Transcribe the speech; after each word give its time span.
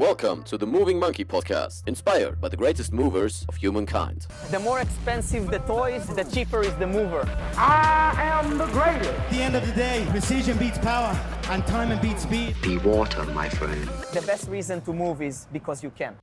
Welcome 0.00 0.44
to 0.44 0.56
the 0.56 0.66
Moving 0.66 0.98
Monkey 0.98 1.26
podcast, 1.26 1.86
inspired 1.86 2.40
by 2.40 2.48
the 2.48 2.56
greatest 2.56 2.90
movers 2.90 3.44
of 3.50 3.56
humankind. 3.56 4.26
The 4.50 4.58
more 4.58 4.80
expensive 4.80 5.50
the 5.50 5.58
toys, 5.58 6.06
the 6.06 6.24
cheaper 6.24 6.62
is 6.62 6.74
the 6.76 6.86
mover. 6.86 7.28
I 7.54 8.14
am 8.16 8.56
the 8.56 8.64
greatest. 8.68 9.10
At 9.10 9.30
the 9.30 9.42
end 9.42 9.56
of 9.56 9.66
the 9.66 9.74
day, 9.74 10.06
precision 10.08 10.56
beats 10.56 10.78
power 10.78 11.14
and 11.50 11.66
time 11.66 12.00
beats 12.00 12.22
speed. 12.22 12.56
Be 12.62 12.78
water, 12.78 13.26
my 13.34 13.50
friend. 13.50 13.86
The 14.14 14.22
best 14.22 14.48
reason 14.48 14.80
to 14.86 14.94
move 14.94 15.20
is 15.20 15.46
because 15.52 15.82
you 15.82 15.90
can. 15.90 16.16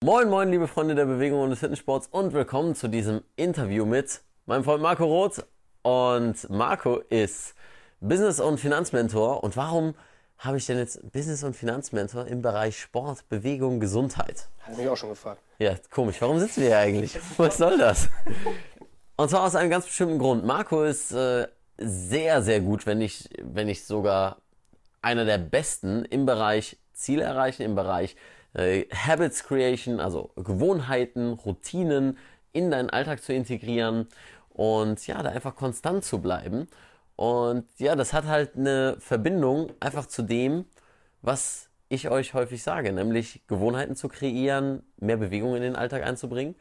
Moin, 0.00 0.30
moin, 0.30 0.52
liebe 0.52 0.68
Freunde 0.68 0.94
der 0.94 1.06
Bewegung 1.06 1.40
und 1.40 1.50
des 1.50 1.58
Fitnesssports 1.58 2.06
und 2.12 2.32
willkommen 2.32 2.76
zu 2.76 2.86
diesem 2.86 3.22
Interview 3.34 3.84
mit 3.84 4.20
meinem 4.46 4.62
Freund 4.62 4.80
Marco 4.80 5.04
Roth. 5.04 5.44
Und 5.82 6.48
Marco 6.50 7.00
ist 7.10 7.56
Business- 8.00 8.38
und 8.38 8.60
Finanzmentor. 8.60 9.42
Und 9.42 9.56
warum 9.56 9.96
habe 10.38 10.56
ich 10.56 10.66
denn 10.66 10.78
jetzt 10.78 11.12
Business- 11.12 11.42
und 11.42 11.56
Finanzmentor 11.56 12.26
im 12.26 12.42
Bereich 12.42 12.78
Sport, 12.80 13.28
Bewegung, 13.28 13.80
Gesundheit? 13.80 14.48
Hat 14.60 14.76
mich 14.76 14.88
auch 14.88 14.96
schon 14.96 15.10
gefragt. 15.10 15.42
Ja, 15.58 15.74
komisch. 15.90 16.20
Warum 16.20 16.38
sitzen 16.38 16.60
wir 16.60 16.68
hier 16.68 16.78
eigentlich? 16.78 17.18
Was 17.36 17.58
soll 17.58 17.78
das? 17.78 18.08
Und 19.16 19.30
zwar 19.30 19.44
aus 19.44 19.56
einem 19.56 19.70
ganz 19.70 19.86
bestimmten 19.86 20.18
Grund. 20.18 20.44
Marco 20.44 20.84
ist 20.84 21.10
äh, 21.10 21.48
sehr, 21.76 22.42
sehr 22.42 22.60
gut, 22.60 22.86
wenn 22.86 22.98
nicht, 22.98 23.30
wenn 23.42 23.66
nicht 23.66 23.84
sogar 23.84 24.38
einer 25.02 25.24
der 25.24 25.38
besten 25.38 26.04
im 26.04 26.24
Bereich 26.24 26.78
Ziele 26.92 27.24
erreichen, 27.24 27.62
im 27.62 27.74
Bereich 27.74 28.14
äh, 28.54 28.84
Habits 28.94 29.44
Creation, 29.44 29.98
also 29.98 30.30
Gewohnheiten, 30.36 31.32
Routinen 31.32 32.16
in 32.52 32.70
deinen 32.70 32.90
Alltag 32.90 33.22
zu 33.22 33.32
integrieren 33.32 34.08
und 34.50 35.04
ja, 35.06 35.22
da 35.22 35.30
einfach 35.30 35.56
konstant 35.56 36.04
zu 36.04 36.20
bleiben. 36.20 36.68
Und 37.18 37.66
ja, 37.78 37.96
das 37.96 38.12
hat 38.12 38.26
halt 38.26 38.54
eine 38.54 38.94
Verbindung 39.00 39.72
einfach 39.80 40.06
zu 40.06 40.22
dem, 40.22 40.66
was 41.20 41.68
ich 41.88 42.10
euch 42.10 42.32
häufig 42.32 42.62
sage, 42.62 42.92
nämlich 42.92 43.42
Gewohnheiten 43.48 43.96
zu 43.96 44.06
kreieren, 44.06 44.84
mehr 44.98 45.16
Bewegung 45.16 45.56
in 45.56 45.62
den 45.62 45.74
Alltag 45.74 46.04
einzubringen. 46.04 46.54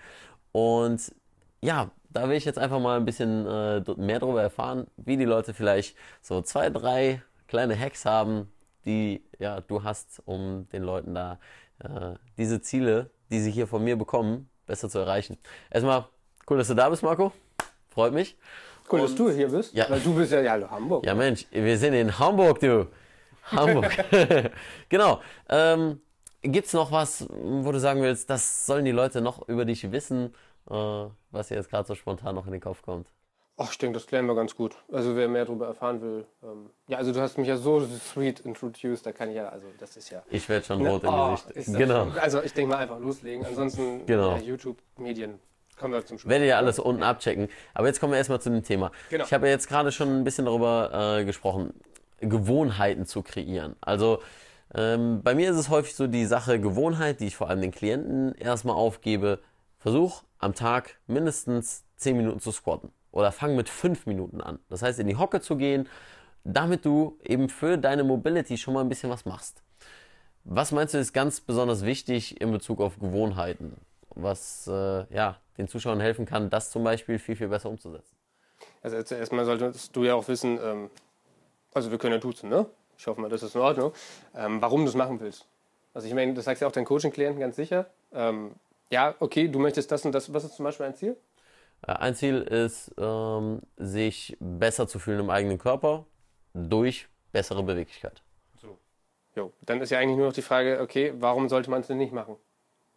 Und 0.53 1.13
ja, 1.61 1.91
da 2.09 2.27
will 2.27 2.37
ich 2.37 2.45
jetzt 2.45 2.57
einfach 2.57 2.79
mal 2.79 2.97
ein 2.97 3.05
bisschen 3.05 3.45
äh, 3.45 3.83
mehr 3.97 4.17
darüber 4.17 4.41
erfahren, 4.41 4.87
wie 4.97 5.15
die 5.15 5.25
Leute 5.25 5.53
vielleicht 5.53 5.95
so 6.23 6.41
zwei, 6.41 6.71
drei 6.71 7.21
kleine 7.47 7.79
Hacks 7.79 8.05
haben, 8.05 8.51
die 8.83 9.23
ja 9.37 9.61
du 9.61 9.83
hast, 9.83 10.23
um 10.25 10.67
den 10.73 10.81
Leuten 10.81 11.13
da 11.13 11.39
äh, 11.83 12.15
diese 12.39 12.61
Ziele, 12.61 13.11
die 13.29 13.41
sie 13.41 13.51
hier 13.51 13.67
von 13.67 13.83
mir 13.83 13.95
bekommen, 13.95 14.49
besser 14.65 14.89
zu 14.89 14.97
erreichen. 14.97 15.37
Erstmal 15.69 16.05
cool, 16.49 16.57
dass 16.57 16.67
du 16.67 16.73
da 16.73 16.89
bist, 16.89 17.03
Marco. 17.03 17.31
Freut 17.89 18.13
mich. 18.13 18.35
Cool, 18.91 19.01
dass 19.01 19.15
du 19.15 19.29
hier 19.29 19.49
bist. 19.49 19.73
Ja. 19.73 19.89
Weil 19.89 19.99
du 19.99 20.13
bist 20.15 20.31
ja, 20.31 20.41
ja, 20.41 20.69
Hamburg. 20.69 21.05
Ja, 21.05 21.13
Mensch, 21.13 21.45
wir 21.51 21.77
sind 21.77 21.93
in 21.93 22.17
Hamburg, 22.17 22.59
du. 22.59 22.87
Hamburg. 23.51 23.91
genau. 24.89 25.21
Ähm, 25.49 26.01
Gibt 26.41 26.67
es 26.67 26.73
noch 26.73 26.91
was, 26.91 27.27
wo 27.29 27.71
du 27.71 27.79
sagen 27.79 28.01
willst, 28.01 28.29
das 28.29 28.65
sollen 28.65 28.85
die 28.85 28.91
Leute 28.91 29.21
noch 29.21 29.47
über 29.49 29.65
dich 29.65 29.91
wissen, 29.91 30.33
äh, 30.69 30.73
was 31.31 31.47
dir 31.49 31.55
jetzt 31.55 31.69
gerade 31.69 31.87
so 31.87 31.95
spontan 31.95 32.35
noch 32.35 32.45
in 32.45 32.51
den 32.51 32.61
Kopf 32.61 32.81
kommt? 32.83 33.07
Ach, 33.59 33.71
ich 33.71 33.77
denke, 33.79 33.95
das 33.97 34.05
klären 34.05 34.27
wir 34.27 34.35
ganz 34.35 34.55
gut. 34.55 34.75
Also 34.91 35.15
wer 35.15 35.27
mehr 35.27 35.43
darüber 35.45 35.65
erfahren 35.65 35.99
will. 36.01 36.25
Ähm, 36.43 36.69
ja, 36.87 36.99
also 36.99 37.11
du 37.11 37.19
hast 37.19 37.39
mich 37.39 37.47
ja 37.47 37.57
so 37.57 37.79
sweet 37.81 38.41
introduced, 38.41 39.03
da 39.05 39.11
kann 39.11 39.29
ich 39.29 39.35
ja, 39.35 39.49
also 39.49 39.65
das 39.79 39.97
ist 39.97 40.11
ja. 40.11 40.21
Ich 40.29 40.47
werde 40.47 40.63
schon 40.63 40.83
Ne? 40.83 40.89
rot 40.91 41.03
im 41.03 41.09
Oh, 41.09 41.35
Gesicht. 41.53 41.75
Genau. 41.77 42.05
schon- 42.05 42.19
Also 42.19 42.43
ich 42.43 42.53
denke 42.53 42.69
mal 42.75 42.77
einfach 42.77 42.99
loslegen. 42.99 43.43
Ansonsten 43.45 44.05
Genau. 44.05 44.35
ja, 44.35 44.41
YouTube-Medien 44.43 45.39
kommen 45.77 45.93
wir 45.93 46.05
zum 46.05 46.17
Schluss. 46.17 46.29
Werdet 46.29 46.47
ihr 46.47 46.57
alles 46.57 46.79
unten 46.79 47.03
abchecken. 47.03 47.49
Aber 47.73 47.87
jetzt 47.87 47.99
kommen 47.99 48.13
wir 48.13 48.17
erstmal 48.17 48.41
zu 48.41 48.49
dem 48.49 48.63
Thema. 48.63 48.91
Genau. 49.09 49.25
Ich 49.25 49.33
habe 49.33 49.47
ja 49.47 49.53
jetzt 49.53 49.67
gerade 49.67 49.91
schon 49.91 50.19
ein 50.19 50.23
bisschen 50.23 50.45
darüber 50.45 51.17
äh, 51.19 51.25
gesprochen, 51.25 51.73
Gewohnheiten 52.19 53.05
zu 53.05 53.21
kreieren. 53.21 53.75
Also 53.81 54.21
ähm, 54.73 55.21
bei 55.23 55.35
mir 55.35 55.51
ist 55.51 55.57
es 55.57 55.69
häufig 55.69 55.95
so 55.95 56.07
die 56.07 56.25
Sache 56.25 56.59
Gewohnheit, 56.59 57.19
die 57.19 57.27
ich 57.27 57.35
vor 57.35 57.49
allem 57.49 57.61
den 57.61 57.71
Klienten 57.71 58.35
erstmal 58.35 58.75
aufgebe. 58.75 59.39
Versuch 59.79 60.23
am 60.39 60.53
Tag 60.53 60.97
mindestens 61.07 61.83
10 61.97 62.17
Minuten 62.17 62.39
zu 62.39 62.51
squatten. 62.51 62.91
Oder 63.11 63.31
fang 63.31 63.55
mit 63.55 63.69
5 63.69 64.05
Minuten 64.05 64.41
an. 64.41 64.59
Das 64.69 64.81
heißt, 64.81 64.99
in 64.99 65.07
die 65.07 65.15
Hocke 65.15 65.41
zu 65.41 65.55
gehen, 65.55 65.87
damit 66.43 66.85
du 66.85 67.17
eben 67.23 67.49
für 67.49 67.77
deine 67.77 68.03
Mobility 68.03 68.57
schon 68.57 68.73
mal 68.73 68.81
ein 68.81 68.89
bisschen 68.89 69.09
was 69.09 69.25
machst. 69.25 69.63
Was 70.43 70.71
meinst 70.71 70.93
du 70.93 70.97
ist 70.97 71.13
ganz 71.13 71.41
besonders 71.41 71.83
wichtig 71.83 72.39
in 72.39 72.51
Bezug 72.51 72.79
auf 72.79 72.99
Gewohnheiten? 72.99 73.73
Was 74.19 74.67
äh, 74.67 75.05
ja, 75.13 75.37
den 75.57 75.67
Zuschauern 75.67 75.99
helfen 75.99 76.25
kann, 76.25 76.49
das 76.49 76.71
zum 76.71 76.83
Beispiel 76.83 77.19
viel, 77.19 77.35
viel 77.35 77.47
besser 77.47 77.69
umzusetzen? 77.69 78.15
Also 78.81 79.15
erstmal 79.15 79.45
solltest 79.45 79.95
du 79.95 80.03
ja 80.03 80.15
auch 80.15 80.27
wissen, 80.27 80.59
ähm, 80.61 80.89
also 81.73 81.91
wir 81.91 81.97
können 81.97 82.13
ja 82.13 82.19
duzen, 82.19 82.49
ne? 82.49 82.65
Ich 82.97 83.05
hoffe 83.05 83.21
mal, 83.21 83.29
das 83.29 83.43
ist 83.43 83.53
in 83.53 83.61
Ordnung. 83.61 83.93
Ähm, 84.35 84.61
warum 84.61 84.83
du 84.83 84.89
es 84.89 84.95
machen 84.95 85.19
willst. 85.19 85.45
Also 85.93 86.07
ich 86.07 86.13
meine, 86.13 86.33
das 86.33 86.45
sagst 86.45 86.61
ja 86.61 86.67
auch 86.67 86.71
deinen 86.71 86.85
Coaching-Klienten 86.85 87.39
ganz 87.39 87.55
sicher. 87.55 87.87
Ähm, 88.11 88.55
ja, 88.89 89.13
okay, 89.19 89.47
du 89.47 89.59
möchtest 89.59 89.91
das 89.91 90.03
und 90.05 90.13
das. 90.13 90.33
Was 90.33 90.43
ist 90.43 90.55
zum 90.55 90.63
Beispiel 90.63 90.87
ein 90.87 90.95
Ziel? 90.95 91.17
Äh, 91.85 91.91
Ein 91.91 92.15
Ziel 92.15 92.41
ist, 92.41 92.93
ähm, 92.97 93.61
sich 93.77 94.35
besser 94.39 94.87
zu 94.87 94.97
fühlen 94.97 95.19
im 95.19 95.29
eigenen 95.29 95.59
Körper 95.59 96.05
durch 96.53 97.07
bessere 97.31 97.61
Beweglichkeit. 97.61 98.23
Jo, 99.35 99.53
dann 99.61 99.79
ist 99.81 99.91
ja 99.91 99.99
eigentlich 99.99 100.17
nur 100.17 100.25
noch 100.25 100.33
die 100.33 100.41
Frage, 100.41 100.79
okay, 100.81 101.13
warum 101.19 101.47
sollte 101.47 101.69
man 101.69 101.81
es 101.81 101.87
denn 101.87 101.99
nicht 101.99 102.11
machen? 102.11 102.37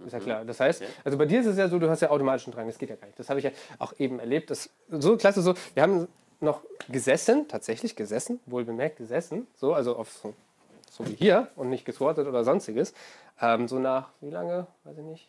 Ist 0.06 0.12
ja 0.12 0.19
klar. 0.21 0.44
Das 0.44 0.61
heißt, 0.61 0.83
also 1.05 1.19
bei 1.19 1.27
dir 1.27 1.41
ist 1.41 1.47
es 1.47 1.56
ja 1.59 1.69
so, 1.69 1.78
du 1.78 1.88
hast 1.91 2.00
ja 2.00 2.11
automatischen 2.11 2.53
Drang, 2.53 2.66
das 2.66 2.78
geht 2.78 2.91
ja 2.91 2.97
gar 2.97 3.06
nicht. 3.06 3.19
Das 3.19 3.28
habe 3.28 3.38
ich 3.38 3.44
ja 3.44 3.50
auch 3.78 3.93
eben 3.99 4.19
erlebt. 4.19 4.50
Das, 4.50 4.71
so 4.91 5.16
klasse, 5.16 5.43
so, 5.43 5.55
wir 5.75 5.83
haben 5.83 6.09
noch 6.41 6.62
gesessen, 6.88 7.47
tatsächlich 7.49 7.97
gesessen, 7.97 8.41
wohl 8.47 8.65
bemerkt 8.65 8.97
gesessen, 8.97 9.47
so, 9.56 9.75
also 9.75 9.97
auf 9.97 10.10
so, 10.10 10.33
so 10.91 11.06
wie 11.06 11.15
hier 11.15 11.49
und 11.56 11.69
nicht 11.69 11.84
gesquattet 11.84 12.27
oder 12.27 12.44
sonstiges. 12.44 12.94
Ähm, 13.43 13.69
so 13.69 13.78
nach, 13.78 14.09
wie 14.22 14.31
lange, 14.31 14.66
weiß 14.84 14.97
ich 14.99 15.05
nicht, 15.05 15.28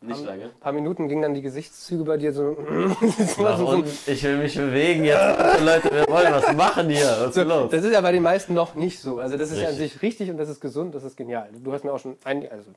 Nicht 0.00 0.24
lange. 0.24 0.44
ein 0.46 0.50
paar 0.60 0.72
Minuten 0.72 1.08
gingen 1.08 1.22
dann 1.22 1.34
die 1.34 1.42
Gesichtszüge 1.42 2.02
bei 2.04 2.16
dir 2.16 2.32
so. 2.32 2.42
Unten, 3.38 3.88
ich 4.06 4.22
will 4.24 4.38
mich 4.38 4.56
bewegen 4.56 5.04
jetzt. 5.04 5.60
Leute, 5.60 5.90
wir 5.94 6.08
wollen 6.08 6.32
was 6.32 6.52
machen 6.54 6.88
hier. 6.88 7.06
Was 7.20 7.34
So, 7.34 7.42
los? 7.44 7.70
das 7.70 7.84
ist 7.84 7.92
ja 7.92 8.00
bei 8.00 8.12
den 8.12 8.22
meisten 8.22 8.54
noch 8.54 8.74
nicht 8.74 8.98
so. 9.00 9.18
Also 9.18 9.36
das 9.36 9.50
ist 9.52 9.58
ja 9.58 9.68
an 9.68 9.74
Richtig. 9.74 9.92
sich 9.92 10.02
richtig 10.02 10.30
und 10.30 10.36
das 10.38 10.48
ist 10.48 10.60
gesund, 10.60 10.94
das 10.94 11.04
ist 11.04 11.16
genial. 11.16 11.48
Du 11.62 11.72
hast 11.72 11.84
mir 11.84 11.92
auch 11.92 11.98
schon 12.00 12.16
ein, 12.24 12.50
also 12.50 12.70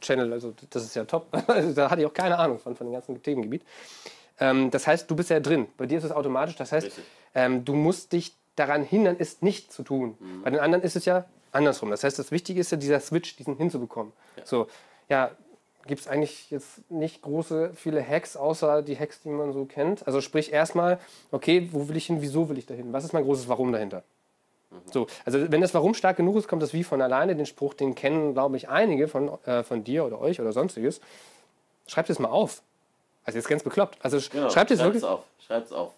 Channel, 0.00 0.32
also 0.32 0.54
das 0.70 0.84
ist 0.84 0.94
ja 0.94 1.04
top. 1.04 1.26
Also, 1.48 1.72
da 1.72 1.90
hatte 1.90 2.02
ich 2.02 2.06
auch 2.06 2.12
keine 2.12 2.38
Ahnung 2.38 2.58
von, 2.58 2.76
von 2.76 2.86
dem 2.86 2.92
ganzen 2.92 3.22
Themengebiet. 3.22 3.62
Ähm, 4.40 4.70
das 4.70 4.86
heißt, 4.86 5.10
du 5.10 5.16
bist 5.16 5.30
ja 5.30 5.40
drin. 5.40 5.66
Bei 5.76 5.86
dir 5.86 5.98
ist 5.98 6.04
es 6.04 6.12
automatisch. 6.12 6.56
Das 6.56 6.72
heißt, 6.72 6.90
ähm, 7.34 7.64
du 7.64 7.74
musst 7.74 8.12
dich 8.12 8.34
daran 8.56 8.82
hindern, 8.82 9.16
es 9.18 9.42
nicht 9.42 9.72
zu 9.72 9.82
tun. 9.82 10.16
Mhm. 10.18 10.42
Bei 10.42 10.50
den 10.50 10.60
anderen 10.60 10.84
ist 10.84 10.96
es 10.96 11.04
ja 11.04 11.24
andersrum. 11.52 11.90
Das 11.90 12.04
heißt, 12.04 12.18
das 12.18 12.30
Wichtige 12.30 12.60
ist 12.60 12.70
ja 12.72 12.76
dieser 12.78 13.00
Switch, 13.00 13.36
diesen 13.36 13.56
hinzubekommen. 13.56 14.12
So, 14.44 14.68
ja, 15.08 15.30
gibt 15.86 16.00
es 16.00 16.08
eigentlich 16.08 16.50
jetzt 16.50 16.90
nicht 16.90 17.22
große, 17.22 17.72
viele 17.74 18.06
Hacks, 18.06 18.36
außer 18.36 18.82
die 18.82 18.98
Hacks, 18.98 19.20
die 19.22 19.30
man 19.30 19.52
so 19.52 19.64
kennt. 19.64 20.06
Also 20.06 20.20
sprich 20.20 20.52
erstmal, 20.52 20.98
okay, 21.30 21.68
wo 21.72 21.88
will 21.88 21.96
ich 21.96 22.06
hin, 22.06 22.18
wieso 22.20 22.48
will 22.48 22.58
ich 22.58 22.66
dahin? 22.66 22.92
Was 22.92 23.04
ist 23.04 23.12
mein 23.12 23.24
großes 23.24 23.48
Warum 23.48 23.72
dahinter? 23.72 24.04
So, 24.92 25.06
also 25.24 25.50
wenn 25.50 25.60
das 25.60 25.74
Warum 25.74 25.94
stark 25.94 26.16
genug 26.16 26.36
ist, 26.36 26.48
kommt 26.48 26.62
das 26.62 26.72
wie 26.72 26.84
von 26.84 27.00
alleine. 27.02 27.34
Den 27.36 27.46
Spruch, 27.46 27.74
den 27.74 27.94
kennen, 27.94 28.32
glaube 28.34 28.56
ich, 28.56 28.68
einige 28.68 29.08
von, 29.08 29.30
äh, 29.46 29.62
von 29.62 29.84
dir 29.84 30.04
oder 30.04 30.20
euch 30.20 30.40
oder 30.40 30.52
sonstiges. 30.52 31.00
Schreibt 31.86 32.10
es 32.10 32.18
mal 32.18 32.28
auf. 32.28 32.62
Also 33.24 33.38
jetzt 33.38 33.48
ganz 33.48 33.62
bekloppt. 33.62 33.98
Also 34.02 34.18
sch- 34.18 34.30
Genau, 34.30 34.50
schreibt 34.50 34.70
es 34.70 34.80
wirklich, 34.80 35.04
auf. 35.04 35.24
Schreib's 35.46 35.72
auf. 35.72 35.92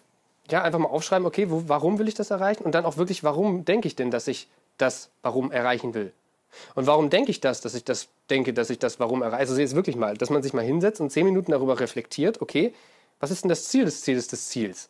ja, 0.49 0.61
einfach 0.63 0.79
mal 0.79 0.89
aufschreiben, 0.89 1.25
okay, 1.25 1.49
wo, 1.49 1.63
warum 1.67 1.99
will 1.99 2.07
ich 2.07 2.13
das 2.15 2.31
erreichen? 2.31 2.63
Und 2.63 2.73
dann 2.75 2.85
auch 2.85 2.97
wirklich, 2.97 3.23
warum 3.23 3.63
denke 3.65 3.87
ich 3.87 3.95
denn, 3.95 4.11
dass 4.11 4.27
ich 4.27 4.47
das 4.77 5.09
Warum 5.21 5.51
erreichen 5.51 5.93
will? 5.93 6.11
Und 6.75 6.87
warum 6.87 7.09
denke 7.09 7.31
ich 7.31 7.39
das, 7.39 7.61
dass 7.61 7.73
ich 7.75 7.85
das 7.85 8.09
denke, 8.29 8.53
dass 8.53 8.69
ich 8.69 8.79
das 8.79 8.99
Warum 8.99 9.21
erreiche? 9.21 9.39
Also 9.39 9.57
jetzt 9.57 9.75
wirklich 9.75 9.95
mal, 9.95 10.17
dass 10.17 10.29
man 10.29 10.43
sich 10.43 10.53
mal 10.53 10.63
hinsetzt 10.65 10.99
und 10.99 11.09
zehn 11.09 11.25
Minuten 11.25 11.51
darüber 11.51 11.79
reflektiert, 11.79 12.41
okay, 12.41 12.73
was 13.21 13.31
ist 13.31 13.43
denn 13.43 13.49
das 13.49 13.69
Ziel 13.69 13.85
des 13.85 14.01
Zieles 14.01 14.27
des 14.27 14.49
Ziels? 14.49 14.89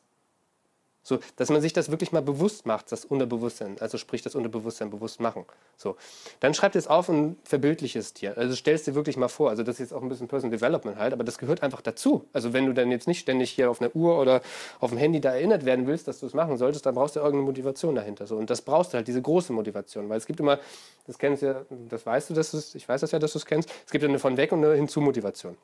So, 1.03 1.19
dass 1.35 1.50
man 1.50 1.62
sich 1.62 1.73
das 1.73 1.89
wirklich 1.89 2.12
mal 2.12 2.22
bewusst 2.22 2.67
macht, 2.67 2.91
das 2.91 3.06
Unterbewusstsein, 3.06 3.78
also 3.79 3.97
sprich 3.97 4.22
das 4.22 4.35
Unterbewusstsein 4.35 4.91
bewusst 4.91 5.19
machen. 5.19 5.45
So, 5.75 5.95
dann 6.39 6.53
schreibt 6.53 6.75
es 6.75 6.88
auf 6.88 7.09
und 7.09 7.38
verbildlich 7.44 7.95
es 7.95 8.13
dir. 8.13 8.38
Also 8.38 8.56
stellst 8.56 8.86
dir 8.86 8.94
wirklich 8.94 9.18
mal 9.18 9.27
vor. 9.27 9.50
Also 9.50 9.63
das 9.63 9.75
ist 9.75 9.80
jetzt 9.80 9.94
auch 9.94 10.03
ein 10.03 10.09
bisschen 10.09 10.27
Personal 10.27 10.56
Development 10.56 10.98
halt, 10.98 11.13
aber 11.13 11.24
das 11.24 11.39
gehört 11.39 11.63
einfach 11.63 11.81
dazu. 11.81 12.25
Also 12.33 12.53
wenn 12.53 12.68
du 12.68 12.74
dann 12.74 12.92
jetzt 12.92 13.07
nicht 13.07 13.19
ständig 13.19 13.50
hier 13.50 13.71
auf 13.71 13.81
einer 13.81 13.95
Uhr 13.95 14.19
oder 14.19 14.42
auf 14.80 14.92
dem 14.92 15.00
Handy 15.00 15.19
da 15.19 15.33
erinnert 15.33 15.65
werden 15.65 15.88
willst, 15.88 16.07
dass 16.07 16.19
du 16.19 16.27
es 16.27 16.36
machen 16.36 16.57
solltest, 16.57 16.86
dann 16.86 16.94
brauchst 16.94 17.15
du 17.15 17.19
irgendeine 17.19 17.45
Motivation 17.45 17.95
dahinter. 17.95 18.27
So 18.27 18.38
und 18.38 18.51
das 18.51 18.62
brauchst 18.62 18.94
du 18.94 18.97
halt 18.97 19.07
diese 19.07 19.24
große 19.24 19.54
Motivation, 19.54 20.07
weil 20.07 20.18
es 20.18 20.27
gibt 20.27 20.39
immer, 20.39 20.59
das 21.07 21.18
kennst 21.18 21.42
du 21.42 21.47
ja, 21.47 21.65
das 21.89 22.06
weißt 22.06 22.30
du, 22.30 22.36
dass 22.36 22.75
ich 22.75 22.88
weiß 22.88 23.01
das 23.01 23.12
ja, 23.12 23.18
dass 23.18 23.33
du 23.33 23.39
es 23.39 23.45
kennst. 23.47 23.71
Es 23.86 23.92
gibt 23.92 24.04
eine 24.04 24.19
von 24.19 24.38
weg 24.38 24.51
und 24.51 24.63
eine 24.63 24.75
Hinzu-Motivation 24.75 25.57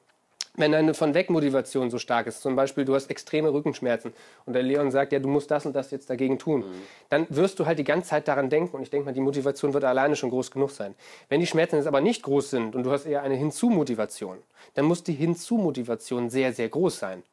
wenn 0.58 0.74
eine 0.74 0.94
von 0.94 1.14
weg 1.14 1.30
Motivation 1.30 1.90
so 1.90 2.00
stark 2.00 2.28
ist, 2.28 2.42
zum 2.42 2.56
Beispiel 2.56 2.84
du 2.84 2.96
hast 2.96 3.10
extreme 3.10 3.54
Rückenschmerzen 3.54 4.12
und 4.46 4.54
der 4.54 4.64
Leon 4.64 4.92
sagt, 4.92 5.14
ja, 5.14 5.20
du 5.20 5.30
musst 5.30 5.50
das 5.52 5.66
und 5.66 5.76
das 5.76 5.92
jetzt 5.92 6.10
dagegen 6.10 6.40
tun, 6.40 6.66
dann 7.10 7.28
wirst 7.30 7.60
du 7.60 7.66
halt 7.66 7.80
die 7.80 7.84
ganze 7.84 8.10
Zeit 8.10 8.28
daran 8.28 8.50
denken 8.50 8.76
und 8.76 8.82
ich 8.82 8.90
denke 8.90 9.06
mal, 9.06 9.14
die 9.14 9.22
Motivation 9.22 9.74
wird 9.74 9.84
alleine 9.84 10.16
schon 10.16 10.32
groß 10.32 10.52
genug 10.52 10.72
sein. 10.72 10.96
Wenn 11.30 11.40
die 11.40 11.48
Schmerzen 11.48 11.78
jetzt 11.78 11.88
aber 11.88 12.02
nicht 12.02 12.24
groß 12.24 12.50
sind 12.50 12.76
und 12.76 12.84
du 12.84 12.92
hast 12.92 13.06
eher 13.06 13.22
eine 13.22 13.36
Hinzu-Motivation, 13.36 14.38
dann 14.74 14.86
muss 14.86 15.04
die 15.04 15.14
Hinzu-Motivation 15.14 16.30
sehr, 16.30 16.52
sehr 16.52 16.70
groß 16.70 17.00
sein. 17.00 17.24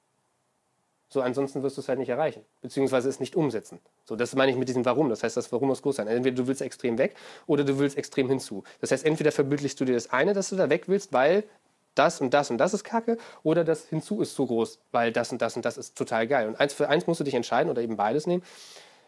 So, 1.09 1.23
ansonsten 1.23 1.63
wirst 1.63 1.77
du 1.77 1.81
es 1.81 1.89
halt 1.89 2.01
nicht 2.01 2.09
erreichen, 2.09 2.45
beziehungsweise 2.61 3.09
es 3.09 3.21
nicht 3.21 3.37
umsetzen. 3.37 3.79
So, 4.05 4.17
das 4.17 4.35
meine 4.35 4.51
ich 4.51 4.59
mit 4.59 4.69
diesem 4.69 4.85
Warum. 4.85 5.09
Das 5.09 5.23
heißt, 5.23 5.37
das 5.37 5.53
Warum 5.53 5.69
muss 5.69 5.81
groß 5.81 5.97
sein. 5.97 6.09
Entweder 6.09 6.35
du 6.35 6.49
willst 6.49 6.61
extrem 6.61 6.99
weg 6.99 7.15
oder 7.47 7.63
du 7.63 7.79
willst 7.79 7.97
extrem 7.97 8.29
hinzu. 8.29 8.65
Das 8.81 8.91
heißt, 8.91 9.07
entweder 9.07 9.31
verbildlichst 9.31 9.81
du 9.81 9.85
dir 9.85 9.95
das 9.95 10.11
eine, 10.11 10.35
dass 10.35 10.51
du 10.51 10.57
da 10.57 10.69
weg 10.71 10.89
willst, 10.89 11.13
weil 11.13 11.45
das 11.95 12.21
und 12.21 12.35
das 12.35 12.51
und 12.51 12.59
das 12.59 12.75
ist 12.75 12.85
kacke, 12.85 13.19
oder 13.43 13.65
das 13.65 13.87
hinzu 13.89 14.21
ist 14.21 14.35
zu 14.35 14.47
groß, 14.47 14.79
weil 14.93 15.13
das 15.13 15.33
und 15.33 15.41
das 15.43 15.57
und 15.57 15.65
das 15.65 15.77
ist 15.77 15.97
total 15.97 16.27
geil. 16.27 16.49
Und 16.49 16.61
eins 16.61 16.73
für 16.73 16.89
eins 16.89 17.07
musst 17.07 17.21
du 17.21 17.25
dich 17.25 17.35
entscheiden 17.35 17.71
oder 17.71 17.83
eben 17.83 17.97
beides 17.97 18.27
nehmen. 18.27 18.43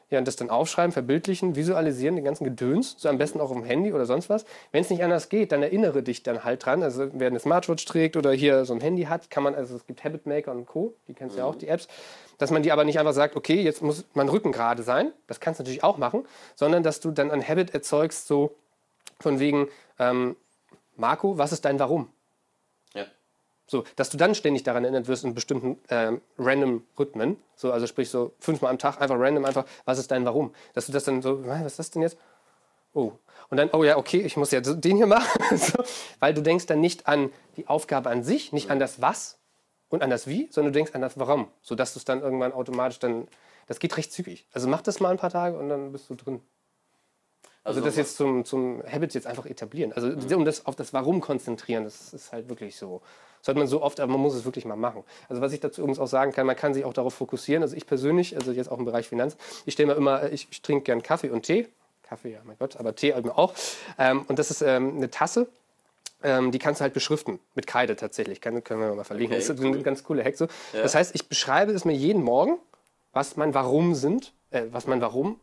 Ja, 0.09 0.21
und 0.21 0.29
das 0.29 0.37
dann 0.37 0.50
aufschreiben, 0.50 0.93
verbildlichen, 0.93 1.56
visualisieren, 1.56 2.15
den 2.15 2.25
ganzen 2.25 2.44
Gedöns, 2.44 2.94
so 2.97 3.09
am 3.09 3.19
besten 3.19 3.41
auch 3.41 3.50
auf 3.50 3.56
dem 3.56 3.65
Handy 3.65 3.93
oder 3.93 4.06
sonst 4.06 4.31
was. 4.31 4.44
Wenn 4.71 4.83
es 4.83 4.91
nicht 4.91 5.03
anders 5.03 5.29
geht, 5.29 5.50
dann 5.50 5.65
erinnere 5.65 6.00
dich 6.05 6.23
dann 6.23 6.44
halt 6.44 6.65
dran. 6.65 6.85
Also 6.85 7.09
wer 7.12 7.27
eine 7.27 7.41
Smartwatch 7.41 7.85
trägt 7.87 8.17
oder 8.17 8.31
hier 8.31 8.65
so 8.65 8.73
ein 8.73 8.81
Handy 8.81 9.05
hat, 9.05 9.31
kann 9.31 9.43
man, 9.43 9.56
also 9.56 9.75
es 9.75 9.85
gibt 9.85 10.05
Habitmaker 10.05 10.53
und 10.53 10.67
Co., 10.67 10.94
die 11.09 11.15
kennst 11.15 11.35
du 11.35 11.41
ja 11.41 11.44
auch, 11.44 11.56
die 11.56 11.67
Apps, 11.67 11.88
dass 12.38 12.53
man 12.53 12.62
die 12.62 12.71
aber 12.71 12.85
nicht 12.85 13.00
einfach 13.00 13.15
sagt, 13.15 13.35
okay, 13.35 13.61
jetzt 13.61 13.83
muss 13.83 14.05
mein 14.15 14.29
Rücken 14.29 14.53
gerade 14.53 14.85
sein, 14.85 15.12
das 15.27 15.41
kannst 15.41 15.59
du 15.59 15.65
natürlich 15.65 15.83
auch 15.83 15.99
machen, 15.99 16.25
sondern 16.55 16.85
dass 16.85 17.00
du 17.00 17.11
dann 17.11 17.33
ein 17.33 17.47
Habit 17.47 17.75
erzeugst, 17.75 18.29
so 18.29 18.55
von 19.19 19.41
wegen, 19.41 19.67
ähm, 19.99 20.37
Marco, 20.97 21.37
was 21.37 21.50
ist 21.50 21.65
dein 21.65 21.81
Warum? 21.81 22.09
So, 23.66 23.84
dass 23.96 24.10
du 24.10 24.16
dann 24.16 24.34
ständig 24.34 24.62
daran 24.62 24.84
erinnert 24.84 25.08
wirst 25.08 25.24
in 25.24 25.34
bestimmten 25.34 25.78
ähm, 25.88 26.20
random 26.38 26.84
Rhythmen. 26.98 27.36
So, 27.56 27.72
also 27.72 27.86
sprich 27.86 28.10
so 28.10 28.32
fünfmal 28.38 28.70
am 28.70 28.78
Tag 28.78 29.00
einfach 29.00 29.16
random, 29.18 29.44
einfach, 29.44 29.64
was 29.84 29.98
ist 29.98 30.10
dein 30.10 30.24
Warum? 30.24 30.54
Dass 30.74 30.86
du 30.86 30.92
das 30.92 31.04
dann 31.04 31.20
so, 31.20 31.42
"Hä, 31.42 31.64
was 31.64 31.72
ist 31.72 31.78
das 31.80 31.90
denn 31.90 32.02
jetzt? 32.02 32.16
Oh. 32.92 33.12
Und 33.50 33.58
dann, 33.58 33.70
oh 33.72 33.84
ja, 33.84 33.96
okay, 33.96 34.20
ich 34.20 34.36
muss 34.36 34.50
jetzt 34.52 34.84
den 34.84 34.96
hier 34.96 35.06
machen. 35.06 35.56
so, 35.56 35.82
weil 36.20 36.32
du 36.32 36.42
denkst 36.42 36.66
dann 36.66 36.80
nicht 36.80 37.08
an 37.08 37.30
die 37.56 37.66
Aufgabe 37.66 38.08
an 38.10 38.22
sich, 38.22 38.52
nicht 38.52 38.70
an 38.70 38.78
das 38.78 39.00
Was 39.00 39.38
und 39.88 40.02
an 40.02 40.10
das 40.10 40.26
Wie, 40.26 40.48
sondern 40.50 40.72
du 40.72 40.78
denkst 40.78 40.94
an 40.94 41.00
das 41.00 41.18
Warum. 41.18 41.48
Sodass 41.60 41.92
du 41.92 41.98
es 41.98 42.04
dann 42.04 42.22
irgendwann 42.22 42.52
automatisch 42.52 42.98
dann, 42.98 43.28
das 43.66 43.80
geht 43.80 43.96
recht 43.96 44.12
zügig. 44.12 44.46
Also 44.52 44.68
mach 44.68 44.82
das 44.82 45.00
mal 45.00 45.10
ein 45.10 45.18
paar 45.18 45.30
Tage 45.30 45.58
und 45.58 45.68
dann 45.68 45.92
bist 45.92 46.08
du 46.08 46.14
drin. 46.14 46.40
Also, 47.64 47.80
das 47.80 47.96
jetzt 47.96 48.16
zum, 48.16 48.44
zum 48.44 48.80
Habit 48.88 49.12
jetzt 49.14 49.26
einfach 49.26 49.44
etablieren. 49.44 49.92
Also 49.92 50.08
um 50.36 50.44
das 50.44 50.66
auf 50.66 50.76
das 50.76 50.92
Warum 50.92 51.20
konzentrieren, 51.20 51.82
das 51.82 52.14
ist 52.14 52.32
halt 52.32 52.48
wirklich 52.48 52.76
so. 52.76 53.02
Das 53.46 53.54
hört 53.54 53.58
man 53.58 53.69
so 53.69 53.81
oft, 53.81 54.00
aber 54.00 54.10
man 54.10 54.20
muss 54.20 54.34
es 54.34 54.44
wirklich 54.44 54.64
mal 54.64 54.75
machen. 54.75 55.04
Also 55.28 55.40
was 55.40 55.52
ich 55.52 55.60
dazu 55.60 55.81
übrigens 55.81 56.00
auch 56.00 56.08
sagen 56.08 56.32
kann, 56.32 56.46
man 56.48 56.56
kann 56.56 56.75
sich 56.75 56.84
auch 56.84 56.93
darauf 56.93 57.14
fokussieren. 57.14 57.62
Also 57.62 57.76
ich 57.76 57.87
persönlich, 57.87 58.34
also 58.34 58.50
jetzt 58.50 58.69
auch 58.69 58.78
im 58.78 58.84
Bereich 58.84 59.08
Finanz, 59.08 59.37
ich 59.64 59.75
stelle 59.75 59.87
mir 59.87 59.94
immer, 59.94 60.32
ich, 60.32 60.48
ich 60.50 60.62
trinke 60.62 60.82
gern 60.82 61.00
Kaffee 61.00 61.31
und 61.31 61.43
Tee. 61.43 61.69
Kaffee, 62.02 62.32
ja, 62.32 62.40
mein 62.43 62.56
Gott, 62.58 62.76
aber 62.76 62.96
Tee 62.96 63.12
eben 63.12 63.31
auch. 63.31 63.54
Ähm, 63.98 64.25
und 64.26 64.40
das 64.40 64.50
ist 64.50 64.62
ähm, 64.62 64.96
eine 64.96 65.10
Tasse. 65.10 65.46
Ähm, 66.25 66.50
die 66.50 66.58
kannst 66.58 66.81
du 66.81 66.82
halt 66.82 66.93
beschriften, 66.93 67.38
mit 67.54 67.69
Kreide 67.69 67.94
tatsächlich. 67.94 68.40
Kann, 68.40 68.64
können 68.64 68.81
wir 68.81 68.93
mal 68.93 69.04
verlinken. 69.04 69.37
Okay, 69.37 69.46
das 69.46 69.56
ist 69.56 69.64
eine 69.64 69.81
ganz 69.82 70.02
coole 70.02 70.25
Hack 70.25 70.37
so. 70.37 70.49
Das 70.72 70.96
heißt, 70.96 71.14
ich 71.14 71.28
beschreibe 71.28 71.70
es 71.70 71.84
mir 71.84 71.94
jeden 71.94 72.25
Morgen, 72.25 72.58
was 73.12 73.37
mein 73.37 73.54
Warum 73.54 73.94
sind, 73.94 74.32
äh, 74.50 74.62
was 74.72 74.88
mein 74.88 75.00
Warum 75.00 75.38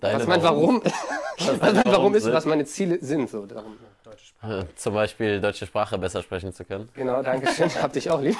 Deine 0.00 0.20
was 0.20 0.26
mein 0.26 0.42
Warum, 0.42 0.82
was 0.82 1.60
mein 1.60 1.82
Warum 1.84 2.14
ist, 2.14 2.24
sind. 2.24 2.32
was 2.32 2.44
meine 2.46 2.64
Ziele 2.64 2.98
sind. 3.00 3.30
So, 3.30 3.46
darum, 3.46 3.76
deutsche 4.04 4.26
Sprache. 4.26 4.58
Äh, 4.70 4.76
Zum 4.76 4.94
Beispiel 4.94 5.40
deutsche 5.40 5.66
Sprache 5.66 5.98
besser 5.98 6.22
sprechen 6.22 6.52
zu 6.52 6.64
können. 6.64 6.88
Genau, 6.94 7.22
danke 7.22 7.48
schön. 7.52 7.70
Hab 7.82 7.92
dich 7.92 8.10
auch 8.10 8.20
lieb. 8.20 8.36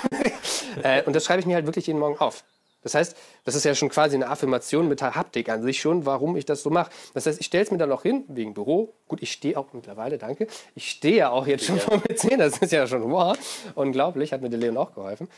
äh, 0.82 1.02
und 1.02 1.14
das 1.16 1.24
schreibe 1.24 1.40
ich 1.40 1.46
mir 1.46 1.54
halt 1.54 1.66
wirklich 1.66 1.86
jeden 1.86 1.98
Morgen 1.98 2.18
auf. 2.18 2.44
Das 2.82 2.94
heißt, 2.94 3.16
das 3.44 3.54
ist 3.54 3.64
ja 3.64 3.74
schon 3.74 3.88
quasi 3.88 4.14
eine 4.14 4.28
Affirmation 4.28 4.88
mit 4.88 5.00
der 5.00 5.14
Haptik 5.14 5.48
an 5.48 5.62
sich 5.62 5.80
schon, 5.80 6.06
warum 6.06 6.36
ich 6.36 6.44
das 6.44 6.62
so 6.62 6.70
mache. 6.70 6.90
Das 7.14 7.26
heißt, 7.26 7.40
ich 7.40 7.46
stelle 7.46 7.64
es 7.64 7.70
mir 7.70 7.78
dann 7.78 7.90
auch 7.90 8.02
hin, 8.02 8.24
wegen 8.28 8.54
Büro. 8.54 8.94
Gut, 9.08 9.22
ich 9.22 9.32
stehe 9.32 9.58
auch 9.58 9.72
mittlerweile, 9.72 10.18
danke. 10.18 10.46
Ich 10.74 10.90
stehe 10.90 11.16
ja 11.16 11.30
auch 11.30 11.46
jetzt 11.46 11.64
schon 11.64 11.78
vor 11.80 11.96
mir 11.98 12.14
10, 12.14 12.38
das 12.38 12.58
ist 12.58 12.72
ja 12.72 12.86
schon 12.86 13.10
wow. 13.10 13.36
Unglaublich, 13.74 14.32
hat 14.32 14.42
mir 14.42 14.50
der 14.50 14.60
Leon 14.60 14.76
auch 14.76 14.94
geholfen. 14.94 15.28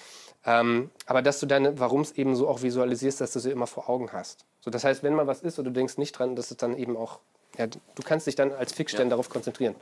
Ähm, 0.44 0.90
aber 1.06 1.23
dass 1.23 1.40
du 1.40 1.46
deine 1.46 1.79
Warums 1.79 2.12
eben 2.12 2.37
so 2.37 2.49
auch 2.49 2.62
visualisierst, 2.62 3.20
dass 3.20 3.32
du 3.32 3.40
sie 3.40 3.50
immer 3.50 3.67
vor 3.67 3.88
Augen 3.88 4.12
hast. 4.12 4.44
So, 4.61 4.70
das 4.70 4.85
heißt, 4.85 5.02
wenn 5.02 5.14
mal 5.14 5.26
was 5.26 5.40
ist 5.40 5.58
und 5.58 5.64
du 5.64 5.70
denkst 5.70 5.99
nicht 5.99 6.12
dran, 6.12 6.37
dass 6.37 6.50
es 6.50 6.56
dann 6.56 6.76
eben 6.76 6.96
auch, 6.96 7.19
ja, 7.56 7.67
du 7.67 8.02
kannst 8.05 8.26
dich 8.26 8.35
dann 8.35 8.52
als 8.52 8.73
Fixstern 8.73 9.11
darauf 9.11 9.29
konzentrieren. 9.29 9.75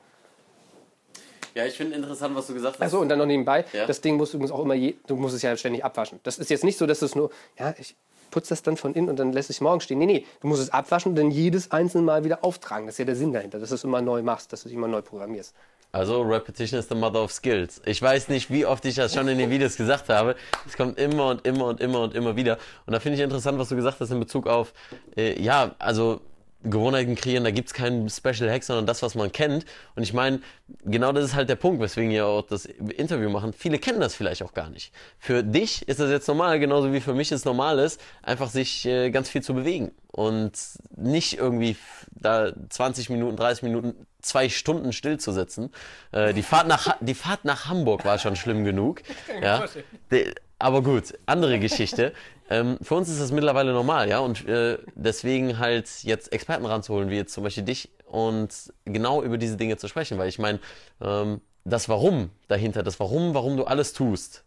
Ja, 1.57 1.65
ich 1.65 1.75
finde 1.75 1.97
interessant, 1.97 2.37
was 2.37 2.47
du 2.49 2.53
gesagt 2.53 2.75
hast. 2.79 2.83
Achso, 2.83 3.01
und 3.01 3.09
dann 3.09 3.19
noch 3.19 3.25
nebenbei, 3.25 3.65
Ja. 3.73 3.87
das 3.87 4.03
Ding 4.03 4.17
musst 4.19 4.35
du 4.35 4.37
übrigens 4.37 4.53
auch 4.53 4.61
immer, 4.63 4.75
je, 4.75 4.95
du 5.07 5.17
musst 5.17 5.35
es 5.35 5.41
ja 5.41 5.57
ständig 5.57 5.83
abwaschen. 5.83 6.21
Das 6.23 6.37
ist 6.39 6.51
jetzt 6.51 6.65
nicht 6.65 6.77
so, 6.77 6.85
dass 6.87 6.99
du 7.01 7.07
es 7.07 7.15
nur, 7.15 7.31
ja, 7.59 7.75
ich 7.79 7.97
putze 8.31 8.51
das 8.51 8.63
dann 8.63 8.77
von 8.77 8.93
innen 8.93 9.09
und 9.09 9.17
dann 9.19 9.33
lässt 9.33 9.49
es 9.49 9.63
morgen 9.63 9.81
stehen. 9.81 9.99
Nee, 9.99 10.05
nee, 10.05 10.27
du 10.43 10.49
musst 10.49 10.61
es 10.61 10.69
abwaschen 10.71 11.13
und 11.13 11.17
dann 11.17 11.31
jedes 11.31 11.71
einzelne 11.71 12.05
Mal 12.05 12.25
wieder 12.25 12.45
auftragen. 12.45 12.85
Das 12.87 12.97
ist 12.97 12.99
ja 12.99 13.05
der 13.07 13.17
Sinn 13.17 13.33
dahinter, 13.33 13.59
dass 13.59 13.71
du 13.71 13.75
es 13.77 13.85
immer 13.85 14.03
neu 14.03 14.23
machst, 14.23 14.53
dass 14.53 14.65
du 14.65 14.69
es 14.69 14.75
immer 14.75 14.87
neu 14.87 15.01
programmierst. 15.01 15.55
Also, 15.93 16.21
Repetition 16.21 16.79
is 16.79 16.89
the 16.91 16.95
mother 16.95 17.23
of 17.25 17.33
skills. 17.33 17.81
Ich 17.87 18.03
weiß 18.03 18.29
nicht, 18.29 18.51
wie 18.51 18.67
oft 18.67 18.85
ich 18.85 18.97
das 18.97 19.15
schon 19.15 19.27
in 19.29 19.39
den 19.39 19.49
Videos 19.49 19.77
gesagt 19.79 20.11
habe. 20.11 20.37
Es 20.67 20.77
kommt 20.77 20.99
immer 20.99 21.29
und 21.31 21.47
immer 21.47 21.69
und 21.69 21.81
immer 21.81 22.03
und 22.03 22.15
immer 22.15 22.37
wieder. 22.37 22.59
Und 22.85 22.93
da 22.93 23.01
finde 23.01 23.17
ich 23.17 23.25
interessant, 23.25 23.59
was 23.59 23.71
du 23.71 23.77
gesagt 23.77 23.99
hast 24.01 24.11
in 24.11 24.21
Bezug 24.21 24.47
auf, 24.47 24.75
äh, 25.17 25.41
ja, 25.41 25.75
also 25.79 26.21
Gewohnheiten 26.63 27.15
kreieren, 27.15 27.45
da 27.45 27.51
gibt's 27.51 27.75
keinen 27.75 28.09
Special 28.09 28.51
Hack, 28.51 28.65
sondern 28.65 28.87
das, 28.87 29.03
was 29.03 29.15
man 29.15 29.31
kennt. 29.31 29.65
Und 29.95 30.03
ich 30.03 30.13
meine, 30.13 30.41
genau 30.85 31.13
das 31.13 31.25
ist 31.25 31.35
halt 31.35 31.49
der 31.49 31.57
Punkt, 31.57 31.81
weswegen 31.81 32.11
wir 32.11 32.27
auch 32.27 32.43
das 32.43 32.65
Interview 32.65 33.31
machen. 33.31 33.53
Viele 33.53 33.79
kennen 33.79 34.01
das 34.01 34.15
vielleicht 34.15 34.43
auch 34.43 34.55
gar 34.55 34.69
nicht. 34.69 34.93
Für 35.19 35.43
dich 35.43 35.87
ist 35.89 36.01
das 36.01 36.11
jetzt 36.11 36.27
normal, 36.29 36.59
genauso 36.59 36.93
wie 36.93 37.01
für 37.01 37.15
mich 37.15 37.31
es 37.31 37.45
normal 37.45 37.79
ist, 37.79 38.01
einfach 38.23 38.51
sich 38.51 38.85
äh, 38.87 39.11
ganz 39.11 39.29
viel 39.29 39.43
zu 39.43 39.55
bewegen. 39.55 39.93
Und 40.11 40.53
nicht 40.97 41.39
irgendwie 41.39 41.77
da 42.11 42.53
20 42.71 43.11
Minuten, 43.11 43.37
30 43.37 43.63
Minuten, 43.63 44.07
zwei 44.23 44.49
Stunden 44.49 44.93
still 44.93 45.19
zu 45.19 45.33
sitzen. 45.33 45.71
Äh, 46.11 46.33
die, 46.33 46.43
Fahrt 46.43 46.67
nach, 46.69 46.97
die 47.01 47.15
Fahrt 47.15 47.45
nach 47.45 47.69
Hamburg 47.69 48.05
war 48.05 48.19
schon 48.19 48.37
schlimm 48.37 48.65
genug. 48.65 49.03
Ja. 49.43 49.67
Aber 50.59 50.83
gut, 50.83 51.19
andere 51.27 51.59
Geschichte. 51.59 52.13
Ähm, 52.49 52.79
für 52.81 52.95
uns 52.95 53.09
ist 53.09 53.21
das 53.21 53.33
mittlerweile 53.33 53.73
normal, 53.73 54.09
ja, 54.09 54.21
und 54.21 54.47
äh, 54.47 54.79
deswegen 54.95 55.59
halt 55.59 56.05
jetzt 56.05 56.33
Experten 56.33 56.65
ranzuholen, 56.65 57.11
wie 57.11 57.17
jetzt 57.17 57.33
zum 57.35 57.43
Beispiel 57.43 57.65
dich, 57.65 57.91
und 58.05 58.73
genau 58.85 59.21
über 59.23 59.37
diese 59.37 59.57
Dinge 59.57 59.77
zu 59.79 59.89
sprechen, 59.89 60.17
weil 60.17 60.29
ich 60.29 60.39
meine, 60.39 60.61
ähm, 61.01 61.41
das 61.65 61.89
Warum 61.89 62.31
dahinter, 62.47 62.85
das 62.85 63.01
Warum, 63.01 63.35
warum 63.35 63.57
du 63.57 63.65
alles 63.65 63.93
tust, 63.93 64.45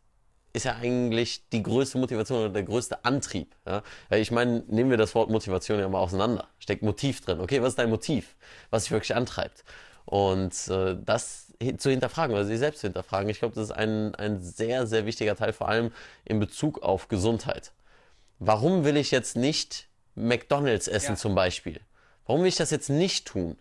ist 0.54 0.66
ja 0.66 0.78
eigentlich 0.78 1.48
die 1.50 1.62
größte 1.62 1.98
Motivation 1.98 2.40
oder 2.40 2.50
der 2.50 2.64
größte 2.64 3.04
Antrieb. 3.06 3.56
Ja? 3.68 3.84
Weil 4.08 4.22
Ich 4.22 4.32
meine, 4.32 4.64
nehmen 4.68 4.90
wir 4.90 4.98
das 4.98 5.14
Wort 5.14 5.30
Motivation 5.30 5.80
ja 5.80 5.88
mal 5.88 6.00
auseinander. 6.00 6.48
Steckt 6.58 6.82
Motiv 6.82 7.22
drin. 7.22 7.40
Okay, 7.40 7.62
was 7.62 7.70
ist 7.70 7.80
dein 7.80 7.90
Motiv? 7.90 8.36
Was 8.70 8.84
dich 8.84 8.92
wirklich 8.92 9.16
antreibt? 9.16 9.64
Und 10.06 10.54
äh, 10.70 10.96
das 11.06 11.49
zu 11.78 11.90
hinterfragen 11.90 12.36
oder 12.36 12.46
sich 12.46 12.60
selbst 12.60 12.82
zu 12.82 12.88
hinterfragen, 12.88 13.30
ich 13.30 13.40
glaube, 13.40 13.56
das 13.56 13.66
ist 13.66 13.72
ein, 13.72 14.16
ein 14.16 14.42
sehr, 14.42 14.88
sehr 14.88 15.06
wichtiger 15.06 15.36
Teil, 15.36 15.54
vor 15.54 15.70
allem 15.70 15.92
in 16.26 16.40
Bezug 16.40 16.82
auf 16.82 17.08
Gesundheit. 17.08 17.72
Warum 18.40 18.86
will 18.86 18.96
ich 18.96 19.12
jetzt 19.12 19.36
nicht 19.36 19.88
McDonalds 20.16 20.88
essen 20.88 21.18
zum 21.18 21.36
Beispiel? 21.36 21.82
Warum 22.26 22.42
will 22.42 22.48
ich 22.48 22.56
das 22.56 22.72
jetzt 22.72 22.90
nicht 22.90 23.28
tun? 23.28 23.58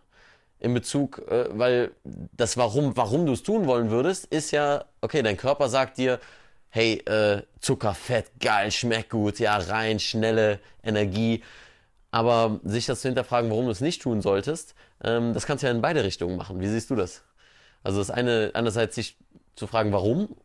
in 0.61 0.75
Bezug, 0.75 1.19
äh, 1.29 1.47
weil 1.51 1.93
das 2.37 2.57
warum, 2.57 2.97
warum 2.97 3.27
du 3.27 3.33
es 3.33 3.43
tun 3.43 3.67
wollen 3.67 3.91
würdest, 3.91 4.27
ist 4.27 4.51
ja, 4.51 4.85
okay, 5.01 5.23
dein 5.23 5.37
Körper 5.37 5.69
sagt 5.69 5.99
dir, 5.99 6.19
hey, 6.71 6.95
äh, 7.07 7.43
Zucker, 7.61 7.95
Fett, 7.95 8.27
geil, 8.41 8.71
schmeckt 8.71 9.11
gut, 9.11 9.39
ja, 9.39 9.57
rein, 9.57 10.01
schnelle 10.01 10.61
Energie. 10.83 11.43
Aber 12.11 12.61
sich 12.65 12.87
das 12.87 13.03
zu 13.03 13.09
hinterfragen, 13.09 13.51
warum 13.51 13.67
du 13.67 13.71
es 13.71 13.81
nicht 13.81 14.03
tun 14.03 14.23
solltest, 14.23 14.75
ähm, 15.05 15.35
das 15.35 15.47
kannst 15.47 15.63
du 15.63 15.67
ja 15.67 15.73
in 15.73 15.81
beide 15.81 16.05
Richtungen 16.05 16.37
machen. 16.37 16.61
Wie 16.61 16.69
siehst 16.69 16.91
du 16.91 16.97
das? 16.97 17.23
Also 17.83 17.99
das 17.99 18.11
eine, 18.11 18.51
einerseits 18.55 18.95
sich 18.95 19.17
zu 19.55 19.67
fragen, 19.67 19.93
warum 19.93 20.37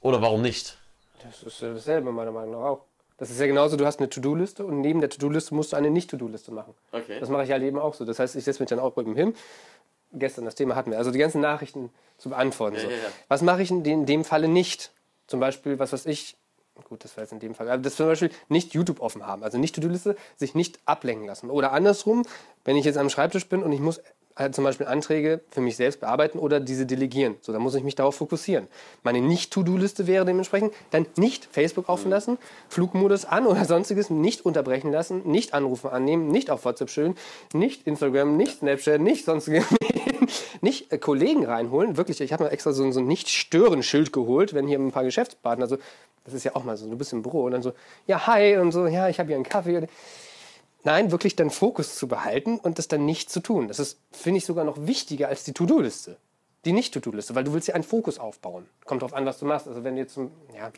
oder 0.00 0.22
warum 0.22 0.42
nicht. 0.42 0.78
Das 1.22 1.42
ist 1.42 1.60
ja 1.60 1.72
dasselbe, 1.72 2.12
meiner 2.12 2.32
Meinung 2.32 2.52
nach 2.52 2.60
auch. 2.60 2.84
Das 3.18 3.30
ist 3.30 3.38
ja 3.38 3.46
genauso, 3.46 3.76
du 3.76 3.84
hast 3.84 3.98
eine 3.98 4.08
To-Do-Liste 4.08 4.64
und 4.64 4.80
neben 4.80 5.00
der 5.00 5.10
To-Do-Liste 5.10 5.54
musst 5.54 5.72
du 5.72 5.76
eine 5.76 5.90
Nicht-To-Do-Liste 5.90 6.52
machen. 6.52 6.72
Okay. 6.90 7.20
Das 7.20 7.28
mache 7.28 7.44
ich 7.44 7.50
halt 7.50 7.62
eben 7.62 7.78
auch 7.78 7.92
so. 7.92 8.06
Das 8.06 8.18
heißt, 8.18 8.34
ich 8.34 8.44
setze 8.44 8.62
mich 8.62 8.70
dann 8.70 8.78
auch 8.78 8.96
eben 8.96 9.14
hin. 9.14 9.34
Gestern 10.12 10.46
das 10.46 10.54
Thema 10.54 10.74
hatten 10.74 10.90
wir. 10.90 10.96
Also 10.96 11.10
die 11.10 11.18
ganzen 11.18 11.42
Nachrichten 11.42 11.90
zu 12.16 12.30
beantworten. 12.30 12.78
so. 12.78 12.86
ja, 12.86 12.92
ja. 12.92 12.98
Was 13.28 13.42
mache 13.42 13.62
ich 13.62 13.70
in 13.70 13.82
dem, 13.84 14.00
in 14.00 14.06
dem 14.06 14.24
Falle 14.24 14.48
nicht? 14.48 14.90
Zum 15.26 15.38
Beispiel, 15.38 15.78
was 15.78 15.92
weiß 15.92 16.06
ich, 16.06 16.38
gut, 16.88 17.04
das 17.04 17.14
war 17.16 17.24
jetzt 17.24 17.32
in 17.32 17.40
dem 17.40 17.54
Fall, 17.54 17.68
aber 17.68 17.82
das 17.82 17.96
zum 17.96 18.06
Beispiel 18.06 18.30
nicht 18.48 18.72
YouTube 18.72 19.00
offen 19.00 19.26
haben. 19.26 19.44
Also 19.44 19.58
nicht 19.58 19.74
To-Do-Liste, 19.74 20.16
sich 20.36 20.54
nicht 20.54 20.80
ablenken 20.86 21.26
lassen. 21.26 21.50
Oder 21.50 21.72
andersrum, 21.72 22.24
wenn 22.64 22.76
ich 22.76 22.86
jetzt 22.86 22.96
am 22.96 23.10
Schreibtisch 23.10 23.46
bin 23.48 23.62
und 23.62 23.70
ich 23.72 23.80
muss 23.80 24.00
halt 24.40 24.54
zum 24.54 24.64
Beispiel 24.64 24.86
Anträge 24.86 25.40
für 25.50 25.60
mich 25.60 25.76
selbst 25.76 26.00
bearbeiten 26.00 26.38
oder 26.38 26.58
diese 26.60 26.86
delegieren. 26.86 27.36
So, 27.40 27.52
dann 27.52 27.62
muss 27.62 27.74
ich 27.74 27.84
mich 27.84 27.94
darauf 27.94 28.14
fokussieren. 28.16 28.66
Meine 29.02 29.20
Nicht-To-Do-Liste 29.20 30.06
wäre 30.06 30.24
dementsprechend 30.24 30.72
dann 30.90 31.06
nicht 31.16 31.48
Facebook 31.52 31.88
offen 31.88 32.10
lassen, 32.10 32.38
Flugmodus 32.68 33.24
an 33.24 33.46
oder 33.46 33.64
sonstiges, 33.66 34.10
nicht 34.10 34.44
unterbrechen 34.44 34.90
lassen, 34.90 35.22
nicht 35.30 35.54
Anrufe 35.54 35.92
annehmen, 35.92 36.28
nicht 36.28 36.50
auf 36.50 36.64
WhatsApp 36.64 36.90
schön, 36.90 37.14
nicht 37.52 37.86
Instagram, 37.86 38.36
nicht 38.36 38.58
Snapchat, 38.58 39.00
nicht 39.00 39.24
sonstige 39.24 39.64
nicht 40.60 40.92
äh, 40.92 40.98
Kollegen 40.98 41.44
reinholen. 41.46 41.96
Wirklich, 41.96 42.20
ich 42.20 42.32
habe 42.32 42.44
mir 42.44 42.50
extra 42.50 42.72
so, 42.72 42.82
ein- 42.84 42.92
so 42.92 43.00
ein 43.00 43.06
Nicht-Stören-Schild 43.06 44.12
geholt, 44.12 44.54
wenn 44.54 44.66
hier 44.66 44.78
ein 44.78 44.92
paar 44.92 45.04
Geschäftspartner 45.04 45.66
so, 45.66 45.76
das 46.24 46.34
ist 46.34 46.44
ja 46.44 46.54
auch 46.54 46.64
mal 46.64 46.76
so, 46.76 46.88
du 46.88 46.96
bist 46.96 47.12
im 47.12 47.22
Büro 47.22 47.44
und 47.44 47.52
dann 47.52 47.62
so, 47.62 47.72
ja, 48.06 48.26
hi 48.26 48.56
und 48.58 48.72
so, 48.72 48.86
ja, 48.86 49.08
ich 49.08 49.18
habe 49.18 49.28
hier 49.28 49.36
einen 49.36 49.44
Kaffee. 49.44 49.86
Nein, 50.82 51.10
wirklich 51.10 51.36
dann 51.36 51.50
Fokus 51.50 51.94
zu 51.96 52.08
behalten 52.08 52.58
und 52.58 52.78
das 52.78 52.88
dann 52.88 53.04
nicht 53.04 53.30
zu 53.30 53.40
tun. 53.40 53.68
Das 53.68 53.78
ist, 53.78 54.00
finde 54.12 54.38
ich, 54.38 54.46
sogar 54.46 54.64
noch 54.64 54.76
wichtiger 54.86 55.28
als 55.28 55.44
die 55.44 55.52
To-Do-Liste. 55.52 56.16
Die 56.64 56.72
Nicht-To-Do-Liste, 56.72 57.34
weil 57.34 57.44
du 57.44 57.52
willst 57.52 57.68
ja 57.68 57.74
einen 57.74 57.84
Fokus 57.84 58.18
aufbauen. 58.18 58.66
Kommt 58.84 59.02
drauf 59.02 59.14
an, 59.14 59.26
was 59.26 59.38
du 59.38 59.46
machst. 59.46 59.68
Also 59.68 59.84
wenn 59.84 59.94
du 59.94 60.02
jetzt, 60.02 60.14
zum- 60.14 60.30
ja, 60.54 60.70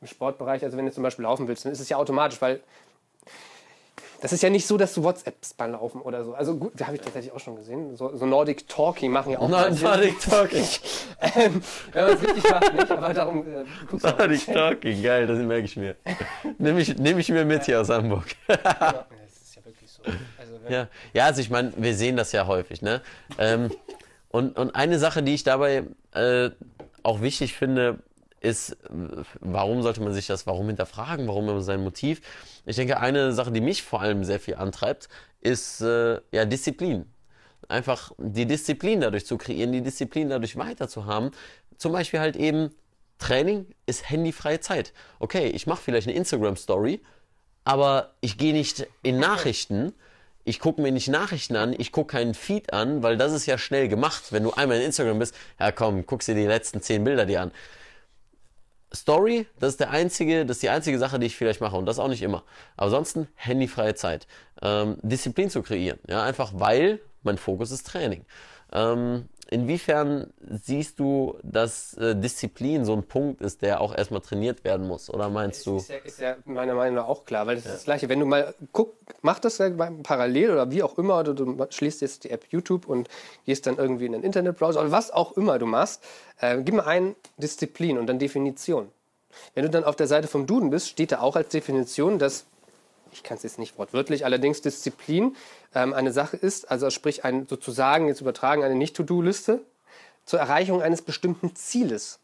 im 0.00 0.06
Sportbereich, 0.06 0.64
also 0.64 0.76
wenn 0.76 0.86
du 0.86 0.92
zum 0.92 1.02
Beispiel 1.02 1.24
laufen 1.24 1.46
willst, 1.48 1.64
dann 1.64 1.72
ist 1.72 1.80
es 1.80 1.88
ja 1.88 1.96
automatisch, 1.96 2.40
weil 2.40 2.60
das 4.20 4.32
ist 4.32 4.42
ja 4.42 4.50
nicht 4.50 4.66
so, 4.66 4.76
dass 4.76 4.92
du 4.94 5.02
WhatsApps 5.02 5.54
beim 5.54 5.72
Laufen 5.72 6.02
oder 6.02 6.24
so. 6.24 6.34
Also 6.34 6.56
gut, 6.56 6.72
da 6.76 6.86
habe 6.86 6.96
ich 6.96 7.02
tatsächlich 7.02 7.32
auch 7.32 7.40
schon 7.40 7.56
gesehen. 7.56 7.96
So, 7.96 8.14
so 8.14 8.26
Nordic 8.26 8.68
Talking 8.68 9.10
machen 9.10 9.32
ja 9.32 9.38
auch 9.38 9.48
Nordic, 9.48 9.82
Nordic 9.82 10.20
Talking. 10.20 10.64
ähm, 11.34 11.62
wenn 11.92 12.04
man 12.04 12.14
es 12.14 12.22
richtig 12.22 12.50
macht, 12.50 12.74
nicht, 12.74 12.90
aber 12.90 13.14
darum 13.14 13.46
äh. 13.46 13.64
Nordic 13.92 14.46
Talking, 14.46 15.02
geil, 15.02 15.26
das 15.26 15.38
merke 15.38 15.64
ich 15.64 15.76
mir. 15.76 15.96
Nehme 16.58 16.80
ich, 16.80 16.96
nehm 16.98 17.18
ich 17.18 17.28
mir 17.30 17.44
mit 17.44 17.64
hier 17.64 17.80
aus 17.80 17.88
Hamburg. 17.88 18.26
Ja, 18.48 18.56
das 18.56 19.42
ist 19.42 19.56
ja 19.56 19.64
wirklich 19.64 19.90
so. 19.90 20.02
Also 20.38 20.54
Ja, 20.68 20.88
ja 21.14 21.24
also 21.24 21.40
ich 21.40 21.48
meine, 21.48 21.72
wir 21.76 21.94
sehen 21.94 22.16
das 22.16 22.32
ja 22.32 22.46
häufig, 22.46 22.82
ne? 22.82 23.00
Ähm, 23.38 23.70
und, 24.30 24.58
und 24.58 24.74
eine 24.74 24.98
Sache, 24.98 25.22
die 25.22 25.34
ich 25.34 25.44
dabei 25.44 25.84
äh, 26.12 26.50
auch 27.02 27.22
wichtig 27.22 27.54
finde, 27.54 27.98
ist, 28.40 28.76
warum 29.40 29.82
sollte 29.82 30.02
man 30.02 30.12
sich 30.12 30.26
das, 30.26 30.46
warum 30.46 30.66
hinterfragen, 30.66 31.26
warum 31.26 31.48
immer 31.48 31.60
sein 31.60 31.82
Motiv? 31.82 32.22
Ich 32.66 32.76
denke, 32.76 33.00
eine 33.00 33.32
Sache, 33.32 33.52
die 33.52 33.60
mich 33.60 33.82
vor 33.82 34.00
allem 34.00 34.24
sehr 34.24 34.40
viel 34.40 34.56
antreibt, 34.56 35.08
ist 35.40 35.80
äh, 35.80 36.20
ja 36.32 36.44
Disziplin. 36.44 37.06
Einfach 37.68 38.12
die 38.18 38.46
Disziplin 38.46 39.00
dadurch 39.00 39.26
zu 39.26 39.38
kreieren, 39.38 39.72
die 39.72 39.82
Disziplin 39.82 40.28
dadurch 40.28 40.56
weiter 40.56 40.88
zu 40.88 41.06
haben. 41.06 41.30
Zum 41.76 41.92
Beispiel 41.92 42.20
halt 42.20 42.36
eben, 42.36 42.70
Training 43.18 43.66
ist 43.86 44.10
handyfreie 44.10 44.60
Zeit. 44.60 44.92
Okay, 45.18 45.48
ich 45.48 45.66
mache 45.66 45.82
vielleicht 45.82 46.08
eine 46.08 46.16
Instagram-Story, 46.16 47.00
aber 47.64 48.14
ich 48.20 48.38
gehe 48.38 48.52
nicht 48.52 48.86
in 49.02 49.18
Nachrichten. 49.18 49.92
Ich 50.44 50.58
gucke 50.58 50.80
mir 50.80 50.90
nicht 50.90 51.08
Nachrichten 51.08 51.54
an, 51.54 51.74
ich 51.76 51.92
gucke 51.92 52.12
keinen 52.12 52.34
Feed 52.34 52.72
an, 52.72 53.02
weil 53.02 53.18
das 53.18 53.32
ist 53.32 53.46
ja 53.46 53.58
schnell 53.58 53.88
gemacht. 53.88 54.32
Wenn 54.32 54.42
du 54.42 54.52
einmal 54.52 54.78
in 54.78 54.84
Instagram 54.84 55.18
bist, 55.18 55.34
ja 55.58 55.70
komm, 55.70 56.06
guckst 56.06 56.28
dir 56.28 56.34
die 56.34 56.46
letzten 56.46 56.80
zehn 56.80 57.04
Bilder 57.04 57.26
dir 57.26 57.42
an. 57.42 57.52
Story, 58.94 59.46
das 59.58 59.70
ist 59.70 59.80
der 59.80 59.90
einzige, 59.90 60.44
das 60.44 60.58
ist 60.58 60.62
die 60.62 60.68
einzige 60.68 60.98
Sache, 60.98 61.18
die 61.18 61.26
ich 61.26 61.36
vielleicht 61.36 61.60
mache 61.60 61.76
und 61.76 61.86
das 61.86 61.98
auch 61.98 62.08
nicht 62.08 62.22
immer. 62.22 62.42
Aber 62.76 62.86
ansonsten 62.86 63.28
handyfreie 63.36 63.94
Zeit. 63.94 64.26
Ähm, 64.62 64.98
Disziplin 65.02 65.48
zu 65.50 65.62
kreieren, 65.62 65.98
ja, 66.08 66.22
einfach 66.22 66.52
weil 66.54 67.00
mein 67.22 67.38
Fokus 67.38 67.70
ist 67.70 67.86
Training. 67.86 68.24
Ähm, 68.72 69.28
inwiefern 69.48 70.32
siehst 70.40 70.98
du, 70.98 71.38
dass 71.42 71.94
äh, 71.94 72.14
Disziplin 72.16 72.84
so 72.84 72.92
ein 72.92 73.02
Punkt 73.02 73.40
ist, 73.40 73.62
der 73.62 73.80
auch 73.80 73.94
erstmal 73.96 74.20
trainiert 74.20 74.64
werden 74.64 74.86
muss? 74.86 75.10
Oder 75.10 75.28
meinst 75.28 75.66
du? 75.66 75.76
Ist 75.76 75.90
ja, 75.90 75.96
ist 75.96 76.20
ja 76.20 76.36
meiner 76.44 76.74
Meinung 76.74 76.96
nach 76.96 77.08
auch 77.08 77.24
klar, 77.24 77.46
weil 77.46 77.56
das 77.56 77.66
ist 77.66 77.74
das 77.74 77.84
Gleiche. 77.84 78.08
Wenn 78.08 78.20
du 78.20 78.26
mal 78.26 78.54
guck, 78.72 78.94
mach 79.22 79.38
das 79.38 79.58
ja 79.58 79.70
parallel 80.02 80.50
oder 80.50 80.70
wie 80.70 80.82
auch 80.82 80.98
immer, 80.98 81.20
oder 81.20 81.34
du 81.34 81.66
schließt 81.68 82.00
jetzt 82.00 82.24
die 82.24 82.30
App 82.30 82.46
YouTube 82.50 82.88
und 82.88 83.08
gehst 83.46 83.66
dann 83.66 83.76
irgendwie 83.76 84.06
in 84.06 84.12
den 84.12 84.22
Internetbrowser 84.22 84.80
oder 84.80 84.92
was 84.92 85.10
auch 85.10 85.36
immer 85.36 85.58
du 85.58 85.66
machst, 85.66 86.02
äh, 86.40 86.60
gib 86.62 86.74
mal 86.74 86.84
ein 86.84 87.16
Disziplin 87.38 87.98
und 87.98 88.06
dann 88.06 88.18
Definition. 88.18 88.90
Wenn 89.54 89.64
du 89.64 89.70
dann 89.70 89.84
auf 89.84 89.96
der 89.96 90.06
Seite 90.06 90.28
vom 90.28 90.46
Duden 90.46 90.70
bist, 90.70 90.88
steht 90.88 91.12
da 91.12 91.20
auch 91.20 91.36
als 91.36 91.48
Definition, 91.48 92.18
dass 92.18 92.46
ich 93.12 93.22
kann 93.22 93.36
es 93.36 93.42
jetzt 93.42 93.58
nicht 93.58 93.78
wortwörtlich, 93.78 94.24
allerdings 94.24 94.60
Disziplin 94.60 95.36
ähm, 95.74 95.92
eine 95.92 96.12
Sache 96.12 96.36
ist, 96.36 96.70
also 96.70 96.90
sprich 96.90 97.24
ein, 97.24 97.46
sozusagen 97.48 98.06
jetzt 98.06 98.20
übertragen 98.20 98.62
eine 98.62 98.74
Nicht-To-Do-Liste 98.74 99.64
zur 100.24 100.38
Erreichung 100.38 100.82
eines 100.82 101.02
bestimmten 101.02 101.56
Zieles. 101.56 102.20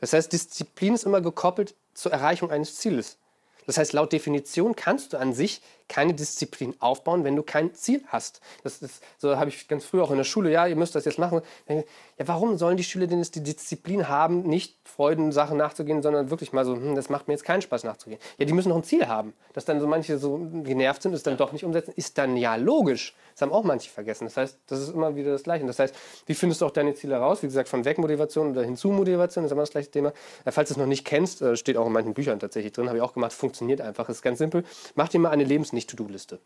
Das 0.00 0.12
heißt, 0.12 0.32
Disziplin 0.32 0.94
ist 0.94 1.04
immer 1.04 1.20
gekoppelt 1.20 1.74
zur 1.94 2.12
Erreichung 2.12 2.50
eines 2.50 2.76
Zieles. 2.76 3.18
Das 3.66 3.78
heißt, 3.78 3.92
laut 3.92 4.12
Definition 4.12 4.76
kannst 4.76 5.12
du 5.12 5.18
an 5.18 5.32
sich 5.32 5.62
keine 5.88 6.14
Disziplin 6.14 6.74
aufbauen, 6.78 7.22
wenn 7.22 7.36
du 7.36 7.42
kein 7.42 7.74
Ziel 7.74 8.02
hast. 8.06 8.40
Das 8.62 8.80
ist, 8.80 9.02
so 9.18 9.36
habe 9.36 9.50
ich 9.50 9.68
ganz 9.68 9.84
früh 9.84 10.00
auch 10.00 10.10
in 10.10 10.16
der 10.16 10.24
Schule, 10.24 10.50
ja, 10.50 10.66
ihr 10.66 10.76
müsst 10.76 10.94
das 10.94 11.04
jetzt 11.04 11.18
machen. 11.18 11.42
Ja, 11.68 11.82
warum 12.18 12.56
sollen 12.56 12.78
die 12.78 12.84
Schüler 12.84 13.06
denn 13.06 13.18
jetzt 13.18 13.34
die 13.34 13.42
Disziplin 13.42 14.08
haben, 14.08 14.42
nicht 14.42 14.76
Freuden 14.84 15.32
Sachen 15.32 15.58
nachzugehen, 15.58 16.02
sondern 16.02 16.30
wirklich 16.30 16.52
mal 16.52 16.64
so, 16.64 16.74
hm, 16.74 16.94
das 16.94 17.10
macht 17.10 17.28
mir 17.28 17.34
jetzt 17.34 17.44
keinen 17.44 17.62
Spaß 17.62 17.84
nachzugehen. 17.84 18.20
Ja, 18.38 18.46
die 18.46 18.52
müssen 18.52 18.70
noch 18.70 18.76
ein 18.76 18.84
Ziel 18.84 19.06
haben. 19.06 19.34
Dass 19.52 19.64
dann 19.64 19.80
so 19.80 19.86
manche 19.86 20.18
so 20.18 20.38
genervt 20.64 21.02
sind, 21.02 21.12
es 21.12 21.22
dann 21.22 21.36
doch 21.36 21.52
nicht 21.52 21.64
umsetzen, 21.64 21.92
ist 21.94 22.16
dann 22.16 22.36
ja 22.36 22.56
logisch. 22.56 23.14
Das 23.32 23.42
haben 23.42 23.52
auch 23.52 23.64
manche 23.64 23.90
vergessen. 23.90 24.24
Das 24.24 24.36
heißt, 24.36 24.58
das 24.66 24.80
ist 24.80 24.94
immer 24.94 25.14
wieder 25.14 25.32
das 25.32 25.42
Gleiche. 25.42 25.66
Das 25.66 25.78
heißt, 25.78 25.94
wie 26.26 26.34
findest 26.34 26.60
du 26.60 26.66
auch 26.66 26.70
deine 26.70 26.94
Ziele 26.94 27.16
raus? 27.16 27.42
Wie 27.42 27.46
gesagt, 27.46 27.68
von 27.68 27.84
Wegmotivation 27.84 28.52
oder 28.52 28.62
Hinzu-Motivation, 28.62 29.44
ist 29.44 29.50
immer 29.50 29.62
das 29.62 29.70
gleiche 29.70 29.90
Thema. 29.90 30.12
Äh, 30.44 30.52
Falls 30.52 30.68
du 30.68 30.74
es 30.74 30.78
noch 30.78 30.86
nicht 30.86 31.04
kennst, 31.04 31.42
äh, 31.42 31.56
steht 31.56 31.76
auch 31.76 31.86
in 31.86 31.92
manchen 31.92 32.14
Büchern 32.14 32.38
tatsächlich 32.38 32.72
drin, 32.72 32.88
habe 32.88 32.98
ich 32.98 33.02
auch 33.02 33.14
gemacht, 33.14 33.32
funktioniert 33.52 33.82
einfach. 33.82 34.08
Ist 34.08 34.22
ganz 34.22 34.38
simpel. 34.38 34.64
Mach 34.94 35.08
dir 35.08 35.18
mal 35.18 35.30
eine 35.30 35.44
Lebens-Nicht-To-Do-Liste. 35.44 36.40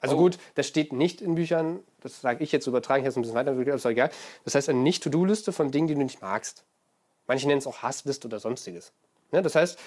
Also 0.00 0.16
gut, 0.16 0.38
das 0.56 0.66
steht 0.66 0.92
nicht 0.92 1.22
in 1.22 1.36
Büchern, 1.36 1.80
das 2.00 2.20
sage 2.20 2.44
ich 2.44 2.52
jetzt 2.52 2.66
übertragen, 2.66 3.00
ich 3.00 3.06
jetzt 3.06 3.16
ein 3.16 3.22
bisschen 3.22 3.34
weiter, 3.34 3.52
aber 3.52 3.66
ist 3.66 3.84
egal. 3.86 4.10
Das 4.44 4.54
heißt, 4.54 4.68
eine 4.68 4.80
Nicht-To-Do-Liste 4.80 5.52
von 5.52 5.70
Dingen, 5.70 5.86
die 5.86 5.94
du 5.94 6.02
nicht 6.02 6.20
magst. 6.20 6.64
Manche 7.26 7.46
nennen 7.46 7.58
es 7.58 7.66
auch 7.66 7.82
Hassliste 7.82 8.28
oder 8.28 8.38
sonstiges. 8.38 8.92
Ja, 9.32 9.40
das 9.40 9.54
heißt, 9.54 9.78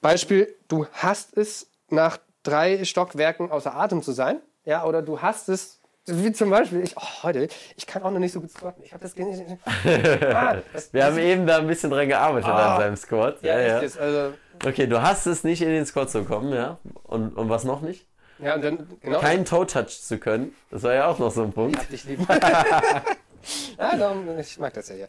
Beispiel, 0.00 0.54
du 0.68 0.86
hast 0.92 1.36
es, 1.36 1.66
nach 1.88 2.18
drei 2.44 2.84
Stockwerken 2.84 3.50
außer 3.50 3.74
Atem 3.74 4.02
zu 4.02 4.12
sein, 4.12 4.40
ja, 4.64 4.84
oder 4.84 5.02
du 5.02 5.20
hast 5.20 5.48
es, 5.48 5.79
wie 6.12 6.32
zum 6.32 6.50
Beispiel, 6.50 6.82
ich, 6.82 6.96
oh, 6.96 7.22
heute, 7.22 7.48
ich 7.76 7.86
kann 7.86 8.02
auch 8.02 8.10
noch 8.10 8.18
nicht 8.18 8.32
so 8.32 8.40
gut 8.40 8.50
squatten. 8.50 8.82
Ich 8.84 8.92
habe 8.92 9.02
das, 9.02 9.14
ah, 10.34 10.56
das 10.72 10.92
Wir 10.92 11.04
haben 11.04 11.18
eben 11.18 11.46
da 11.46 11.58
ein 11.58 11.66
bisschen 11.66 11.90
dran 11.90 12.08
gearbeitet 12.08 12.48
an 12.48 12.80
seinem 12.80 12.96
Squat. 12.96 13.42
ja, 13.42 13.58
ja. 13.60 13.78
Ist, 13.78 13.98
also, 13.98 14.34
Okay, 14.64 14.86
du 14.86 15.00
hast 15.00 15.26
es 15.26 15.42
nicht 15.42 15.62
in 15.62 15.68
den 15.68 15.86
Squat 15.86 16.10
zu 16.10 16.24
kommen, 16.24 16.52
ja? 16.52 16.78
Und, 17.04 17.36
und 17.36 17.48
was 17.48 17.64
noch 17.64 17.80
nicht? 17.80 18.06
ja, 18.38 18.54
und 18.54 18.62
dann, 18.62 18.86
genau. 19.00 19.20
Kein 19.20 19.44
Toe-Touch 19.44 20.02
zu 20.02 20.18
können. 20.18 20.54
Das 20.70 20.82
war 20.82 20.94
ja 20.94 21.06
auch 21.06 21.18
noch 21.18 21.30
so 21.30 21.42
ein 21.42 21.52
Punkt. 21.52 21.78
Hab 21.78 21.88
dich 21.88 22.04
lieb. 22.04 22.20
ja, 23.78 23.96
darum, 23.96 24.38
ich 24.38 24.58
mag 24.58 24.74
das 24.74 24.88
ja 24.88 24.94
hier. 24.96 25.08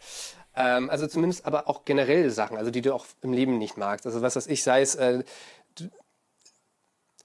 Ähm, 0.55 0.89
also 0.89 1.08
zumindest 1.08 1.46
aber 1.46 1.70
auch 1.70 1.86
generelle 1.86 2.29
Sachen, 2.29 2.58
also 2.58 2.72
die 2.72 2.81
du 2.81 2.93
auch 2.93 3.05
im 3.22 3.34
Leben 3.34 3.58
nicht 3.58 3.77
magst. 3.77 4.05
Also 4.05 4.22
was 4.22 4.36
weiß 4.36 4.48
ich, 4.48 4.63
sei 4.63 4.81
es, 4.81 4.96
äh, 4.96 5.24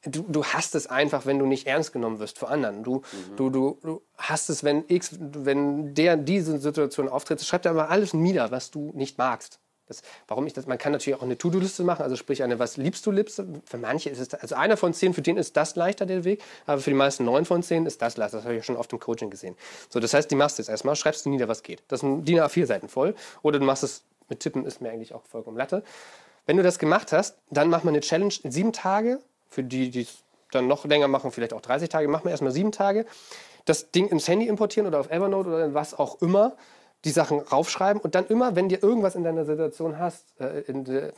du, 0.07 0.25
du, 0.29 0.45
hast 0.45 0.75
es 0.75 0.87
einfach, 0.87 1.27
wenn 1.27 1.39
du 1.39 1.47
nicht 1.47 1.67
ernst 1.67 1.93
genommen 1.93 2.19
wirst 2.19 2.39
vor 2.39 2.51
anderen. 2.51 2.83
Du, 2.83 3.03
du, 3.37 3.51
du, 3.51 3.79
du 3.83 4.03
hast 4.17 4.49
es, 4.49 4.65
wenn 4.65 4.85
X, 4.89 5.17
wenn 5.21 5.95
der 5.95 6.17
diese 6.17 6.59
Situation 6.59 7.09
auftritt, 7.09 7.43
schreib 7.43 7.63
da 7.63 7.73
mal 7.73 7.87
alles 7.87 8.15
nieder, 8.15 8.51
was 8.51 8.71
du 8.71 8.93
nicht 8.95 9.19
magst. 9.19 9.61
Das, 9.87 10.03
warum 10.27 10.47
ich 10.47 10.53
das? 10.53 10.67
Man 10.67 10.79
kann 10.79 10.91
natürlich 10.93 11.17
auch 11.17 11.23
eine 11.23 11.39
To-Do-Liste 11.39 11.85
machen, 11.85 12.03
also 12.03 12.17
sprich 12.17 12.43
eine 12.43 12.59
Was 12.59 12.77
liebst 12.77 13.07
du 13.07 13.13
Liste. 13.13 13.47
Für 13.65 13.79
manche 13.79 14.11
ist 14.11 14.19
es, 14.19 14.35
also 14.35 14.57
einer 14.57 14.77
von 14.77 14.93
zehn, 14.93 15.15
für 15.15 15.23
den 15.23 15.37
ist 15.37 15.57
das 15.57 15.77
leichter 15.77 16.07
der 16.07 16.25
Weg, 16.25 16.43
aber 16.67 16.81
für 16.81 16.91
die 16.91 16.97
meisten 16.97 17.25
neun 17.25 17.45
von 17.45 17.63
zehn 17.63 17.87
ist 17.87 18.03
das 18.03 18.17
leichter. 18.17 18.39
Das 18.39 18.45
habe 18.45 18.57
ich 18.57 18.65
schon 18.65 18.77
oft 18.77 18.93
im 18.93 18.99
Coaching 18.99 19.31
gesehen. 19.31 19.55
So, 19.89 20.01
das 20.01 20.13
heißt, 20.13 20.31
die 20.31 20.35
machst 20.35 20.59
du 20.59 20.63
jetzt 20.63 20.71
erstmal, 20.71 20.97
schreibst 20.97 21.25
du 21.25 21.31
nieder, 21.31 21.47
was 21.47 21.63
geht. 21.63 21.85
Das 21.87 22.01
sind 22.01 22.25
DIN 22.25 22.41
A4 22.41 22.67
Seiten 22.67 22.89
voll. 22.89 23.15
Oder 23.43 23.61
du 23.61 23.65
machst 23.65 23.85
es 23.85 24.03
mit 24.29 24.41
Tippen, 24.41 24.65
ist 24.65 24.81
mir 24.81 24.91
eigentlich 24.91 25.15
auch 25.15 25.23
vollkommen 25.25 25.57
Latte. 25.57 25.85
Wenn 26.47 26.57
du 26.57 26.65
das 26.65 26.79
gemacht 26.81 27.13
hast, 27.13 27.39
dann 27.51 27.69
mach 27.69 27.85
mal 27.85 27.91
eine 27.91 28.01
Challenge 28.01 28.35
in 28.43 28.51
sieben 28.51 28.73
Tage. 28.73 29.21
Für 29.49 29.63
die, 29.63 29.91
die 29.91 30.03
es 30.03 30.23
dann 30.51 30.67
noch 30.69 30.85
länger 30.85 31.09
machen, 31.09 31.31
vielleicht 31.31 31.53
auch 31.53 31.61
30 31.61 31.89
Tage, 31.89 32.09
mach 32.09 32.25
mal 32.25 32.31
erstmal 32.31 32.53
sieben 32.53 32.73
Tage. 32.73 33.07
Das 33.65 33.91
Ding 33.91 34.09
ins 34.09 34.29
Handy 34.29 34.47
importieren 34.47 34.87
oder 34.87 35.01
auf 35.01 35.11
Evernote 35.11 35.49
oder 35.49 35.65
in 35.65 35.75
was 35.75 35.99
auch 35.99 36.21
immer 36.23 36.57
die 37.05 37.11
Sachen 37.11 37.41
raufschreiben 37.41 38.01
und 38.01 38.15
dann 38.15 38.27
immer, 38.27 38.57
wenn 38.57 38.69
dir 38.69 38.83
irgendwas 38.83 39.15
in 39.15 39.25
deiner 39.25 39.45
Situation 39.45 39.99
hast, 39.99 40.39
äh, 40.41 40.63
der, 40.69 41.13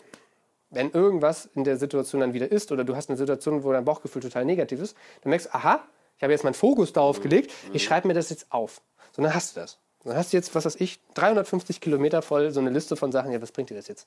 wenn 0.70 0.90
irgendwas 0.90 1.49
in 1.54 1.64
der 1.64 1.76
Situation 1.76 2.20
dann 2.20 2.35
wieder 2.35 2.50
ist 2.50 2.73
oder 2.73 2.85
du 2.85 2.97
hast 2.97 3.08
eine 3.08 3.16
Situation, 3.16 3.64
wo 3.64 3.73
dein 3.73 3.85
Bauchgefühl 3.85 4.23
total 4.23 4.44
negativ 4.44 4.80
ist, 4.80 4.97
dann 5.23 5.30
merkst 5.30 5.49
du, 5.49 5.54
aha, 5.54 5.80
ich 6.16 6.23
habe 6.23 6.32
jetzt 6.32 6.44
meinen 6.44 6.54
Fokus 6.54 6.92
darauf 6.92 7.20
gelegt, 7.20 7.52
ich 7.73 7.85
schreibe 7.85 8.08
mir 8.08 8.14
das 8.14 8.28
jetzt 8.30 8.47
auf. 8.50 8.82
So, 9.14 9.23
dann 9.23 9.35
hast 9.35 9.56
du 9.56 9.61
das. 9.61 9.78
Dann 10.04 10.16
hast 10.16 10.32
du 10.32 10.37
jetzt, 10.37 10.54
was 10.54 10.64
weiß 10.64 10.76
ich, 10.76 11.00
350 11.14 11.80
Kilometer 11.80 12.23
voll 12.23 12.50
so 12.50 12.61
eine 12.61 12.70
Liste 12.70 12.97
von 12.97 13.12
Sachen, 13.12 13.32
ja, 13.32 13.40
was 13.40 13.52
bringt 13.52 13.70
dir 13.70 13.75
das 13.76 13.88
jetzt? 13.88 14.06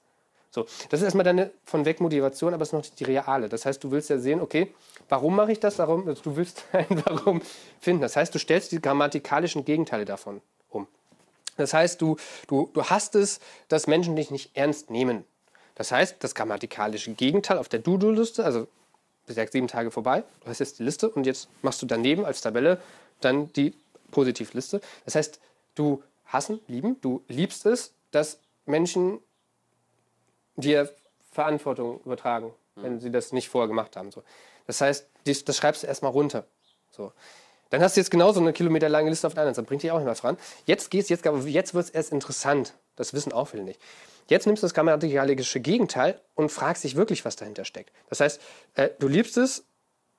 So, 0.54 0.66
das 0.90 1.00
ist 1.00 1.06
erstmal 1.06 1.24
deine 1.24 1.52
von 1.64 1.86
weg 1.86 2.02
Motivation, 2.02 2.54
aber 2.54 2.64
es 2.64 2.70
ist 2.70 2.74
noch 2.74 2.86
die 2.86 3.04
reale. 3.06 3.48
Das 3.48 3.66
heißt, 3.66 3.82
du 3.84 3.92
willst 3.92 4.10
ja 4.10 4.20
sehen, 4.20 4.42
okay, 4.42 4.74
warum 5.08 5.36
mache 5.36 5.54
ich 5.54 5.62
das? 5.62 5.80
Warum, 5.80 6.08
also 6.08 6.22
du 6.22 6.36
willst 6.36 6.66
ein 6.74 6.88
Warum 7.06 7.42
finden. 7.80 8.02
Das 8.02 8.18
heißt, 8.18 8.36
du 8.36 8.40
stellst 8.40 8.74
die 8.74 8.82
grammatikalischen 8.82 9.64
Gegenteile 9.64 10.04
davon 10.04 10.42
um. 10.70 10.88
Das 11.56 11.74
heißt, 11.74 12.02
du, 12.02 12.18
du, 12.48 12.70
du 12.74 12.84
hast 12.84 13.16
es, 13.16 13.40
dass 13.70 13.88
Menschen 13.88 14.16
dich 14.18 14.30
nicht 14.30 14.52
ernst 14.56 14.90
nehmen. 14.90 15.24
Das 15.76 15.92
heißt, 15.92 16.18
das 16.20 16.36
grammatikalische 16.36 17.14
Gegenteil 17.14 17.58
auf 17.58 17.70
der 17.70 17.80
Do-Do-Liste, 17.80 18.44
also 18.44 18.68
gesagt 19.28 19.54
sieben 19.54 19.68
Tage 19.68 19.90
vorbei, 19.90 20.24
du 20.42 20.50
hast 20.50 20.60
jetzt 20.60 20.80
die 20.80 20.84
Liste 20.84 21.10
und 21.10 21.26
jetzt 21.26 21.48
machst 21.62 21.82
du 21.82 21.86
daneben 21.86 22.26
als 22.26 22.42
Tabelle 22.42 22.82
dann 23.22 23.54
die 23.54 23.74
Positivliste. 24.12 24.82
Das 25.06 25.16
heißt, 25.16 25.40
du 25.76 26.04
hassen, 26.26 26.60
lieben, 26.68 27.00
du 27.02 27.22
liebst 27.30 27.66
es, 27.66 27.94
dass 28.12 28.40
Menschen 28.66 29.20
dir 30.62 30.94
Verantwortung 31.32 32.02
übertragen, 32.06 32.54
wenn 32.76 33.00
sie 33.00 33.12
das 33.12 33.32
nicht 33.32 33.50
vorher 33.50 33.68
gemacht 33.68 33.96
haben. 33.96 34.12
So. 34.12 34.24
Das 34.68 34.82
heißt, 34.82 35.08
dies, 35.26 35.46
das 35.46 35.58
schreibst 35.58 35.84
du 35.84 35.88
erstmal 35.88 36.12
runter. 36.12 36.46
So. 36.90 37.12
Dann 37.70 37.82
hast 37.82 37.96
du 37.96 38.02
jetzt 38.02 38.12
genauso 38.12 38.40
eine 38.40 38.54
kilometerlange 38.54 39.10
Liste 39.10 39.28
auf 39.28 39.34
der 39.34 39.44
anderen 39.44 39.56
Seite. 39.56 39.68
Bringt 39.68 39.84
dich 39.84 39.92
auch 39.92 40.00
nicht 40.00 40.08
was 40.08 40.24
ran. 40.24 40.38
Jetzt 40.66 40.92
geht's, 40.92 41.10
jetzt, 41.10 41.26
jetzt 41.26 41.74
wird 41.74 41.86
es 41.86 41.90
erst 41.90 42.12
interessant. 42.12 42.74
Das 42.96 43.14
wissen 43.14 43.32
auch 43.32 43.46
viele 43.46 43.64
nicht. 43.64 43.80
Jetzt 44.28 44.46
nimmst 44.46 44.62
du 44.62 44.66
das 44.66 44.74
grammatikalische 44.74 45.60
Gegenteil 45.60 46.20
und 46.36 46.52
fragst 46.52 46.84
dich 46.84 46.96
wirklich, 46.96 47.26
was 47.26 47.38
dahinter 47.38 47.66
steckt. 47.66 47.92
Das 48.10 48.20
heißt, 48.20 48.42
äh, 48.76 48.90
du 49.00 49.08
liebst 49.08 49.38
es, 49.38 49.66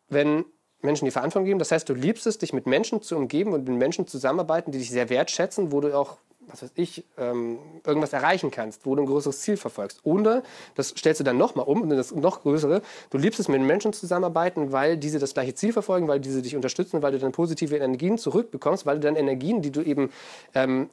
wenn 0.09 0.45
Menschen 0.81 1.05
die 1.05 1.11
Verantwortung 1.11 1.47
geben. 1.47 1.59
Das 1.59 1.71
heißt, 1.71 1.89
du 1.89 1.95
liebst 1.95 2.27
es, 2.27 2.39
dich 2.39 2.53
mit 2.53 2.67
Menschen 2.67 3.03
zu 3.03 3.17
umgeben 3.17 3.53
und 3.53 3.69
mit 3.69 3.79
Menschen 3.79 4.07
zusammenarbeiten, 4.07 4.73
die 4.73 4.79
dich 4.79 4.91
sehr 4.91 5.09
wertschätzen, 5.09 5.73
wo 5.73 5.81
du 5.81 5.97
auch 5.97 6.19
was 6.49 6.63
weiß 6.63 6.73
ich, 6.75 7.05
ähm, 7.19 7.59
irgendwas 7.87 8.13
erreichen 8.13 8.51
kannst, 8.51 8.85
wo 8.85 8.95
du 8.95 9.03
ein 9.03 9.07
größeres 9.07 9.41
Ziel 9.41 9.57
verfolgst. 9.57 10.01
Oder, 10.05 10.43
das 10.75 10.89
stellst 10.89 11.21
du 11.21 11.25
dann 11.25 11.39
nochmal 11.39 11.67
um, 11.67 11.89
das 11.89 12.15
noch 12.15 12.43
größere, 12.43 12.83
du 13.11 13.19
liebst 13.19 13.41
es, 13.41 13.49
mit 13.49 13.61
Menschen 13.63 13.93
zusammenarbeiten, 13.93 14.73
weil 14.73 14.97
diese 14.97 15.19
das 15.19 15.35
gleiche 15.35 15.55
Ziel 15.55 15.73
verfolgen, 15.73 16.09
weil 16.09 16.21
diese 16.21 16.43
dich 16.43 16.57
unterstützen, 16.57 17.03
weil 17.03 17.13
du 17.13 17.19
dann 17.19 17.33
positive 17.33 17.77
Energien 17.77 18.19
zurückbekommst, 18.19 18.87
weil 18.87 18.97
du 18.97 19.01
dann 19.03 19.17
Energien, 19.17 19.63
die 19.63 19.71
du 19.71 19.83
eben 19.83 20.11
ähm, 20.55 20.91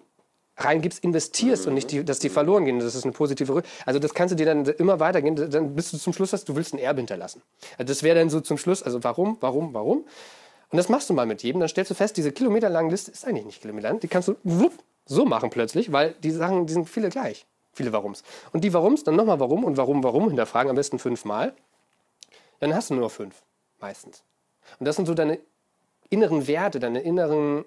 reingibst, 0.60 1.04
investierst 1.04 1.68
und 1.68 1.74
nicht, 1.74 1.92
die, 1.92 2.04
dass 2.04 2.20
die 2.20 2.30
verloren 2.30 2.66
gehen. 2.66 2.80
Das 2.80 2.96
ist 2.96 3.04
eine 3.04 3.14
positive 3.14 3.54
Rück 3.54 3.66
Also 3.86 4.00
das 4.00 4.14
kannst 4.14 4.34
du 4.34 4.36
dir 4.36 4.46
dann 4.46 4.66
immer 4.66 5.00
weitergehen. 5.00 5.36
Dann 5.36 5.76
bist 5.76 5.94
du 5.94 5.98
zum 5.98 6.14
Schluss, 6.14 6.32
dass 6.32 6.46
du 6.46 6.56
willst 6.56 6.74
ein 6.74 6.80
Erbe 6.80 7.00
hinterlassen. 7.00 7.42
Also 7.78 7.92
das 7.92 8.04
wäre 8.04 8.20
dann 8.20 8.30
so 8.30 8.42
zum 8.42 8.58
Schluss, 8.58 8.84
also 8.84 9.04
warum, 9.04 9.38
warum, 9.40 9.74
warum? 9.74 10.06
Und 10.72 10.78
das 10.78 10.90
machst 10.90 11.10
du 11.10 11.14
mal 11.14 11.26
mit 11.26 11.42
jedem. 11.42 11.60
Dann 11.60 11.70
stellst 11.70 11.92
du 11.92 11.96
fest, 11.96 12.18
diese 12.18 12.32
kilometerlange 12.32 12.92
Liste 12.92 13.12
ist 13.12 13.26
eigentlich 13.26 13.46
nicht 13.46 13.62
kilometerlang. 13.62 14.00
Die 14.00 14.08
kannst 14.08 14.28
du 14.28 14.36
wupp, 14.44 14.74
so 15.10 15.26
machen 15.26 15.50
plötzlich, 15.50 15.92
weil 15.92 16.14
die 16.24 16.32
Sachen, 16.32 16.66
die 16.66 16.74
sind 16.74 16.88
viele 16.88 17.10
gleich. 17.10 17.46
Viele 17.74 17.92
Warums. 17.92 18.24
Und 18.54 18.64
die 18.64 18.74
Warums, 18.74 19.04
dann 19.04 19.16
nochmal 19.16 19.40
Warum 19.40 19.64
und 19.64 19.78
Warum, 19.78 20.04
Warum 20.04 20.28
hinterfragen, 20.28 20.70
am 20.70 20.76
besten 20.76 21.00
fünfmal. 21.00 21.54
Dann 22.60 22.74
hast 22.74 22.90
du 22.90 22.94
nur 22.94 23.10
fünf, 23.10 23.36
meistens. 23.80 24.24
Und 24.80 24.86
das 24.86 24.96
sind 24.96 25.06
so 25.06 25.14
deine 25.14 25.40
inneren 26.10 26.48
Werte, 26.48 26.80
deine 26.80 27.02
inneren 27.02 27.66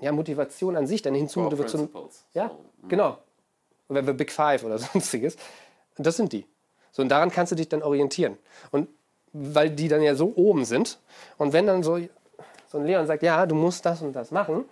ja, 0.00 0.12
Motivation 0.12 0.76
an 0.76 0.86
sich, 0.86 1.02
deine 1.02 1.18
Hinzumotivation. 1.18 1.88
Ja, 2.34 2.50
genau. 2.88 3.18
Oder 3.88 4.04
the 4.04 4.12
Big 4.12 4.32
Five 4.32 4.64
oder 4.64 4.78
sonstiges. 4.92 5.36
Und 5.96 6.06
das 6.06 6.16
sind 6.16 6.32
die. 6.32 6.46
So, 6.92 7.02
und 7.02 7.08
daran 7.08 7.30
kannst 7.30 7.52
du 7.52 7.56
dich 7.56 7.68
dann 7.68 7.82
orientieren. 7.82 8.36
Und 8.70 8.88
weil 9.32 9.70
die 9.70 9.88
dann 9.88 10.02
ja 10.02 10.14
so 10.14 10.32
oben 10.34 10.64
sind. 10.64 10.98
Und 11.38 11.52
wenn 11.52 11.66
dann 11.66 11.82
so, 11.82 11.98
so 12.66 12.78
ein 12.78 12.84
Leon 12.84 13.06
sagt, 13.06 13.22
ja, 13.22 13.46
du 13.46 13.54
musst 13.54 13.86
das 13.86 14.02
und 14.02 14.12
das 14.12 14.30
machen, 14.30 14.64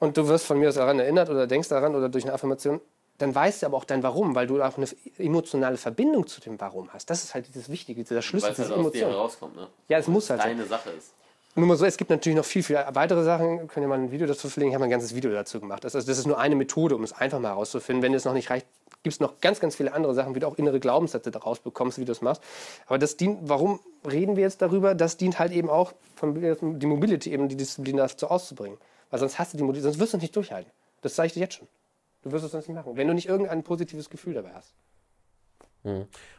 und 0.00 0.16
du 0.16 0.26
wirst 0.26 0.46
von 0.46 0.58
mir 0.58 0.72
daran 0.72 0.98
erinnert 0.98 1.30
oder 1.30 1.46
denkst 1.46 1.68
daran 1.68 1.94
oder 1.94 2.08
durch 2.08 2.24
eine 2.24 2.32
Affirmation, 2.32 2.80
dann 3.18 3.34
weißt 3.34 3.62
du 3.62 3.66
aber 3.66 3.76
auch 3.76 3.84
dein 3.84 4.02
Warum, 4.02 4.34
weil 4.34 4.46
du 4.46 4.60
auch 4.62 4.76
eine 4.76 4.88
emotionale 5.18 5.76
Verbindung 5.76 6.26
zu 6.26 6.40
dem 6.40 6.58
Warum 6.58 6.88
hast. 6.92 7.10
Das 7.10 7.22
ist 7.22 7.34
halt 7.34 7.46
dieses 7.46 7.68
Wichtige, 7.68 8.02
dieser 8.02 8.22
Schlüssel, 8.22 8.50
diese 8.50 8.62
halt 8.62 8.72
aus 8.72 8.76
dir 8.76 8.80
Emotion. 8.80 9.10
herauskommt, 9.10 9.56
ne? 9.56 9.68
Ja, 9.88 9.98
es 9.98 10.08
muss 10.08 10.30
halt. 10.30 10.40
Deine 10.40 10.64
Sache 10.66 10.90
ist. 10.90 11.12
Nur 11.56 11.66
mal 11.66 11.76
so, 11.76 11.84
es 11.84 11.96
gibt 11.96 12.10
natürlich 12.10 12.36
noch 12.36 12.44
viel, 12.44 12.62
viel 12.62 12.78
weitere 12.92 13.24
Sachen. 13.24 13.66
Könnt 13.68 13.84
ihr 13.84 13.88
mal 13.88 13.98
ein 13.98 14.12
Video 14.12 14.26
dazu 14.26 14.48
verlegen? 14.48 14.70
Ich 14.70 14.74
habe 14.74 14.84
ein 14.84 14.90
ganzes 14.90 15.14
Video 15.14 15.32
dazu 15.32 15.58
gemacht. 15.58 15.84
Das, 15.84 15.94
also 15.94 16.06
das 16.06 16.16
ist 16.16 16.26
nur 16.26 16.38
eine 16.38 16.54
Methode, 16.54 16.94
um 16.94 17.02
es 17.02 17.12
einfach 17.12 17.40
mal 17.40 17.48
herauszufinden. 17.48 18.02
Wenn 18.02 18.14
es 18.14 18.24
noch 18.24 18.34
nicht 18.34 18.50
reicht, 18.50 18.66
gibt 19.02 19.14
es 19.14 19.20
noch 19.20 19.40
ganz, 19.40 19.58
ganz 19.58 19.74
viele 19.74 19.92
andere 19.92 20.14
Sachen, 20.14 20.34
wie 20.34 20.40
du 20.40 20.46
auch 20.46 20.56
innere 20.56 20.78
Glaubenssätze 20.78 21.30
daraus 21.30 21.58
bekommst, 21.58 21.98
wie 21.98 22.04
du 22.04 22.12
es 22.12 22.22
machst. 22.22 22.40
Aber 22.86 22.98
das 22.98 23.16
dient, 23.16 23.40
warum 23.42 23.80
reden 24.08 24.36
wir 24.36 24.44
jetzt 24.44 24.62
darüber? 24.62 24.94
Das 24.94 25.16
dient 25.16 25.38
halt 25.38 25.52
eben 25.52 25.68
auch, 25.68 25.92
von, 26.14 26.78
die 26.78 26.86
Mobility 26.86 27.32
eben, 27.32 27.48
die 27.48 27.56
Disziplin 27.56 27.96
dazu 27.96 28.28
auszubringen. 28.28 28.78
Weil 29.10 29.18
sonst 29.18 29.38
hast 29.38 29.52
du 29.52 29.56
die 29.56 29.62
Mobility, 29.62 29.82
sonst 29.82 29.98
wirst 29.98 30.12
du 30.12 30.16
es 30.16 30.22
nicht 30.22 30.36
durchhalten. 30.36 30.70
Das 31.02 31.14
zeige 31.14 31.28
ich 31.28 31.32
dir 31.34 31.40
jetzt 31.40 31.54
schon. 31.54 31.68
Du 32.22 32.32
wirst 32.32 32.44
es 32.44 32.52
sonst 32.52 32.68
nicht 32.68 32.76
machen, 32.76 32.96
wenn 32.96 33.08
du 33.08 33.14
nicht 33.14 33.28
irgendein 33.28 33.62
positives 33.62 34.10
Gefühl 34.10 34.34
dabei 34.34 34.52
hast. 34.54 34.74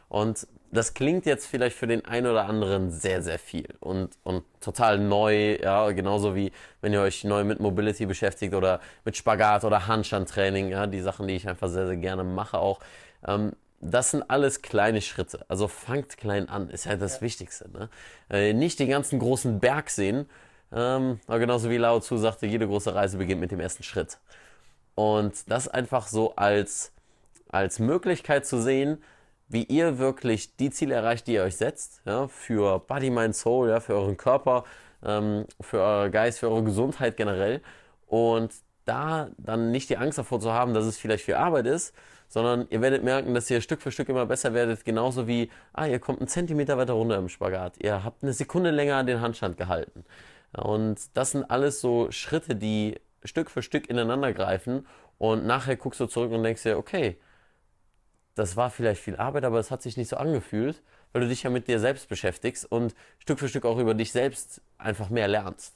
Und 0.08 0.46
das 0.70 0.94
klingt 0.94 1.26
jetzt 1.26 1.46
vielleicht 1.46 1.76
für 1.76 1.86
den 1.86 2.04
einen 2.04 2.28
oder 2.28 2.46
anderen 2.46 2.90
sehr, 2.90 3.22
sehr 3.22 3.38
viel 3.38 3.66
und, 3.80 4.10
und 4.22 4.44
total 4.60 4.98
neu, 4.98 5.56
ja, 5.56 5.90
genauso 5.90 6.34
wie 6.34 6.52
wenn 6.80 6.92
ihr 6.92 7.00
euch 7.00 7.24
neu 7.24 7.42
mit 7.42 7.58
Mobility 7.58 8.06
beschäftigt 8.06 8.54
oder 8.54 8.80
mit 9.04 9.16
Spagat 9.16 9.64
oder 9.64 9.88
Handstandtraining, 9.88 10.68
ja, 10.68 10.86
die 10.86 11.00
Sachen, 11.00 11.26
die 11.26 11.34
ich 11.34 11.48
einfach 11.48 11.68
sehr, 11.68 11.86
sehr 11.86 11.96
gerne 11.96 12.24
mache 12.24 12.58
auch. 12.58 12.78
Ähm, 13.26 13.52
das 13.80 14.12
sind 14.12 14.30
alles 14.30 14.62
kleine 14.62 15.02
Schritte. 15.02 15.44
Also 15.48 15.66
fangt 15.66 16.16
klein 16.16 16.48
an, 16.48 16.70
ist 16.70 16.86
halt 16.86 17.02
das 17.02 17.20
Wichtigste. 17.20 17.68
Ne? 17.70 17.88
Äh, 18.30 18.52
nicht 18.52 18.78
den 18.78 18.88
ganzen 18.88 19.18
großen 19.18 19.58
Berg 19.58 19.90
sehen, 19.90 20.26
ähm, 20.72 21.20
aber 21.26 21.38
genauso 21.38 21.70
wie 21.70 21.76
Lao 21.76 22.00
Tzu 22.00 22.16
sagte, 22.16 22.46
jede 22.46 22.66
große 22.66 22.94
Reise 22.94 23.18
beginnt 23.18 23.40
mit 23.40 23.50
dem 23.50 23.60
ersten 23.60 23.82
Schritt. 23.82 24.18
Und 24.94 25.50
das 25.50 25.68
einfach 25.68 26.06
so 26.06 26.34
als, 26.36 26.92
als 27.48 27.78
Möglichkeit 27.78 28.46
zu 28.46 28.60
sehen, 28.60 29.02
wie 29.48 29.64
ihr 29.64 29.98
wirklich 29.98 30.56
die 30.56 30.70
Ziele 30.70 30.94
erreicht, 30.94 31.26
die 31.26 31.34
ihr 31.34 31.42
euch 31.42 31.56
setzt, 31.56 32.00
ja, 32.06 32.28
für 32.28 32.78
Body, 32.80 33.10
Mind, 33.10 33.36
Soul, 33.36 33.68
ja, 33.68 33.80
für 33.80 33.94
euren 33.94 34.16
Körper, 34.16 34.64
ähm, 35.04 35.44
für 35.60 35.80
euren 35.80 36.10
Geist, 36.10 36.38
für 36.38 36.50
eure 36.50 36.64
Gesundheit 36.64 37.16
generell. 37.16 37.60
Und 38.06 38.52
da 38.84 39.28
dann 39.38 39.70
nicht 39.70 39.90
die 39.90 39.96
Angst 39.96 40.18
davor 40.18 40.40
zu 40.40 40.52
haben, 40.52 40.74
dass 40.74 40.86
es 40.86 40.98
vielleicht 40.98 41.24
viel 41.24 41.34
Arbeit 41.34 41.66
ist, 41.66 41.94
sondern 42.28 42.66
ihr 42.70 42.80
werdet 42.80 43.04
merken, 43.04 43.34
dass 43.34 43.50
ihr 43.50 43.60
Stück 43.60 43.82
für 43.82 43.92
Stück 43.92 44.08
immer 44.08 44.26
besser 44.26 44.54
werdet, 44.54 44.84
genauso 44.84 45.26
wie, 45.26 45.50
ah, 45.74 45.86
ihr 45.86 45.98
kommt 45.98 46.20
einen 46.20 46.28
Zentimeter 46.28 46.78
weiter 46.78 46.94
runter 46.94 47.18
im 47.18 47.28
Spagat, 47.28 47.74
ihr 47.78 48.04
habt 48.04 48.22
eine 48.22 48.32
Sekunde 48.32 48.70
länger 48.70 49.04
den 49.04 49.20
Handstand 49.20 49.58
gehalten. 49.58 50.04
Und 50.52 50.98
das 51.14 51.32
sind 51.32 51.50
alles 51.50 51.80
so 51.80 52.10
Schritte, 52.10 52.54
die 52.54 53.00
Stück 53.24 53.50
für 53.50 53.62
Stück 53.62 53.88
ineinander 53.88 54.32
greifen 54.32 54.86
und 55.18 55.46
nachher 55.46 55.76
guckst 55.76 56.00
du 56.00 56.06
zurück 56.06 56.32
und 56.32 56.42
denkst 56.42 56.62
dir, 56.62 56.76
okay, 56.76 57.16
das 58.34 58.56
war 58.56 58.70
vielleicht 58.70 59.02
viel 59.02 59.16
Arbeit, 59.16 59.44
aber 59.44 59.58
es 59.58 59.70
hat 59.70 59.82
sich 59.82 59.96
nicht 59.96 60.08
so 60.08 60.16
angefühlt, 60.16 60.82
weil 61.12 61.22
du 61.22 61.28
dich 61.28 61.42
ja 61.42 61.50
mit 61.50 61.68
dir 61.68 61.78
selbst 61.78 62.08
beschäftigst 62.08 62.70
und 62.70 62.94
Stück 63.18 63.38
für 63.38 63.48
Stück 63.48 63.64
auch 63.64 63.78
über 63.78 63.94
dich 63.94 64.12
selbst 64.12 64.62
einfach 64.78 65.10
mehr 65.10 65.28
lernst. 65.28 65.74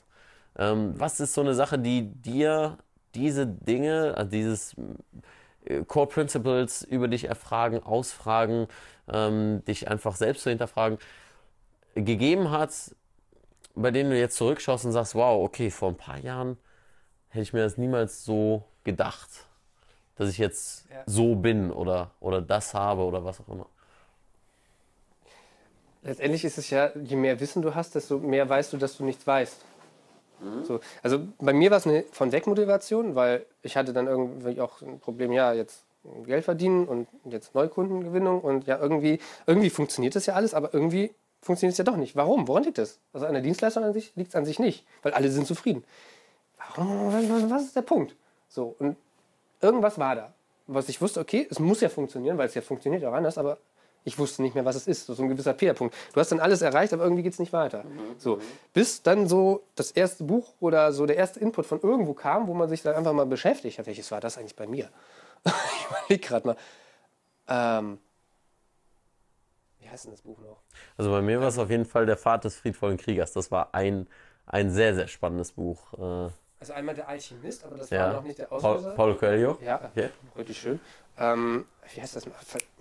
Ähm, 0.59 0.95
was 0.99 1.21
ist 1.21 1.35
so 1.35 1.43
eine 1.43 1.55
Sache, 1.55 1.79
die 1.79 2.11
dir 2.23 2.79
diese 3.15 3.47
Dinge, 3.47 4.15
also 4.17 4.31
dieses 4.31 4.75
äh, 5.65 5.85
Core 5.85 6.09
Principles 6.09 6.83
über 6.83 7.09
dich 7.09 7.27
erfragen, 7.27 7.83
ausfragen, 7.83 8.69
ähm, 9.09 9.65
dich 9.67 9.89
einfach 9.89 10.17
selbst 10.17 10.43
zu 10.43 10.51
hinterfragen, 10.51 10.99
gegeben 11.95 12.51
hat, 12.51 12.95
bei 13.77 13.91
denen 13.91 14.11
du 14.11 14.19
jetzt 14.19 14.37
zurückschaust 14.37 14.85
und 14.85 14.93
sagst, 14.93 15.15
wow, 15.15 15.45
okay, 15.45 15.71
vor 15.71 15.91
ein 15.91 15.97
paar 15.97 16.19
Jahren 16.19 16.57
hätte 17.29 17.43
ich 17.43 17.53
mir 17.53 17.63
das 17.63 17.77
niemals 17.77 18.25
so 18.25 18.65
gedacht, 18.85 19.29
dass 20.17 20.31
ich 20.31 20.39
jetzt 20.39 20.87
so 21.05 21.37
bin 21.37 21.71
oder, 21.71 22.11
oder 22.21 22.41
das 22.41 22.75
habe 22.75 23.03
oder 23.03 23.25
was 23.25 23.41
auch 23.41 23.49
immer. 23.49 23.67
Letztendlich 26.03 26.45
ist 26.45 26.57
es 26.57 26.71
ja, 26.71 26.91
je 26.97 27.17
mehr 27.17 27.39
Wissen 27.41 27.63
du 27.63 27.75
hast, 27.75 27.95
desto 27.95 28.19
mehr 28.19 28.49
weißt 28.49 28.73
du, 28.73 28.77
dass 28.77 28.97
du 28.97 29.05
nichts 29.05 29.27
weißt. 29.27 29.61
So, 30.65 30.81
also 31.03 31.27
bei 31.39 31.55
mir 31.55 31.71
war 31.71 31.79
es 31.79 31.87
eine 31.87 32.05
von 32.13 32.31
weg 32.31 32.47
Motivation, 32.47 33.15
weil 33.15 33.47
ich 33.63 33.77
hatte 33.77 33.93
dann 33.95 34.07
irgendwie 34.07 34.61
auch 34.61 34.83
ein 34.83 35.01
Problem, 35.01 35.33
ja, 35.33 35.55
jetzt 35.55 35.85
Geld 36.25 36.45
verdienen 36.45 36.87
und 36.87 37.09
jetzt 37.25 37.55
Neukundengewinnung 37.55 38.41
und 38.43 38.67
ja, 38.67 38.79
irgendwie, 38.79 39.19
irgendwie 39.47 39.71
funktioniert 39.71 40.15
das 40.15 40.27
ja 40.27 40.35
alles, 40.35 40.53
aber 40.53 40.75
irgendwie 40.75 41.15
funktioniert 41.47 41.73
es 41.73 41.79
ja 41.79 41.85
doch 41.85 41.97
nicht. 41.97 42.15
Warum? 42.17 42.47
Woran 42.49 42.65
liegt 42.65 42.79
das? 42.79 42.99
Also 43.13 43.27
an 43.27 43.33
der 43.33 43.43
Dienstleistung 43.43 43.83
an 43.85 43.93
sich 43.93 44.13
liegt 44.17 44.31
es 44.31 44.35
an 44.37 44.45
sich 44.45 44.59
nicht, 44.59 44.85
weil 45.03 45.13
alle 45.15 45.31
sind 45.31 45.47
zufrieden. 45.47 45.85
Warum? 46.77 47.51
Was- 47.51 47.63
ist 47.65 47.77
der 47.77 47.83
Punkt? 47.83 48.15
So, 48.49 48.77
und 48.79 48.97
irgendwas 49.61 49.99
war 49.99 50.15
da, 50.15 50.33
was 50.67 50.89
ich 50.89 51.01
wusste, 51.01 51.21
okay, 51.21 51.47
es 51.51 51.59
muss 51.59 51.81
ja 51.81 51.89
funktionieren, 51.89 52.39
weil 52.39 52.49
es 52.49 52.55
ja 52.55 52.63
funktioniert 52.63 53.05
auch 53.05 53.13
anders, 53.13 53.39
aber 53.39 53.59
ich 54.05 54.19
wusste 54.19 54.43
nicht 54.43 54.55
mehr, 54.55 54.65
was 54.65 54.77
es 54.77 54.87
ist. 54.87 55.07
So 55.07 55.21
ein 55.21 55.29
gewisser 55.29 55.55
Fehlerpunkt. 55.55 55.95
Du 56.13 56.21
hast 56.21 56.31
dann 56.31 56.39
alles 56.39 56.63
erreicht, 56.63 56.93
aber 56.93 57.03
irgendwie 57.03 57.25
geht 57.25 57.33
es 57.33 57.39
nicht 57.41 57.53
weiter. 57.53 57.85
So, 58.19 58.39
bis 58.73 59.03
dann 59.03 59.27
so 59.27 59.65
das 59.75 59.91
erste 59.91 60.23
Buch 60.23 60.55
oder 60.61 60.93
so 60.93 61.07
der 61.07 61.17
erste 61.17 61.41
Input 61.41 61.67
von 61.67 61.81
irgendwo 61.81 62.15
kam, 62.15 62.47
wo 62.47 62.55
man 62.55 62.69
sich 62.69 62.83
dann 62.83 62.95
einfach 62.95 63.13
mal 63.13 63.27
beschäftigt 63.27 63.79
hat. 63.79 63.87
Welches 63.87 64.11
war 64.13 64.21
das 64.21 64.39
eigentlich 64.39 64.55
bei 64.55 64.67
mir? 64.69 64.91
ich 65.45 65.87
überlege 65.91 66.27
gerade 66.27 66.47
mal. 66.47 66.57
Ähm, 67.49 67.99
wie 69.87 69.91
heißt 69.91 70.07
denn 70.07 70.13
das 70.13 70.23
Buch 70.23 70.39
noch? 70.41 70.61
Also 70.97 71.11
bei 71.13 71.23
mir 71.23 71.41
war 71.41 71.49
es 71.49 71.59
auf 71.59 71.71
jeden 71.71 71.85
Fall 71.85 72.07
der 72.07 72.17
Pfad 72.17 72.45
des 72.45 72.57
friedvollen 72.57 72.97
Kriegers. 72.97 73.33
Das 73.33 73.51
war 73.53 73.73
ein, 73.73 74.09
ein 74.47 74.71
sehr, 74.71 74.95
sehr 74.97 75.07
spannendes 75.07 75.53
Buch. 75.53 75.93
Äh, 75.95 76.31
Also 76.61 76.73
einmal 76.73 76.95
der 76.97 77.09
Alchemist, 77.09 77.65
aber 77.65 77.77
das 77.77 77.91
ja. 77.91 78.07
war 78.09 78.13
noch 78.15 78.23
nicht 78.25 78.39
der 78.39 78.47
Paul, 78.47 78.59
Auslöser. 78.65 78.95
Paulo 78.97 79.15
Coelho. 79.15 79.59
Ja, 79.63 79.81
Okay. 79.93 80.11
richtig 80.37 80.59
schön. 80.59 80.81
Ähm, 81.19 81.67
wie 81.95 82.03
heißt 82.03 82.17
das? 82.17 82.25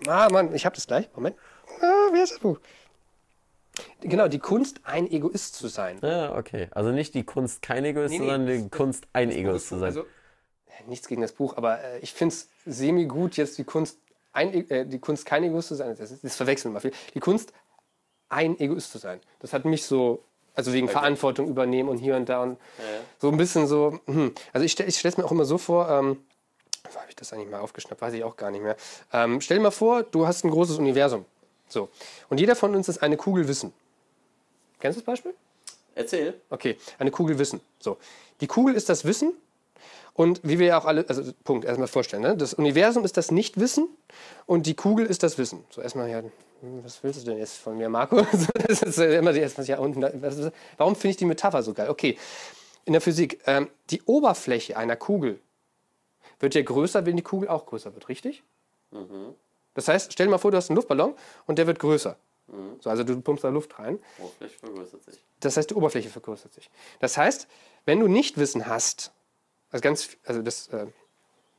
Ah, 0.08 0.28
Mann, 0.30 0.52
ich 0.54 0.66
hab 0.66 0.74
das 0.74 0.86
gleich. 0.86 1.08
Moment. 1.14 1.36
Ah, 1.80 2.12
wie 2.12 2.18
heißt 2.20 2.32
das 2.32 2.38
Buch? 2.40 2.58
Genau, 4.00 4.26
die 4.28 4.38
Kunst, 4.38 4.80
ein 4.84 5.08
Egoist 5.10 5.54
zu 5.54 5.68
sein. 5.68 5.98
Ja, 6.02 6.34
okay. 6.36 6.68
Also 6.72 6.90
nicht 6.90 7.14
die 7.14 7.24
Kunst, 7.24 7.62
kein 7.62 7.84
Egoist 7.84 8.10
Nee, 8.12 8.18
nee, 8.20 8.26
sein, 8.26 8.46
die 8.46 8.62
das- 8.62 8.70
Kunst, 8.70 9.06
ein 9.12 9.30
Egoist 9.30 9.68
zu 9.68 9.76
sein. 9.78 9.88
Also, 9.88 10.06
nichts 10.88 11.06
gegen 11.08 11.22
das 11.22 11.32
Buch, 11.32 11.56
aber 11.56 11.80
äh, 11.82 11.98
ich 12.00 12.12
finde 12.12 12.34
es 12.34 12.48
semi 12.64 13.06
gut, 13.06 13.36
jetzt 13.36 13.58
die 13.58 13.64
Kunst, 13.64 13.98
ein, 14.36 14.54
E- 14.54 14.66
äh, 14.68 14.84
die 14.86 14.98
Kunst, 14.98 15.26
kein 15.26 15.42
Egoist 15.42 15.68
zu 15.68 15.74
sein. 15.74 15.96
Das, 15.96 16.20
das 16.20 16.36
verwechseln 16.36 16.72
wir 16.74 16.80
viel. 16.80 16.92
Die 17.14 17.20
Kunst, 17.20 17.52
ein 18.28 18.58
Egoist 18.60 18.92
zu 18.92 18.98
sein. 18.98 19.20
Das 19.40 19.52
hat 19.52 19.64
mich 19.64 19.84
so, 19.84 20.22
also 20.54 20.72
wegen 20.72 20.88
Verantwortung 20.88 21.48
übernehmen 21.48 21.88
und 21.88 21.98
hier 21.98 22.16
und 22.16 22.28
da 22.28 22.42
und 22.42 22.58
so 23.18 23.30
ein 23.30 23.36
bisschen 23.36 23.66
so. 23.66 23.98
Hm. 24.06 24.32
Also 24.52 24.64
ich, 24.64 24.78
ich 24.78 24.98
stelle 24.98 25.12
es 25.12 25.18
mir 25.18 25.24
auch 25.24 25.32
immer 25.32 25.44
so 25.44 25.58
vor. 25.58 25.88
Ähm, 25.90 26.24
wo 26.92 27.00
habe 27.00 27.08
ich 27.08 27.16
das 27.16 27.32
eigentlich 27.32 27.50
mal 27.50 27.60
aufgeschnappt? 27.60 28.00
Weiß 28.00 28.14
ich 28.14 28.22
auch 28.22 28.36
gar 28.36 28.50
nicht 28.50 28.62
mehr. 28.62 28.76
Ähm, 29.12 29.40
stell 29.40 29.56
dir 29.56 29.62
mal 29.64 29.70
vor, 29.72 30.02
du 30.04 30.26
hast 30.26 30.44
ein 30.44 30.50
großes 30.50 30.78
Universum. 30.78 31.24
So. 31.68 31.88
Und 32.28 32.38
jeder 32.38 32.54
von 32.54 32.74
uns 32.76 32.88
ist 32.88 33.02
eine 33.02 33.16
Kugel 33.16 33.48
Wissen. 33.48 33.72
Kennst 34.78 34.96
du 34.96 35.00
das 35.00 35.06
Beispiel? 35.06 35.34
Erzähl. 35.94 36.40
Okay, 36.50 36.76
eine 36.98 37.10
Kugel 37.10 37.38
Wissen. 37.38 37.60
So. 37.80 37.96
Die 38.40 38.46
Kugel 38.46 38.74
ist 38.74 38.88
das 38.88 39.04
Wissen 39.04 39.32
und 40.16 40.40
wie 40.42 40.58
wir 40.58 40.66
ja 40.66 40.78
auch 40.78 40.86
alle, 40.86 41.04
also 41.08 41.30
Punkt, 41.44 41.66
erstmal 41.66 41.88
vorstellen, 41.88 42.22
ne? 42.22 42.36
das 42.36 42.54
Universum 42.54 43.04
ist 43.04 43.18
das 43.18 43.30
Nichtwissen 43.30 43.88
und 44.46 44.66
die 44.66 44.74
Kugel 44.74 45.04
ist 45.06 45.22
das 45.22 45.36
Wissen. 45.36 45.64
So 45.70 45.82
erstmal, 45.82 46.08
ja, 46.08 46.20
hm, 46.20 46.82
was 46.82 47.02
willst 47.02 47.20
du 47.20 47.30
denn 47.30 47.38
jetzt 47.38 47.58
von 47.58 47.76
mir, 47.76 47.90
Marco? 47.90 48.26
das 48.66 48.82
ist 48.82 48.98
immer 48.98 49.34
die 49.34 49.40
erstmal, 49.40 49.66
ja, 49.66 49.78
unten, 49.78 50.02
warum 50.78 50.96
finde 50.96 51.10
ich 51.10 51.16
die 51.18 51.26
Metapher 51.26 51.62
so 51.62 51.74
geil? 51.74 51.90
Okay, 51.90 52.18
in 52.86 52.94
der 52.94 53.02
Physik, 53.02 53.42
ähm, 53.46 53.68
die 53.90 54.02
Oberfläche 54.02 54.76
einer 54.76 54.96
Kugel 54.96 55.38
wird 56.40 56.54
ja 56.54 56.62
größer, 56.62 57.04
wenn 57.04 57.16
die 57.16 57.22
Kugel 57.22 57.48
auch 57.48 57.66
größer 57.66 57.92
wird, 57.92 58.08
richtig? 58.08 58.42
Das 59.74 59.88
heißt, 59.88 60.12
stell 60.12 60.26
dir 60.26 60.30
mal 60.30 60.38
vor, 60.38 60.50
du 60.50 60.56
hast 60.56 60.70
einen 60.70 60.76
Luftballon 60.76 61.14
und 61.46 61.58
der 61.58 61.66
wird 61.66 61.78
größer. 61.78 62.16
So, 62.80 62.90
also 62.90 63.02
du 63.02 63.20
pumpst 63.20 63.44
da 63.44 63.48
Luft 63.48 63.78
rein. 63.78 63.98
Oberfläche 64.18 64.58
vergrößert 64.58 65.04
sich. 65.04 65.22
Das 65.40 65.56
heißt, 65.56 65.70
die 65.70 65.74
Oberfläche 65.74 66.08
vergrößert 66.08 66.54
sich. 66.54 66.70
Das 67.00 67.18
heißt, 67.18 67.48
wenn 67.84 67.98
du 68.00 68.06
Nichtwissen 68.06 68.66
hast, 68.66 69.12
also 69.70 69.82
ganz, 69.82 70.16
also 70.24 70.42
das, 70.42 70.68
äh, 70.68 70.86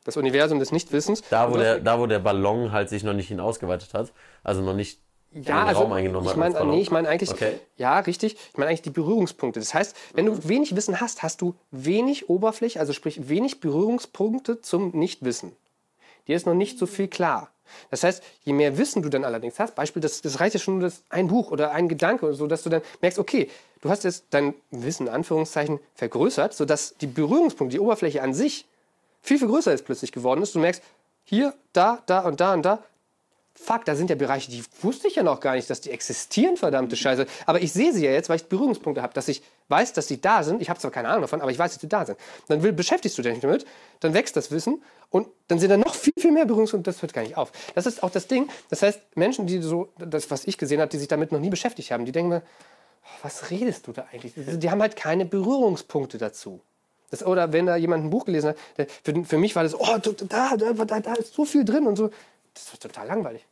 das 0.05 0.17
Universum 0.17 0.59
des 0.59 0.71
Nichtwissens, 0.71 1.21
Da 1.29 1.51
wo, 1.51 1.57
der, 1.57 1.79
da, 1.79 1.99
wo 1.99 2.05
der 2.07 2.19
Ballon 2.19 2.71
halt 2.71 2.89
sich 2.89 3.03
noch 3.03 3.13
nicht 3.13 3.27
hinausgeweitet 3.27 3.93
hat, 3.93 4.13
also 4.43 4.61
noch 4.61 4.73
nicht 4.73 4.99
ja, 5.33 5.41
den 5.41 5.51
also, 5.53 5.81
Raum 5.81 5.91
eingenommen 5.91 6.25
ich 6.25 6.31
hat. 6.31 6.37
meine, 6.37 6.55
als 6.55 6.59
Ballon. 6.63 6.75
nee, 6.75 6.81
ich 6.81 6.89
meine 6.91 7.09
eigentlich, 7.09 7.29
Okay. 7.31 7.59
ja, 7.75 7.99
richtig, 7.99 8.37
ich 8.51 8.57
meine 8.57 8.69
eigentlich 8.69 8.81
die 8.83 8.89
Berührungspunkte. 8.89 9.59
Das 9.59 9.73
heißt, 9.73 9.95
wenn 10.13 10.25
du 10.25 10.47
wenig 10.47 10.75
Wissen 10.75 11.01
hast, 11.01 11.21
hast 11.23 11.41
du 11.41 11.55
wenig 11.71 12.29
Oberfläche, 12.29 12.79
also 12.79 12.93
sprich 12.93 13.27
wenig 13.27 13.59
Berührungspunkte 13.59 14.61
zum 14.61 14.91
Nichtwissen. 14.91 15.51
Dir 16.27 16.35
ist 16.37 16.45
noch 16.45 16.53
nicht 16.53 16.79
so 16.79 16.85
viel 16.85 17.07
klar. 17.09 17.51
Das 17.91 18.03
heißt, 18.05 18.23
je 18.45 18.53
mehr 18.53 18.77
Wissen 18.77 19.01
du 19.01 19.09
dann 19.09 19.25
allerdings 19.25 19.59
hast, 19.59 19.75
Beispiel, 19.75 20.01
das, 20.01 20.21
das 20.21 20.39
reicht 20.39 20.53
ja 20.53 20.59
schon 20.59 20.75
nur 20.75 20.83
das 20.83 21.03
ein 21.09 21.27
Buch 21.27 21.51
oder 21.51 21.71
ein 21.71 21.89
Gedanke 21.89 22.25
oder 22.25 22.33
so, 22.33 22.47
dass 22.47 22.63
du 22.63 22.69
dann 22.69 22.81
merkst, 23.01 23.19
okay, 23.19 23.49
du 23.81 23.89
hast 23.89 24.03
jetzt 24.03 24.25
dein 24.31 24.53
Wissen, 24.71 25.07
in 25.07 25.13
Anführungszeichen, 25.13 25.79
vergrößert, 25.95 26.53
sodass 26.53 26.95
die 26.99 27.07
Berührungspunkte, 27.07 27.75
die 27.75 27.79
Oberfläche 27.79 28.21
an 28.21 28.33
sich 28.33 28.65
viel, 29.21 29.39
viel 29.39 29.47
größer 29.47 29.71
jetzt 29.71 29.85
plötzlich 29.85 30.11
geworden 30.11 30.41
ist. 30.41 30.55
Du 30.55 30.59
merkst, 30.59 30.81
hier, 31.23 31.53
da, 31.73 32.01
da 32.05 32.19
und 32.21 32.39
da 32.39 32.53
und 32.53 32.63
da, 32.63 32.83
Fuck, 33.59 33.85
da 33.85 33.95
sind 33.95 34.11
ja 34.11 34.15
Bereiche, 34.15 34.51
die 34.51 34.63
wusste 34.83 35.07
ich 35.07 35.15
ja 35.15 35.23
noch 35.23 35.39
gar 35.39 35.55
nicht, 35.55 35.67
dass 35.67 35.81
die 35.81 35.89
existieren, 35.89 36.57
verdammte 36.57 36.95
Scheiße. 36.95 37.25
Aber 37.47 37.59
ich 37.59 37.73
sehe 37.73 37.91
sie 37.91 38.05
ja 38.05 38.11
jetzt, 38.11 38.29
weil 38.29 38.35
ich 38.35 38.45
Berührungspunkte 38.45 39.01
habe, 39.01 39.15
dass 39.15 39.27
ich 39.27 39.41
weiß, 39.69 39.93
dass 39.93 40.07
sie 40.07 40.21
da 40.21 40.43
sind. 40.43 40.61
Ich 40.61 40.69
habe 40.69 40.79
zwar 40.79 40.91
keine 40.91 41.09
Ahnung 41.09 41.21
davon, 41.21 41.41
aber 41.41 41.49
ich 41.49 41.57
weiß, 41.57 41.73
dass 41.73 41.81
sie 41.81 41.89
da 41.89 42.05
sind. 42.05 42.19
Dann 42.47 42.61
will, 42.61 42.71
beschäftigst 42.71 43.17
du 43.17 43.23
dich 43.23 43.39
damit, 43.39 43.65
dann 43.99 44.13
wächst 44.13 44.35
das 44.35 44.51
Wissen 44.51 44.83
und 45.09 45.27
dann 45.47 45.57
sind 45.57 45.71
da 45.71 45.77
noch 45.77 45.95
viel, 45.95 46.13
viel 46.19 46.31
mehr 46.31 46.45
Berührungspunkte. 46.45 46.91
Das 46.91 47.01
hört 47.01 47.13
gar 47.13 47.23
nicht 47.23 47.35
auf. 47.35 47.51
Das 47.73 47.87
ist 47.87 48.03
auch 48.03 48.11
das 48.11 48.27
Ding. 48.27 48.47
Das 48.69 48.83
heißt, 48.83 49.01
Menschen, 49.15 49.47
die 49.47 49.59
so, 49.59 49.89
das, 49.97 50.29
was 50.29 50.45
ich 50.45 50.59
gesehen 50.59 50.79
habe, 50.79 50.91
die 50.91 50.99
sich 50.99 51.07
damit 51.07 51.31
noch 51.31 51.39
nie 51.39 51.49
beschäftigt 51.49 51.89
haben, 51.89 52.05
die 52.05 52.11
denken 52.11 52.29
mir, 52.29 52.41
was 53.21 53.49
redest 53.49 53.87
du 53.87 53.93
da 53.93 54.05
eigentlich? 54.11 54.33
Die 54.35 54.69
haben 54.69 54.81
halt 54.81 54.95
keine 54.95 55.25
Berührungspunkte 55.25 56.17
dazu. 56.17 56.61
Das, 57.09 57.25
oder 57.25 57.53
wenn 57.53 57.65
da 57.65 57.75
jemand 57.77 58.03
ein 58.03 58.09
Buch 58.09 58.25
gelesen 58.25 58.49
hat, 58.49 58.91
für, 59.03 59.23
für 59.23 59.37
mich 59.37 59.55
war 59.55 59.63
das, 59.63 59.73
oh, 59.73 59.97
da, 59.97 60.55
da, 60.57 60.73
da, 60.73 60.99
da 60.99 61.13
ist 61.13 61.33
so 61.33 61.45
viel 61.45 61.63
drin 61.63 61.87
und 61.87 61.95
so. 61.95 62.09
Das 62.53 62.71
war 62.71 62.79
total 62.79 63.07
langweilig. 63.07 63.46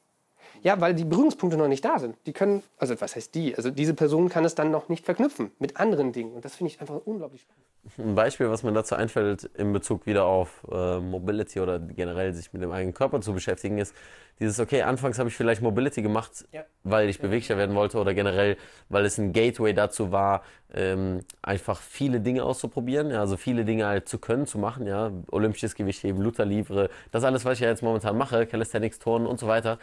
Ja, 0.66 0.82
weil 0.82 0.96
die 0.96 1.06
Berührungspunkte 1.06 1.58
noch 1.60 1.68
nicht 1.68 1.86
da 1.86 2.00
sind. 2.00 2.16
Die 2.26 2.34
können, 2.34 2.64
also 2.80 3.00
was 3.00 3.16
heißt 3.16 3.36
die? 3.36 3.56
Also 3.56 3.70
diese 3.70 3.94
Person 3.94 4.30
kann 4.30 4.44
es 4.46 4.56
dann 4.56 4.72
noch 4.72 4.90
nicht 4.90 5.06
verknüpfen 5.06 5.52
mit 5.60 5.78
anderen 5.80 6.12
Dingen. 6.12 6.34
Und 6.34 6.44
das 6.44 6.56
finde 6.56 6.74
ich 6.74 6.82
einfach 6.82 6.96
unglaublich 7.06 7.42
spannend. 7.42 7.64
Ein 8.00 8.16
Beispiel, 8.16 8.50
was 8.50 8.64
mir 8.64 8.74
dazu 8.74 8.96
einfällt, 8.96 9.44
in 9.44 9.72
Bezug 9.74 10.08
wieder 10.08 10.26
auf 10.26 10.66
äh, 10.72 10.98
Mobility 11.00 11.60
oder 11.60 11.78
generell 11.78 12.34
sich 12.34 12.52
mit 12.52 12.64
dem 12.64 12.72
eigenen 12.72 12.96
Körper 12.96 13.22
zu 13.22 13.32
beschäftigen, 13.32 13.78
ist 13.78 13.94
dieses, 14.40 14.60
okay, 14.60 14.82
anfangs 14.82 15.20
habe 15.20 15.30
ich 15.30 15.36
vielleicht 15.38 15.62
Mobility 15.62 16.02
gemacht, 16.02 16.48
Ja. 16.52 16.64
weil 16.84 17.10
ich 17.10 17.20
beweglicher 17.20 17.58
werden 17.58 17.76
wollte 17.76 18.00
oder 18.00 18.16
generell, 18.16 18.58
weil 18.90 19.06
es 19.06 19.20
ein 19.20 19.34
Gateway 19.34 19.72
dazu 19.76 20.12
war, 20.12 20.42
ähm, 20.74 21.20
einfach 21.44 21.80
viele 21.80 22.22
Dinge 22.22 22.44
auszuprobieren, 22.44 23.12
ja, 23.12 23.20
also 23.20 23.38
viele 23.38 23.66
Dinge 23.66 23.86
halt 23.86 24.10
zu 24.10 24.18
können, 24.18 24.48
zu 24.48 24.58
machen, 24.58 24.88
ja, 24.88 25.12
olympisches 25.30 25.76
Gewichtheben, 25.76 26.24
Luther 26.24 26.44
Livre, 26.46 26.90
das 27.12 27.24
alles, 27.24 27.46
was 27.46 27.54
ich 27.54 27.60
ja 27.60 27.70
jetzt 27.70 27.84
momentan 27.84 28.18
mache, 28.18 28.48
Calisthenics, 28.48 28.98
Turnen 28.98 29.28
und 29.28 29.40
so 29.40 29.46
weiter, 29.48 29.78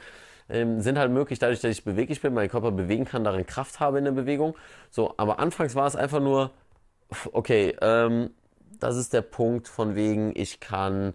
ähm, 0.53 0.81
sind 0.81 0.99
halt 0.99 1.11
möglich, 1.11 1.39
dadurch, 1.39 1.61
dass 1.61 1.71
ich 1.71 1.85
beweglich 1.85 2.21
bin, 2.21 2.35
meinen 2.35 2.51
Körper 2.51 2.71
bewegen 2.71 3.05
kann, 3.05 3.25
darin 3.25 3.47
Kraft 3.47 3.81
habe 3.81 3.99
in 3.99 4.05
der 4.05 4.13
Bewegung. 4.13 4.55
So, 4.91 5.15
aber 5.17 5.39
anfangs 5.39 5.75
war 5.75 5.87
es 5.87 5.97
einfach 5.97 6.21
nur, 6.21 6.51
okay, 7.33 7.75
ähm, 7.81 8.31
das 8.79 8.97
ist 8.97 9.13
der 9.13 9.23
Punkt 9.23 9.69
von 9.69 9.95
wegen, 9.95 10.33
ich 10.37 10.61
kann 10.61 11.15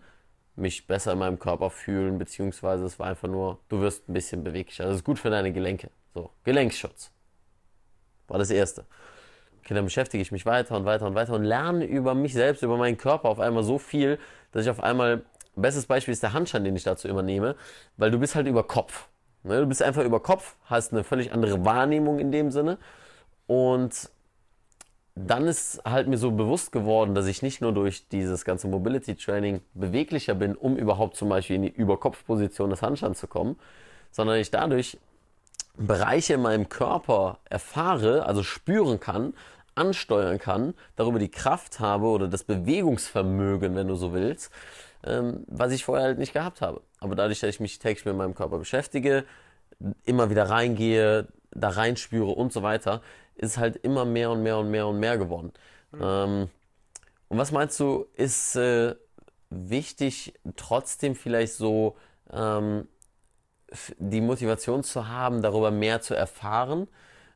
mich 0.55 0.87
besser 0.87 1.13
in 1.13 1.19
meinem 1.19 1.37
Körper 1.37 1.69
fühlen, 1.69 2.17
beziehungsweise 2.17 2.85
es 2.85 2.97
war 2.97 3.07
einfach 3.07 3.27
nur, 3.27 3.59
du 3.69 3.79
wirst 3.79 4.09
ein 4.09 4.13
bisschen 4.13 4.43
beweglicher. 4.43 4.85
Das 4.85 4.95
ist 4.95 5.03
gut 5.03 5.19
für 5.19 5.29
deine 5.29 5.53
Gelenke. 5.53 5.91
So, 6.15 6.31
Gelenkschutz. 6.43 7.11
War 8.27 8.39
das 8.39 8.49
Erste. 8.49 8.85
Okay, 9.59 9.75
dann 9.75 9.85
beschäftige 9.85 10.21
ich 10.21 10.31
mich 10.31 10.45
weiter 10.45 10.75
und 10.75 10.85
weiter 10.85 11.05
und 11.05 11.13
weiter 11.13 11.33
und 11.33 11.43
lerne 11.43 11.85
über 11.85 12.15
mich 12.15 12.33
selbst, 12.33 12.63
über 12.63 12.77
meinen 12.77 12.97
Körper 12.97 13.29
auf 13.29 13.39
einmal 13.39 13.63
so 13.63 13.77
viel, 13.77 14.17
dass 14.51 14.63
ich 14.63 14.71
auf 14.71 14.81
einmal, 14.81 15.23
bestes 15.55 15.85
Beispiel 15.85 16.13
ist 16.13 16.23
der 16.23 16.33
Handstand, 16.33 16.65
den 16.65 16.75
ich 16.75 16.83
dazu 16.83 17.07
immer 17.07 17.21
nehme, 17.21 17.55
weil 17.97 18.09
du 18.09 18.17
bist 18.17 18.33
halt 18.33 18.47
über 18.47 18.63
Kopf. 18.63 19.09
Ne? 19.47 19.61
Du 19.61 19.65
bist 19.67 19.81
einfach 19.81 20.03
über 20.03 20.19
Kopf, 20.19 20.55
hast 20.65 20.93
eine 20.93 21.03
völlig 21.03 21.31
andere 21.31 21.65
Wahrnehmung 21.65 22.19
in 22.19 22.31
dem 22.31 22.51
Sinne 22.51 22.77
und 23.47 24.09
dann 25.15 25.47
ist 25.47 25.81
halt 25.83 26.07
mir 26.07 26.17
so 26.17 26.31
bewusst 26.31 26.71
geworden, 26.71 27.15
dass 27.15 27.25
ich 27.25 27.41
nicht 27.41 27.61
nur 27.61 27.73
durch 27.73 28.07
dieses 28.09 28.45
ganze 28.45 28.67
Mobility 28.67 29.15
Training 29.15 29.61
beweglicher 29.73 30.35
bin, 30.35 30.55
um 30.55 30.77
überhaupt 30.77 31.15
zum 31.15 31.29
Beispiel 31.29 31.55
in 31.55 31.63
die 31.63 31.69
Überkopfposition 31.69 32.69
des 32.69 32.83
Handstands 32.83 33.19
zu 33.19 33.27
kommen, 33.27 33.57
sondern 34.11 34.37
ich 34.37 34.51
dadurch 34.51 34.99
Bereiche 35.75 36.35
in 36.35 36.41
meinem 36.41 36.69
Körper 36.69 37.39
erfahre, 37.49 38.25
also 38.25 38.43
spüren 38.43 38.99
kann, 38.99 39.33
ansteuern 39.75 40.39
kann, 40.39 40.73
darüber 40.95 41.19
die 41.19 41.29
Kraft 41.29 41.79
habe 41.79 42.07
oder 42.07 42.27
das 42.27 42.43
Bewegungsvermögen, 42.43 43.75
wenn 43.75 43.87
du 43.87 43.95
so 43.95 44.13
willst, 44.13 44.51
ähm, 45.05 45.43
was 45.47 45.71
ich 45.71 45.85
vorher 45.85 46.07
halt 46.07 46.17
nicht 46.17 46.33
gehabt 46.33 46.61
habe. 46.61 46.81
Aber 46.99 47.15
dadurch, 47.15 47.39
dass 47.39 47.49
ich 47.49 47.59
mich 47.59 47.79
täglich 47.79 48.05
mit 48.05 48.15
meinem 48.15 48.35
Körper 48.35 48.57
beschäftige, 48.57 49.25
immer 50.05 50.29
wieder 50.29 50.49
reingehe, 50.49 51.27
da 51.51 51.69
reinspüre 51.69 52.31
und 52.31 52.51
so 52.51 52.63
weiter, 52.63 53.01
ist 53.35 53.57
halt 53.57 53.77
immer 53.77 54.05
mehr 54.05 54.31
und 54.31 54.43
mehr 54.43 54.57
und 54.57 54.71
mehr 54.71 54.87
und 54.87 54.99
mehr 54.99 55.17
geworden. 55.17 55.51
Ähm, 55.93 56.49
und 57.29 57.37
was 57.37 57.51
meinst 57.51 57.79
du, 57.79 58.05
ist 58.15 58.55
äh, 58.55 58.95
wichtig, 59.49 60.33
trotzdem 60.55 61.15
vielleicht 61.15 61.53
so 61.53 61.95
ähm, 62.31 62.87
die 63.97 64.21
Motivation 64.21 64.83
zu 64.83 65.07
haben, 65.07 65.41
darüber 65.41 65.71
mehr 65.71 66.01
zu 66.01 66.15
erfahren, 66.15 66.87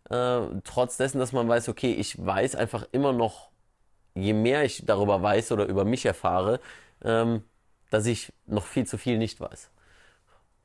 äh, 0.09 0.41
trotz 0.63 0.97
dessen, 0.97 1.19
dass 1.19 1.33
man 1.33 1.47
weiß, 1.47 1.69
okay, 1.69 1.93
ich 1.93 2.23
weiß 2.23 2.55
einfach 2.55 2.87
immer 2.91 3.13
noch, 3.13 3.49
je 4.15 4.33
mehr 4.33 4.63
ich 4.63 4.85
darüber 4.85 5.21
weiß 5.21 5.51
oder 5.51 5.65
über 5.65 5.85
mich 5.85 6.05
erfahre, 6.05 6.59
ähm, 7.03 7.43
dass 7.91 8.07
ich 8.07 8.33
noch 8.47 8.65
viel 8.65 8.87
zu 8.87 8.97
viel 8.97 9.19
nicht 9.19 9.39
weiß. 9.39 9.69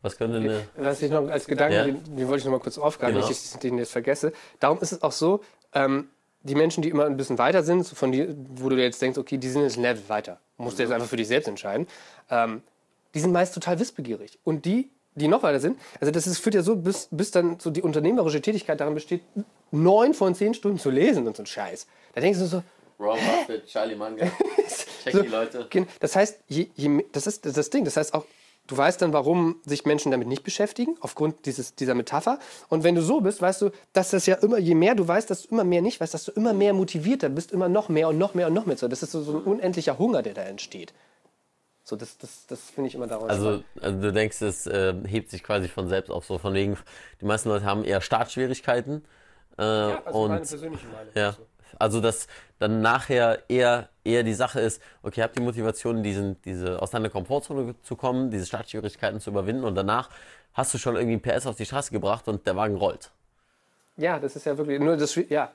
Was 0.03 0.17
könnte 0.17 0.39
eine. 0.39 0.63
Was 0.77 1.03
ich 1.03 1.11
noch 1.11 1.29
als 1.29 1.47
Gedanke, 1.47 1.75
Ja. 1.77 1.85
den, 1.85 2.03
den 2.17 2.29
wollte 2.29 2.39
ich 2.39 2.45
noch 2.45 2.53
mal 2.53 2.61
kurz 2.61 2.79
aufgreifen, 2.79 3.17
Genau. 3.17 3.29
nicht, 3.29 3.45
dass 3.45 3.53
ich 3.55 3.61
den 3.61 3.77
jetzt 3.77 3.93
vergesse. 3.93 4.33
Darum 4.61 4.79
ist 4.81 4.93
es 4.93 5.03
auch 5.03 5.13
so, 5.13 5.41
ähm, 5.75 6.09
die 6.43 6.55
Menschen, 6.55 6.83
die 6.83 6.89
immer 6.91 7.07
ein 7.07 7.17
bisschen 7.17 7.39
weiter 7.39 7.65
sind, 7.65 7.85
so 7.85 7.97
von 7.97 8.13
die, 8.13 8.29
wo 8.55 8.69
du 8.69 8.77
jetzt 8.77 9.03
denkst, 9.03 9.19
okay, 9.19 9.37
die 9.37 9.49
sind 9.49 9.63
jetzt 9.63 9.77
ein 9.77 9.83
Level 9.83 10.09
weiter, 10.09 10.39
musst 10.59 10.79
du 10.79 10.85
jetzt 10.85 10.93
einfach 10.93 11.09
für 11.09 11.17
dich 11.17 11.27
selbst 11.27 11.49
entscheiden, 11.49 11.89
ähm, 12.31 12.63
die 13.15 13.21
sind 13.21 13.33
meist 13.33 13.53
total 13.53 13.81
wissbegierig. 13.81 14.39
Und 14.45 14.65
die, 14.65 14.91
die 15.17 15.27
noch 15.27 15.43
weiter 15.43 15.59
sind, 15.59 15.81
also 16.01 16.13
das 16.13 16.27
ist, 16.29 16.39
führt 16.39 16.55
ja 16.55 16.63
so, 16.63 16.77
bis, 16.77 17.09
bis 17.11 17.33
dann 17.33 17.59
so 17.59 17.71
die 17.71 17.83
unternehmerische 17.83 18.41
Tätigkeit 18.41 18.79
darin 18.81 18.95
besteht, 18.95 19.23
neun 19.73 20.15
von 20.15 20.35
zehn 20.37 20.55
Stunden 20.55 20.79
zu 20.79 20.91
lesen 20.91 21.27
und 21.27 21.37
so 21.37 21.43
ein 21.43 21.47
Scheiß. 21.47 21.89
Da 22.15 22.21
denkst 22.21 22.39
du 22.39 22.47
so, 22.47 22.63
Ron 23.01 23.19
Buffett, 23.19 23.67
Charlie 23.67 23.97
Munger. 23.97 24.31
Check 25.07 25.15
So, 25.15 25.23
die 25.23 25.29
Leute. 25.29 25.69
Das 26.01 26.17
heißt, 26.17 26.41
je, 26.49 26.69
je, 26.75 27.05
das 27.13 27.27
ist 27.27 27.47
das, 27.47 27.71
Ding. 27.71 27.85
Das 27.85 27.97
heißt 27.97 28.15
auch, 28.15 28.25
du 28.67 28.77
weißt 28.77 29.01
dann, 29.03 29.13
warum 29.13 29.61
sich 29.65 29.85
Menschen 29.85 30.11
damit 30.11 30.29
nicht 30.29 30.43
beschäftigen, 30.43 30.97
aufgrund 31.01 31.47
dieses, 31.47 31.75
dieser 31.75 31.95
Metapher. 31.95 32.39
Und 32.69 32.85
wenn 32.85 32.95
du 32.95 33.03
so 33.03 33.21
bist, 33.21 33.41
weißt 33.41 33.63
du, 33.63 33.71
dass 33.93 34.11
das 34.11 34.27
ja 34.27 34.37
immer, 34.37 34.59
je 34.59 34.75
mehr 34.75 34.95
du 34.95 35.07
weißt, 35.07 35.31
dass 35.31 35.43
du 35.43 35.49
immer 35.51 35.65
mehr 35.65 35.83
nicht 35.83 36.01
weißt, 36.01 36.13
dass 36.13 36.25
du 36.25 36.33
immer 36.33 36.53
mehr 36.53 36.75
motivierter 36.75 37.29
bist, 37.29 37.53
immer 37.53 37.69
noch 37.69 37.89
mehr 37.89 38.09
und 38.09 38.19
noch 38.19 38.35
mehr 38.35 38.49
und 38.49 38.55
noch 38.55 38.67
mehr. 38.67 38.77
So, 38.77 38.89
das 38.89 39.03
ist 39.03 39.13
so, 39.13 39.23
so 39.23 39.39
ein 39.39 39.45
unendlicher 39.45 39.99
Hunger, 39.99 40.23
der 40.23 40.35
da 40.35 40.43
entsteht. 40.43 40.93
So, 41.85 41.95
das, 41.95 42.19
das, 42.19 42.47
das 42.49 42.71
finde 42.71 42.89
ich 42.89 42.97
immer 42.97 43.07
daraus. 43.07 43.31
Also, 43.31 43.63
also 43.81 44.01
du 44.01 44.13
denkst, 44.13 44.43
es 44.43 44.67
äh, 44.67 44.93
hebt 45.07 45.31
sich 45.31 45.45
quasi 45.45 45.69
von 45.69 45.89
selbst 45.89 46.11
auf. 46.11 46.27
So 46.27 46.39
von 46.39 46.53
wegen, 46.53 46.77
die 47.21 47.25
meisten 47.25 47.49
Leute 47.49 47.65
haben 47.65 47.85
eher 47.85 48.01
Startschwierigkeiten. 48.01 49.05
Äh, 49.57 49.95
und 50.11 50.31
persönliche 50.31 50.87
Meinung. 50.89 51.13
ja, 51.15 51.37
also 51.79 52.01
dass 52.01 52.27
dann 52.59 52.81
nachher 52.81 53.43
eher, 53.49 53.89
eher 54.05 54.23
die 54.23 54.35
Sache 54.35 54.61
ist, 54.61 54.81
okay, 55.03 55.23
habt 55.23 55.37
die 55.37 55.43
Motivation, 55.43 56.03
diesen, 56.03 56.41
diese, 56.43 56.81
aus 56.81 56.91
deiner 56.91 57.11
Komfortzone 57.11 57.75
zu 57.83 57.97
kommen, 57.97 58.31
diese 58.31 58.47
Startschwierigkeiten 58.47 59.21
zu 59.21 59.31
überwinden 59.31 59.65
und 59.65 59.75
danach 59.75 60.11
hast 60.53 60.73
du 60.73 60.79
schon 60.79 60.97
irgendwie 60.97 61.19
PS 61.19 61.47
auf 61.47 61.57
die 61.57 61.67
Straße 61.67 61.93
gebracht 61.93 62.29
und 62.29 62.47
der 62.47 62.57
Wagen 62.57 62.77
rollt. 62.77 63.11
Ja, 63.97 64.19
das 64.19 64.37
ist 64.37 64.47
ja 64.47 64.57
wirklich 64.57 64.81
nur 64.81 64.97
das, 64.97 65.15
ja. 65.29 65.53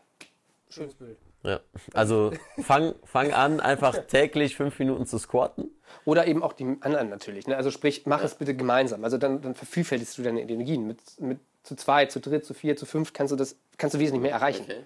Schönes 0.69 0.93
Bild. 0.93 1.17
Ja. 1.43 1.59
Also 1.93 2.31
fang, 2.61 2.93
fang 3.03 3.33
an, 3.33 3.59
einfach 3.59 3.97
täglich 4.07 4.55
fünf 4.55 4.77
Minuten 4.79 5.05
zu 5.05 5.17
squatten. 5.17 5.69
Oder 6.05 6.27
eben 6.27 6.43
auch 6.43 6.53
die 6.53 6.77
anderen 6.81 7.09
natürlich. 7.09 7.47
Ne? 7.47 7.57
Also 7.57 7.71
sprich, 7.71 8.05
mach 8.05 8.23
es 8.23 8.35
bitte 8.35 8.55
gemeinsam. 8.55 9.03
Also 9.03 9.17
dann, 9.17 9.41
dann 9.41 9.55
vervielfältigst 9.55 10.17
du 10.17 10.23
deine 10.23 10.41
Energien. 10.41 10.87
Mit, 10.87 10.99
mit 11.19 11.39
zu 11.63 11.75
zwei, 11.75 12.05
zu 12.05 12.19
dritt, 12.19 12.45
zu 12.45 12.53
vier, 12.53 12.75
zu 12.75 12.85
fünf 12.85 13.13
kannst 13.13 13.31
du 13.31 13.35
das 13.35 13.55
kannst 13.77 13.95
du 13.95 13.99
wesentlich 13.99 14.21
mehr 14.21 14.31
erreichen. 14.31 14.63
Okay. 14.63 14.83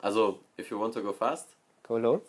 Also, 0.00 0.40
if 0.58 0.70
you 0.70 0.78
want 0.78 0.94
to 0.94 1.02
go 1.02 1.12
fast, 1.12 1.48
Go 1.88 1.96
alone, 1.96 2.20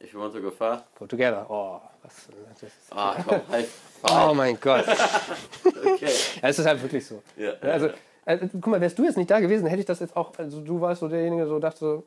if 0.00 0.12
you 0.12 0.20
want 0.20 0.32
to 0.32 0.40
go 0.40 0.50
far, 0.50 0.84
go 0.96 1.06
together. 1.06 1.44
Oh, 1.48 1.80
was, 2.02 2.28
das 2.50 2.62
ist, 2.62 2.92
ah, 2.92 3.16
komm, 3.26 3.40
high 3.50 3.68
oh 4.02 4.32
mein 4.32 4.56
Gott. 4.60 4.86
Okay. 4.86 6.08
Ja, 6.40 6.48
es 6.48 6.58
ist 6.58 6.66
halt 6.66 6.80
wirklich 6.80 7.04
so. 7.04 7.20
Ja. 7.36 7.54
Also, 7.62 7.88
äh, 8.24 8.38
guck 8.52 8.68
mal, 8.68 8.80
wärst 8.80 8.98
du 8.98 9.04
jetzt 9.04 9.16
nicht 9.16 9.30
da 9.30 9.40
gewesen, 9.40 9.66
hätte 9.66 9.80
ich 9.80 9.86
das 9.86 9.98
jetzt 9.98 10.16
auch, 10.16 10.32
also 10.38 10.60
du 10.60 10.80
warst 10.80 11.00
so 11.00 11.08
derjenige, 11.08 11.46
so 11.46 11.58
dachte 11.58 11.78
so, 11.78 12.04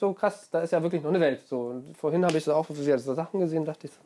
so 0.00 0.12
krass, 0.14 0.48
da 0.50 0.62
ist 0.62 0.70
ja 0.72 0.82
wirklich 0.82 1.02
noch 1.02 1.10
eine 1.10 1.20
Welt. 1.20 1.46
So, 1.46 1.60
und 1.66 1.96
vorhin 1.96 2.24
habe 2.24 2.38
ich 2.38 2.44
so 2.44 2.54
auch 2.54 2.66
so 2.68 3.14
Sachen 3.14 3.40
gesehen, 3.40 3.64
dachte 3.64 3.86
ich 3.86 3.92
so, 3.92 4.00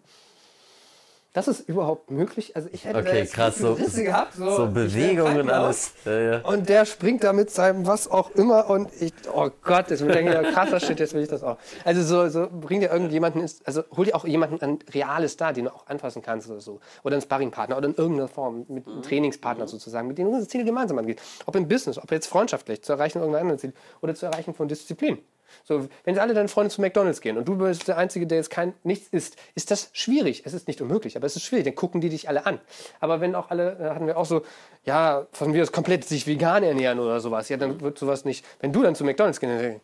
Das 1.34 1.46
ist 1.46 1.68
überhaupt 1.68 2.10
möglich. 2.10 2.56
Also 2.56 2.70
ich 2.72 2.86
hätte 2.86 3.02
da 3.02 3.10
Okay, 3.10 3.26
krass, 3.26 3.58
so, 3.58 3.74
Risse 3.74 4.02
gehabt. 4.02 4.34
So, 4.34 4.50
so 4.50 4.66
Bewegungen 4.66 5.42
und 5.42 5.50
alles. 5.50 5.92
Ja, 6.06 6.18
ja. 6.18 6.38
Und 6.40 6.68
der 6.70 6.86
springt 6.86 7.22
da 7.22 7.34
mit 7.34 7.50
seinem 7.50 7.86
was 7.86 8.10
auch 8.10 8.30
immer 8.30 8.70
und 8.70 8.90
ich, 8.98 9.12
oh 9.32 9.50
Gott, 9.62 9.90
jetzt 9.90 10.00
denke 10.00 10.30
ich, 10.30 10.34
ja, 10.34 10.42
krasser 10.50 10.80
Shit, 10.80 10.98
jetzt 10.98 11.12
will 11.12 11.22
ich 11.22 11.28
das 11.28 11.42
auch. 11.42 11.58
Also 11.84 12.02
so, 12.02 12.28
so 12.30 12.48
bring 12.50 12.80
dir 12.80 12.90
irgendjemanden, 12.90 13.42
ins, 13.42 13.60
also 13.66 13.82
hol 13.94 14.06
dir 14.06 14.16
auch 14.16 14.24
jemanden 14.24 14.60
ein 14.62 14.78
reales 14.94 15.36
da, 15.36 15.52
den 15.52 15.66
du 15.66 15.74
auch 15.74 15.86
anfassen 15.86 16.22
kannst 16.22 16.48
oder 16.50 16.60
so. 16.60 16.80
Oder 17.04 17.16
einen 17.16 17.22
Sparringpartner 17.22 17.76
oder 17.76 17.88
in 17.88 17.94
irgendeiner 17.94 18.28
Form, 18.28 18.64
mit 18.68 18.86
einem 18.86 19.02
Trainingspartner 19.02 19.68
sozusagen, 19.68 20.08
mit 20.08 20.16
dem 20.16 20.30
du 20.30 20.38
das 20.38 20.48
Ziel 20.48 20.64
gemeinsam 20.64 20.98
angeht. 20.98 21.20
Ob 21.44 21.54
im 21.56 21.68
Business, 21.68 21.98
ob 21.98 22.10
jetzt 22.10 22.26
freundschaftlich, 22.26 22.82
zu 22.82 22.94
erreichen 22.94 23.18
irgendein 23.18 23.42
anderes 23.42 23.60
Ziel 23.60 23.74
oder 24.00 24.14
zu 24.14 24.24
erreichen 24.24 24.54
von 24.54 24.66
Disziplin. 24.66 25.18
So, 25.64 25.88
wenn 26.04 26.14
jetzt 26.14 26.20
alle 26.20 26.34
deine 26.34 26.48
Freunde 26.48 26.70
zu 26.70 26.80
McDonalds 26.80 27.20
gehen 27.20 27.36
und 27.38 27.46
du 27.46 27.56
bist 27.56 27.88
der 27.88 27.96
Einzige, 27.98 28.26
der 28.26 28.38
jetzt 28.38 28.50
kein 28.50 28.74
nichts 28.84 29.08
isst, 29.08 29.36
ist 29.54 29.70
das 29.70 29.90
schwierig. 29.92 30.42
Es 30.44 30.52
ist 30.54 30.68
nicht 30.68 30.80
unmöglich, 30.80 31.16
aber 31.16 31.26
es 31.26 31.36
ist 31.36 31.42
schwierig. 31.42 31.64
Dann 31.64 31.74
gucken 31.74 32.00
die 32.00 32.08
dich 32.08 32.28
alle 32.28 32.46
an. 32.46 32.60
Aber 33.00 33.20
wenn 33.20 33.34
auch 33.34 33.50
alle, 33.50 33.76
da 33.76 33.94
hatten 33.94 34.06
wir 34.06 34.16
auch 34.16 34.26
so, 34.26 34.42
ja, 34.84 35.26
von 35.32 35.50
mir 35.50 35.62
aus 35.62 35.72
komplett 35.72 36.04
sich 36.04 36.26
vegan 36.26 36.62
ernähren 36.62 36.98
oder 36.98 37.20
sowas, 37.20 37.48
ja, 37.48 37.56
dann 37.56 37.80
wird 37.80 37.98
sowas 37.98 38.24
nicht. 38.24 38.44
Wenn 38.60 38.72
du 38.72 38.82
dann 38.82 38.94
zu 38.94 39.04
McDonalds 39.04 39.40
gehst, 39.40 39.52
dann- 39.52 39.80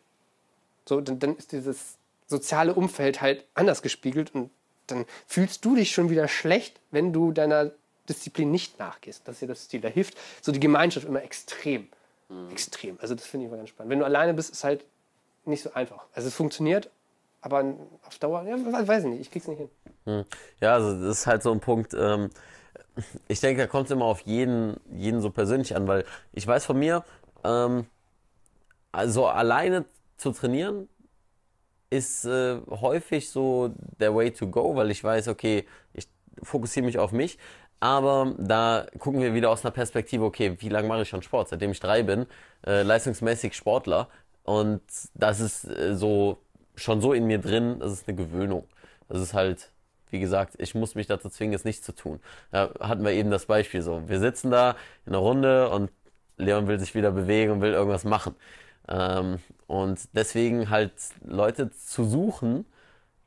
so, 0.87 1.01
dann, 1.01 1.19
dann 1.19 1.37
ist 1.37 1.53
dieses 1.53 1.97
soziale 2.27 2.75
Umfeld 2.75 3.21
halt 3.21 3.45
anders 3.55 3.83
gespiegelt 3.83 4.35
und 4.35 4.51
dann 4.87 5.07
fühlst 5.27 5.65
du 5.65 5.77
dich 5.77 5.93
schon 5.93 6.11
wieder 6.11 6.29
schlecht, 6.29 6.79
wenn 6.91 7.13
du 7.13 7.33
deiner 7.33 7.71
Disziplin 8.09 8.51
nicht 8.51 8.79
nachgehst. 8.79 9.27
Das 9.27 9.37
ist 9.37 9.41
ja 9.43 9.49
das 9.49 9.69
Ziel. 9.69 9.81
Da 9.81 9.89
hilft 9.89 10.15
so 10.43 10.53
die 10.53 10.61
Gemeinschaft 10.61 11.07
immer 11.07 11.23
extrem. 11.23 11.89
Extrem. 12.51 12.99
Also 13.01 13.15
das 13.15 13.25
finde 13.27 13.45
ich 13.45 13.49
immer 13.49 13.57
ganz 13.59 13.71
spannend. 13.71 13.91
Wenn 13.91 13.99
du 14.01 14.05
alleine 14.05 14.35
bist, 14.35 14.51
ist 14.51 14.65
halt 14.65 14.85
nicht 15.47 15.63
so 15.63 15.73
einfach. 15.75 16.05
Also 16.15 16.29
es 16.29 16.35
funktioniert, 16.35 16.91
aber 17.41 17.65
auf 18.07 18.19
Dauer, 18.19 18.45
ja, 18.45 18.57
we- 18.57 18.89
weiß 18.89 19.05
ich 19.05 19.11
nicht, 19.11 19.21
ich 19.21 19.31
krieg's 19.31 19.49
nicht 19.49 19.59
hin. 19.59 20.25
Ja, 20.61 20.75
also 20.75 20.93
das 21.07 21.19
ist 21.21 21.27
halt 21.27 21.43
so 21.43 21.53
ein 21.53 21.61
Punkt. 21.61 21.95
Ähm, 21.95 22.31
ich 23.29 23.41
denke, 23.41 23.63
da 23.63 23.67
kommt 23.67 23.87
es 23.87 23.91
immer 23.91 24.05
auf 24.05 24.21
jeden, 24.21 24.79
jeden 24.93 25.21
so 25.21 25.31
persönlich 25.31 25.75
an, 25.77 25.89
weil 25.89 26.05
ich 26.33 26.47
weiß 26.47 26.65
von 26.67 26.79
mir, 26.79 27.05
ähm, 27.45 27.87
also 28.93 29.27
alleine 29.27 29.85
zu 30.17 30.31
trainieren 30.33 30.89
ist 31.91 32.25
äh, 32.25 32.61
häufig 32.71 33.31
so 33.31 33.71
der 34.01 34.15
Way 34.15 34.33
to 34.33 34.49
go, 34.49 34.75
weil 34.77 34.91
ich 34.91 35.03
weiß, 35.05 35.29
okay, 35.29 35.67
ich 35.93 36.09
fokussiere 36.43 36.85
mich 36.87 36.99
auf 36.99 37.13
mich. 37.13 37.39
Aber 37.81 38.35
da 38.39 38.87
gucken 38.99 39.21
wir 39.21 39.35
wieder 39.35 39.51
aus 39.51 39.65
einer 39.65 39.71
Perspektive, 39.73 40.25
okay, 40.25 40.57
wie 40.61 40.69
lange 40.71 40.89
mache 40.89 41.03
ich 41.03 41.09
schon 41.09 41.23
Sport? 41.23 41.49
Seitdem 41.51 41.71
ich 41.71 41.81
drei 41.81 42.03
bin, 42.03 42.27
äh, 42.67 42.83
leistungsmäßig 42.83 43.55
Sportler. 43.55 44.09
Und 44.45 44.83
das 45.15 45.41
ist 45.41 45.65
äh, 45.65 45.97
so 45.97 46.39
schon 46.77 47.01
so 47.01 47.13
in 47.13 47.27
mir 47.27 47.39
drin, 47.39 47.79
das 47.81 47.93
ist 47.93 48.09
eine 48.09 48.17
Gewöhnung. 48.17 48.65
Das 49.09 49.21
ist 49.21 49.35
halt, 49.35 49.71
wie 50.11 50.21
gesagt, 50.21 50.55
ich 50.59 50.75
muss 50.75 50.95
mich 50.95 51.07
dazu 51.07 51.29
zwingen, 51.29 51.55
es 51.55 51.65
nicht 51.65 51.85
zu 51.85 51.93
tun. 51.93 52.21
Da 52.51 52.71
hatten 52.81 53.05
wir 53.05 53.13
eben 53.13 53.31
das 53.31 53.47
Beispiel 53.47 53.83
so. 53.83 54.03
Wir 54.09 54.21
sitzen 54.21 54.51
da 54.51 54.77
in 55.07 55.13
einer 55.13 55.19
Runde 55.19 55.71
und 55.71 55.91
Leon 56.37 56.67
will 56.67 56.79
sich 56.79 56.95
wieder 56.95 57.13
bewegen 57.13 57.53
und 57.53 57.61
will 57.61 57.73
irgendwas 57.73 58.05
machen. 58.05 58.35
Ähm, 58.89 59.39
und 59.67 60.01
deswegen 60.15 60.71
halt 60.71 60.93
Leute 61.25 61.71
zu 61.71 62.05
suchen, 62.05 62.67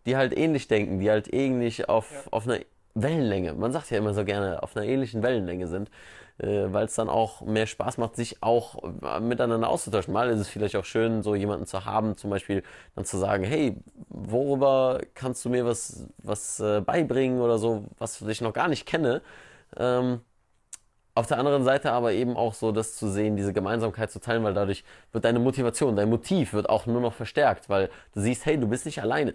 die 0.06 0.18
halt 0.18 0.38
ähnlich 0.38 0.68
denken, 0.68 1.00
die 1.00 1.10
halt 1.10 1.34
ähnlich 1.34 1.90
auf, 1.90 2.28
auf 2.32 2.48
einer 2.48 2.60
Wellenlänge, 2.96 3.54
man 3.54 3.72
sagt 3.72 3.92
ja 3.92 3.98
immer 3.98 4.14
so 4.14 4.26
gerne, 4.26 4.64
auf 4.64 4.76
einer 4.76 4.86
ähnlichen 4.86 5.24
Wellenlänge 5.24 5.68
sind, 5.68 5.90
äh, 6.39 6.71
weil 6.71 6.86
es 6.86 6.95
dann 6.95 7.10
auch 7.10 7.41
mehr 7.41 7.65
Spaß 7.67 7.97
macht, 7.97 8.15
sich 8.15 8.43
auch 8.43 8.84
äh, 9.04 9.19
miteinander 9.19 9.69
auszutauschen. 9.69 10.13
Mal 10.13 10.30
ist 10.30 10.39
es 10.39 10.50
vielleicht 10.50 10.76
auch 10.76 10.86
schön, 10.86 11.23
so 11.23 11.36
jemanden 11.36 11.65
zu 11.65 11.86
haben, 11.86 12.15
zum 12.17 12.30
Beispiel 12.30 12.63
dann 12.95 13.06
zu 13.06 13.17
sagen, 13.17 13.43
hey, 13.43 13.76
worüber 14.10 15.02
kannst 15.15 15.43
du 15.45 15.50
mir 15.50 15.65
was, 15.65 16.08
was 16.19 16.60
äh, 16.60 16.82
beibringen 16.82 17.41
oder 17.41 17.58
so, 17.58 17.86
was 17.97 18.21
ich 18.21 18.41
noch 18.41 18.54
gar 18.54 18.67
nicht 18.67 18.86
kenne. 18.86 19.21
Ähm, 19.78 20.21
auf 21.15 21.26
der 21.28 21.39
anderen 21.39 21.63
Seite 21.63 21.91
aber 21.91 22.13
eben 22.13 22.38
auch 22.38 22.54
so 22.54 22.71
das 22.71 22.95
zu 22.95 23.10
sehen, 23.10 23.36
diese 23.36 23.52
Gemeinsamkeit 23.52 24.12
zu 24.12 24.19
teilen, 24.19 24.43
weil 24.43 24.54
dadurch 24.54 24.84
wird 25.12 25.26
deine 25.26 25.39
Motivation, 25.39 25.95
dein 25.95 26.10
Motiv 26.10 26.54
wird 26.54 26.69
auch 26.69 26.86
nur 26.86 27.02
noch 27.02 27.13
verstärkt, 27.13 27.69
weil 27.69 27.89
du 28.13 28.21
siehst, 28.21 28.45
hey, 28.45 28.60
du 28.60 28.67
bist 28.67 28.86
nicht 28.86 29.02
alleine. 29.02 29.34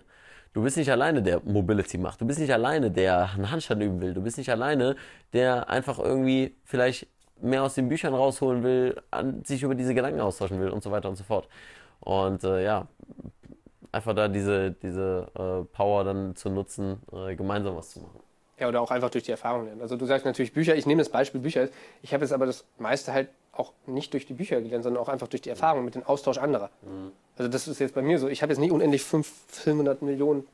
Du 0.52 0.62
bist 0.62 0.76
nicht 0.76 0.90
alleine, 0.90 1.22
der 1.22 1.40
Mobility 1.44 1.96
macht. 1.96 2.20
Du 2.20 2.26
bist 2.26 2.38
nicht 2.38 2.52
alleine, 2.52 2.90
der 2.90 3.30
einen 3.34 3.50
Handstand 3.50 3.82
üben 3.82 4.00
will. 4.00 4.12
Du 4.12 4.20
bist 4.20 4.36
nicht 4.36 4.50
alleine, 4.50 4.96
der 5.32 5.70
einfach 5.70 5.98
irgendwie 5.98 6.54
vielleicht 6.64 7.06
mehr 7.40 7.62
aus 7.62 7.74
den 7.74 7.88
Büchern 7.88 8.14
rausholen 8.14 8.62
will, 8.62 9.00
an, 9.10 9.42
sich 9.44 9.62
über 9.62 9.74
diese 9.74 9.94
Gedanken 9.94 10.20
austauschen 10.20 10.60
will 10.60 10.68
und 10.68 10.82
so 10.82 10.90
weiter 10.90 11.08
und 11.08 11.16
so 11.16 11.24
fort. 11.24 11.48
Und 12.00 12.44
äh, 12.44 12.64
ja, 12.64 12.86
einfach 13.92 14.14
da 14.14 14.28
diese, 14.28 14.72
diese 14.72 15.26
äh, 15.34 15.64
Power 15.74 16.04
dann 16.04 16.36
zu 16.36 16.50
nutzen, 16.50 17.00
äh, 17.12 17.34
gemeinsam 17.34 17.76
was 17.76 17.90
zu 17.90 18.00
machen. 18.00 18.20
Ja, 18.58 18.68
oder 18.68 18.80
auch 18.80 18.90
einfach 18.90 19.10
durch 19.10 19.24
die 19.24 19.30
Erfahrung 19.30 19.64
lernen. 19.64 19.80
Also 19.80 19.96
du 19.96 20.04
sagst 20.04 20.26
natürlich 20.26 20.52
Bücher, 20.52 20.76
ich 20.76 20.86
nehme 20.86 21.00
das 21.00 21.08
Beispiel 21.08 21.40
Bücher. 21.40 21.68
Ich 22.02 22.12
habe 22.12 22.24
jetzt 22.24 22.32
aber 22.32 22.46
das 22.46 22.64
meiste 22.78 23.12
halt 23.12 23.28
auch 23.52 23.72
nicht 23.86 24.12
durch 24.12 24.26
die 24.26 24.34
Bücher 24.34 24.60
gelernt, 24.60 24.84
sondern 24.84 25.02
auch 25.02 25.08
einfach 25.08 25.28
durch 25.28 25.42
die 25.42 25.50
Erfahrung 25.50 25.84
mit 25.84 25.94
dem 25.94 26.04
Austausch 26.04 26.38
anderer. 26.38 26.70
Also 27.36 27.50
das 27.50 27.68
ist 27.68 27.78
jetzt 27.78 27.94
bei 27.94 28.02
mir 28.02 28.18
so. 28.18 28.28
Ich 28.28 28.42
habe 28.42 28.52
jetzt 28.52 28.60
nicht 28.60 28.72
unendlich 28.72 29.02
500 29.02 30.02
Millionen, 30.02 30.46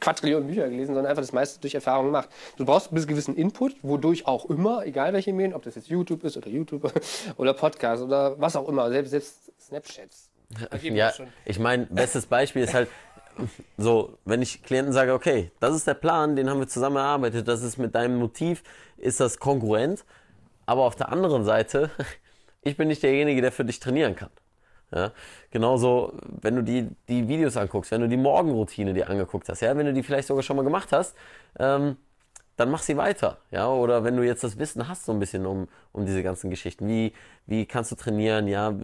Quadrillionen 0.00 0.46
Bücher 0.46 0.68
gelesen, 0.68 0.94
sondern 0.94 1.06
einfach 1.06 1.22
das 1.22 1.32
meiste 1.32 1.60
durch 1.60 1.74
Erfahrung 1.74 2.06
gemacht. 2.06 2.28
Du 2.56 2.64
brauchst 2.64 2.92
bis 2.92 3.06
gewissen 3.06 3.34
Input, 3.34 3.74
wodurch 3.82 4.26
auch 4.26 4.48
immer, 4.48 4.86
egal 4.86 5.12
welche 5.12 5.32
Medien, 5.32 5.54
ob 5.54 5.62
das 5.62 5.74
jetzt 5.74 5.88
YouTube 5.88 6.22
ist 6.24 6.36
oder 6.36 6.48
YouTube 6.48 6.92
oder 7.36 7.54
Podcast 7.54 8.02
oder 8.02 8.38
was 8.40 8.54
auch 8.56 8.68
immer, 8.68 8.90
selbst, 8.90 9.10
selbst 9.10 9.50
Snapchats. 9.60 10.30
Ja, 10.82 11.12
ich 11.44 11.58
meine, 11.58 11.86
bestes 11.86 12.26
Beispiel 12.26 12.62
ist 12.62 12.74
halt 12.74 12.88
so, 13.76 14.18
wenn 14.24 14.42
ich 14.42 14.62
Klienten 14.62 14.92
sage, 14.92 15.12
okay, 15.12 15.50
das 15.60 15.74
ist 15.74 15.86
der 15.86 15.94
Plan, 15.94 16.36
den 16.36 16.48
haben 16.48 16.60
wir 16.60 16.68
zusammen 16.68 16.96
erarbeitet, 16.96 17.48
das 17.48 17.62
ist 17.62 17.76
mit 17.76 17.94
deinem 17.94 18.18
Motiv, 18.18 18.62
ist 18.96 19.20
das 19.20 19.38
konkurrent, 19.38 20.04
aber 20.66 20.82
auf 20.82 20.96
der 20.96 21.10
anderen 21.10 21.44
Seite, 21.44 21.90
ich 22.62 22.76
bin 22.76 22.88
nicht 22.88 23.02
derjenige, 23.02 23.40
der 23.42 23.52
für 23.52 23.64
dich 23.64 23.80
trainieren 23.80 24.16
kann. 24.16 24.30
Ja, 24.90 25.12
genauso, 25.50 26.14
wenn 26.40 26.56
du 26.56 26.62
die, 26.62 26.88
die 27.08 27.28
Videos 27.28 27.56
anguckst, 27.58 27.90
wenn 27.90 28.00
du 28.00 28.08
die 28.08 28.16
Morgenroutine 28.16 28.94
dir 28.94 29.10
angeguckt 29.10 29.48
hast, 29.50 29.60
ja, 29.60 29.76
wenn 29.76 29.84
du 29.86 29.92
die 29.92 30.02
vielleicht 30.02 30.28
sogar 30.28 30.42
schon 30.42 30.56
mal 30.56 30.62
gemacht 30.62 30.92
hast, 30.92 31.14
ähm, 31.58 31.96
dann 32.58 32.70
mach 32.70 32.82
sie 32.82 32.96
weiter, 32.96 33.38
ja, 33.52 33.68
oder 33.68 34.02
wenn 34.02 34.16
du 34.16 34.24
jetzt 34.24 34.42
das 34.42 34.58
Wissen 34.58 34.88
hast 34.88 35.04
so 35.04 35.12
ein 35.12 35.20
bisschen 35.20 35.46
um, 35.46 35.68
um 35.92 36.04
diese 36.04 36.24
ganzen 36.24 36.50
Geschichten, 36.50 36.88
wie, 36.88 37.12
wie 37.46 37.66
kannst 37.66 37.92
du 37.92 37.94
trainieren, 37.94 38.48
ja, 38.48 38.74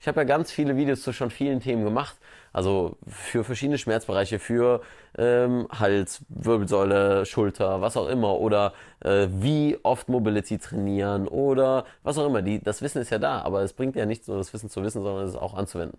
ich 0.00 0.08
habe 0.08 0.20
ja 0.20 0.24
ganz 0.24 0.50
viele 0.50 0.74
Videos 0.76 1.02
zu 1.02 1.12
schon 1.12 1.30
vielen 1.30 1.60
Themen 1.60 1.84
gemacht, 1.84 2.16
also 2.54 2.96
für 3.06 3.44
verschiedene 3.44 3.76
Schmerzbereiche, 3.76 4.38
für 4.38 4.80
ähm, 5.18 5.68
Hals, 5.70 6.24
Wirbelsäule, 6.30 7.26
Schulter, 7.26 7.82
was 7.82 7.98
auch 7.98 8.08
immer, 8.08 8.40
oder 8.40 8.72
äh, 9.00 9.28
wie 9.30 9.78
oft 9.82 10.08
Mobility 10.08 10.56
trainieren 10.56 11.28
oder 11.28 11.84
was 12.02 12.16
auch 12.16 12.26
immer, 12.26 12.40
die, 12.40 12.62
das 12.62 12.80
Wissen 12.80 13.02
ist 13.02 13.10
ja 13.10 13.18
da, 13.18 13.42
aber 13.42 13.60
es 13.60 13.74
bringt 13.74 13.96
ja 13.96 14.06
nichts 14.06 14.28
nur 14.28 14.38
das 14.38 14.50
Wissen 14.54 14.70
zu 14.70 14.82
wissen, 14.82 15.02
sondern 15.02 15.26
es 15.26 15.36
auch 15.36 15.52
anzuwenden. 15.52 15.98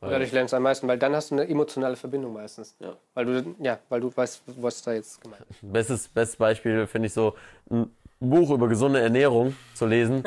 Und 0.00 0.10
dadurch 0.10 0.30
lernst 0.30 0.52
du 0.52 0.56
am 0.56 0.62
meisten, 0.62 0.86
weil 0.86 0.98
dann 0.98 1.14
hast 1.14 1.30
du 1.30 1.34
eine 1.34 1.48
emotionale 1.48 1.96
Verbindung 1.96 2.32
meistens. 2.32 2.76
Ja. 2.78 2.96
Weil 3.14 3.24
du, 3.24 3.54
ja, 3.58 3.78
weil 3.88 4.00
du 4.00 4.16
weißt, 4.16 4.42
was 4.58 4.82
da 4.82 4.92
jetzt 4.92 5.20
gemeint 5.20 5.42
ist. 5.50 5.58
Bestes, 5.60 6.08
bestes 6.08 6.36
Beispiel 6.36 6.86
finde 6.86 7.06
ich 7.06 7.12
so, 7.12 7.34
ein 7.68 7.90
Buch 8.20 8.50
über 8.50 8.68
gesunde 8.68 9.00
Ernährung 9.00 9.56
zu 9.74 9.86
lesen, 9.86 10.22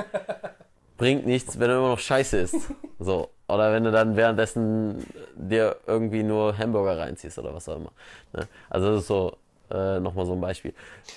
bringt 0.98 1.26
nichts, 1.26 1.58
wenn 1.58 1.70
du 1.70 1.78
immer 1.78 1.90
noch 1.90 2.00
Scheiße 2.00 2.38
isst. 2.38 2.56
So. 3.00 3.30
Oder 3.48 3.74
wenn 3.74 3.84
du 3.84 3.92
dann 3.92 4.16
währenddessen 4.16 5.06
dir 5.36 5.78
irgendwie 5.88 6.24
nur 6.24 6.58
Hamburger 6.58 6.98
reinziehst 6.98 7.40
oder 7.40 7.54
was 7.54 7.68
auch 7.68 7.78
immer. 7.78 7.92
Ne? 8.34 8.48
Also 8.70 8.92
das 8.92 9.02
ist 9.02 9.08
so 9.08 9.38
äh, 9.70 10.00
nochmal 10.00 10.26
so 10.26 10.34
ein 10.34 10.42
Beispiel. 10.42 10.74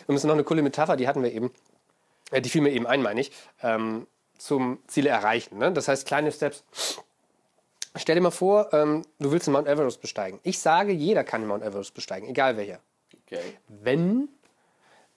Und 0.07 0.15
das 0.15 0.23
ist 0.23 0.25
noch 0.25 0.35
eine 0.35 0.45
coole 0.45 0.63
Metapher, 0.63 0.97
die 0.97 1.07
hatten 1.07 1.23
wir 1.23 1.33
eben. 1.33 1.53
Äh, 2.31 2.41
die 2.41 2.49
fiel 2.49 2.63
mir 2.63 2.71
eben 2.71 2.87
ein, 2.87 3.03
meine 3.03 3.21
ich. 3.21 3.31
Ähm, 3.63 4.07
zum 4.39 4.79
Ziele 4.87 5.11
erreichen. 5.11 5.59
Ne? 5.59 5.73
Das 5.73 5.89
heißt, 5.89 6.07
kleine 6.07 6.33
Steps. 6.33 6.65
Stell 7.97 8.17
dir 8.17 8.21
mal 8.21 8.31
vor, 8.31 8.73
ähm, 8.73 9.03
du 9.21 9.31
willst 9.31 9.47
den 9.47 9.53
Mount 9.53 9.69
Everest 9.69 10.01
besteigen. 10.01 10.41
Ich 10.43 10.59
sage, 10.59 10.93
jeder 10.93 11.23
kann 11.23 11.43
den 11.43 11.49
Mount 11.49 11.63
Everest 11.63 11.95
besteigen, 11.95 12.29
egal 12.29 12.57
welcher. 12.57 12.81
Wenn 13.69 14.29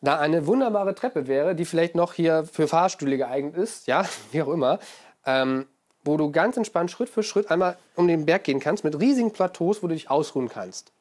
da 0.02 0.20
eine 0.20 0.46
wunderbare 0.46 0.94
Treppe 0.94 1.28
wäre, 1.28 1.56
die 1.56 1.66
vielleicht 1.66 1.96
noch 1.96 2.14
hier 2.14 2.46
für 2.46 2.68
Fahrstühle 2.68 3.18
geeignet 3.18 3.58
ist, 3.58 3.88
ja, 3.88 4.06
wie 4.32 4.42
auch 4.44 4.50
immer, 4.50 4.80
ähm, 5.26 5.66
wo 6.04 6.18
du 6.18 6.32
ganz 6.32 6.56
entspannt 6.56 6.92
Schritt 6.92 7.10
für 7.10 7.24
Schritt 7.24 7.50
einmal 7.50 7.78
um 7.96 8.08
den 8.08 8.26
Berg 8.26 8.44
gehen 8.44 8.60
kannst, 8.60 8.84
mit 8.84 9.00
riesigen 9.00 9.34
Plateaus, 9.34 9.82
wo 9.82 9.88
du 9.88 9.96
dich 9.96 10.10
ausruhen 10.10 10.48
kannst. 10.48 10.94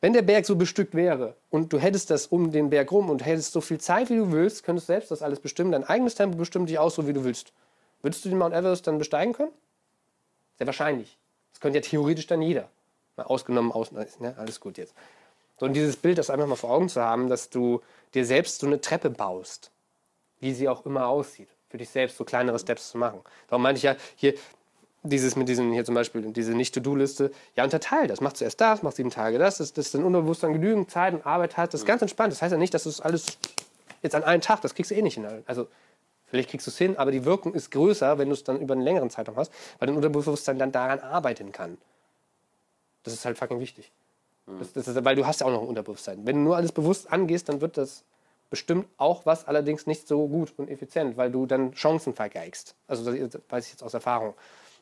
Wenn 0.00 0.12
der 0.12 0.22
Berg 0.22 0.46
so 0.46 0.56
bestückt 0.56 0.94
wäre 0.94 1.34
und 1.50 1.72
du 1.72 1.78
hättest 1.78 2.10
das 2.10 2.26
um 2.26 2.52
den 2.52 2.70
Berg 2.70 2.92
rum 2.92 3.08
und 3.08 3.24
hättest 3.24 3.52
so 3.52 3.60
viel 3.60 3.78
Zeit, 3.78 4.10
wie 4.10 4.16
du 4.16 4.30
willst, 4.30 4.64
könntest 4.64 4.88
selbst 4.88 5.10
das 5.10 5.22
alles 5.22 5.40
bestimmen, 5.40 5.72
dein 5.72 5.84
eigenes 5.84 6.14
Tempo 6.14 6.36
bestimmt 6.36 6.68
dich 6.68 6.78
aus, 6.78 6.96
so 6.96 7.08
wie 7.08 7.12
du 7.12 7.24
willst. 7.24 7.52
Würdest 8.02 8.24
du 8.24 8.28
den 8.28 8.38
Mount 8.38 8.54
Everest 8.54 8.86
dann 8.86 8.98
besteigen 8.98 9.32
können? 9.32 9.50
Sehr 10.58 10.66
wahrscheinlich. 10.66 11.16
Das 11.52 11.60
könnte 11.60 11.78
ja 11.78 11.82
theoretisch 11.82 12.26
dann 12.26 12.42
jeder. 12.42 12.68
Mal 13.16 13.24
ausgenommen, 13.24 13.72
aus, 13.72 13.90
ne, 13.92 14.34
alles 14.36 14.60
gut 14.60 14.78
jetzt. 14.78 14.94
So, 15.58 15.66
und 15.66 15.72
dieses 15.72 15.96
Bild, 15.96 16.18
das 16.18 16.30
einfach 16.30 16.46
mal 16.46 16.56
vor 16.56 16.70
Augen 16.70 16.88
zu 16.88 17.02
haben, 17.02 17.28
dass 17.28 17.50
du 17.50 17.80
dir 18.14 18.24
selbst 18.24 18.60
so 18.60 18.66
eine 18.66 18.80
Treppe 18.80 19.10
baust, 19.10 19.70
wie 20.40 20.52
sie 20.52 20.68
auch 20.68 20.86
immer 20.86 21.08
aussieht, 21.08 21.48
für 21.68 21.78
dich 21.78 21.90
selbst 21.90 22.16
so 22.16 22.24
kleinere 22.24 22.58
Steps 22.58 22.90
zu 22.90 22.98
machen. 22.98 23.20
Darum 23.48 23.62
meinte 23.62 23.78
ich 23.78 23.82
ja, 23.82 23.96
hier, 24.14 24.34
dieses 25.02 25.36
mit 25.36 25.48
diesen 25.48 25.72
hier 25.72 25.84
zum 25.84 25.94
Beispiel, 25.94 26.22
diese 26.32 26.52
Nicht-To-Do-Liste, 26.52 27.32
ja, 27.56 27.64
unterteil 27.64 28.06
das. 28.06 28.20
Mach 28.20 28.32
zuerst 28.32 28.60
das, 28.60 28.82
mach 28.82 28.92
sieben 28.92 29.10
Tage 29.10 29.38
das, 29.38 29.58
dass, 29.58 29.72
dass 29.72 29.90
dein 29.90 30.04
Unterbewusstsein 30.04 30.52
genügend 30.52 30.90
Zeit 30.90 31.14
und 31.14 31.26
Arbeit 31.26 31.56
hat. 31.56 31.74
Das 31.74 31.80
ist 31.80 31.86
ganz 31.86 32.02
entspannt. 32.02 32.32
Das 32.32 32.42
heißt 32.42 32.52
ja 32.52 32.58
nicht, 32.58 32.74
dass 32.74 32.84
du 32.84 32.88
es 32.88 33.00
alles 33.00 33.38
jetzt 34.02 34.14
an 34.14 34.24
einem 34.24 34.40
Tag, 34.40 34.60
das 34.60 34.74
kriegst 34.74 34.90
du 34.90 34.94
eh 34.94 35.02
nicht 35.02 35.14
hin. 35.14 35.26
Also, 35.46 35.68
vielleicht 36.28 36.50
kriegst 36.50 36.66
du 36.66 36.70
es 36.70 36.78
hin, 36.78 36.96
aber 36.96 37.10
die 37.10 37.24
Wirkung 37.24 37.54
ist 37.54 37.70
größer, 37.70 38.18
wenn 38.18 38.28
du 38.28 38.34
es 38.34 38.44
dann 38.44 38.60
über 38.60 38.74
einen 38.74 38.82
längeren 38.82 39.10
Zeitraum 39.10 39.36
hast, 39.36 39.52
weil 39.78 39.86
dein 39.86 39.96
Unterbewusstsein 39.96 40.58
dann 40.58 40.72
daran 40.72 41.00
arbeiten 41.00 41.52
kann. 41.52 41.78
Das 43.02 43.14
ist 43.14 43.24
halt 43.24 43.38
fucking 43.38 43.60
wichtig. 43.60 43.92
Das, 44.58 44.72
das 44.72 44.88
ist, 44.88 45.04
weil 45.04 45.16
du 45.16 45.26
hast 45.26 45.40
ja 45.40 45.46
auch 45.46 45.50
noch 45.50 45.62
ein 45.62 45.68
Unterbewusstsein. 45.68 46.26
Wenn 46.26 46.36
du 46.36 46.42
nur 46.42 46.56
alles 46.56 46.72
bewusst 46.72 47.12
angehst, 47.12 47.48
dann 47.48 47.60
wird 47.60 47.76
das 47.76 48.04
bestimmt 48.50 48.86
auch 48.96 49.26
was, 49.26 49.46
allerdings 49.46 49.86
nicht 49.86 50.08
so 50.08 50.26
gut 50.26 50.54
und 50.56 50.70
effizient, 50.70 51.18
weil 51.18 51.30
du 51.30 51.44
dann 51.44 51.72
Chancen 51.72 52.14
vergeigst. 52.14 52.74
Also 52.86 53.12
das 53.12 53.38
weiß 53.48 53.66
ich 53.66 53.72
jetzt 53.72 53.82
aus 53.82 53.92
Erfahrung, 53.92 54.34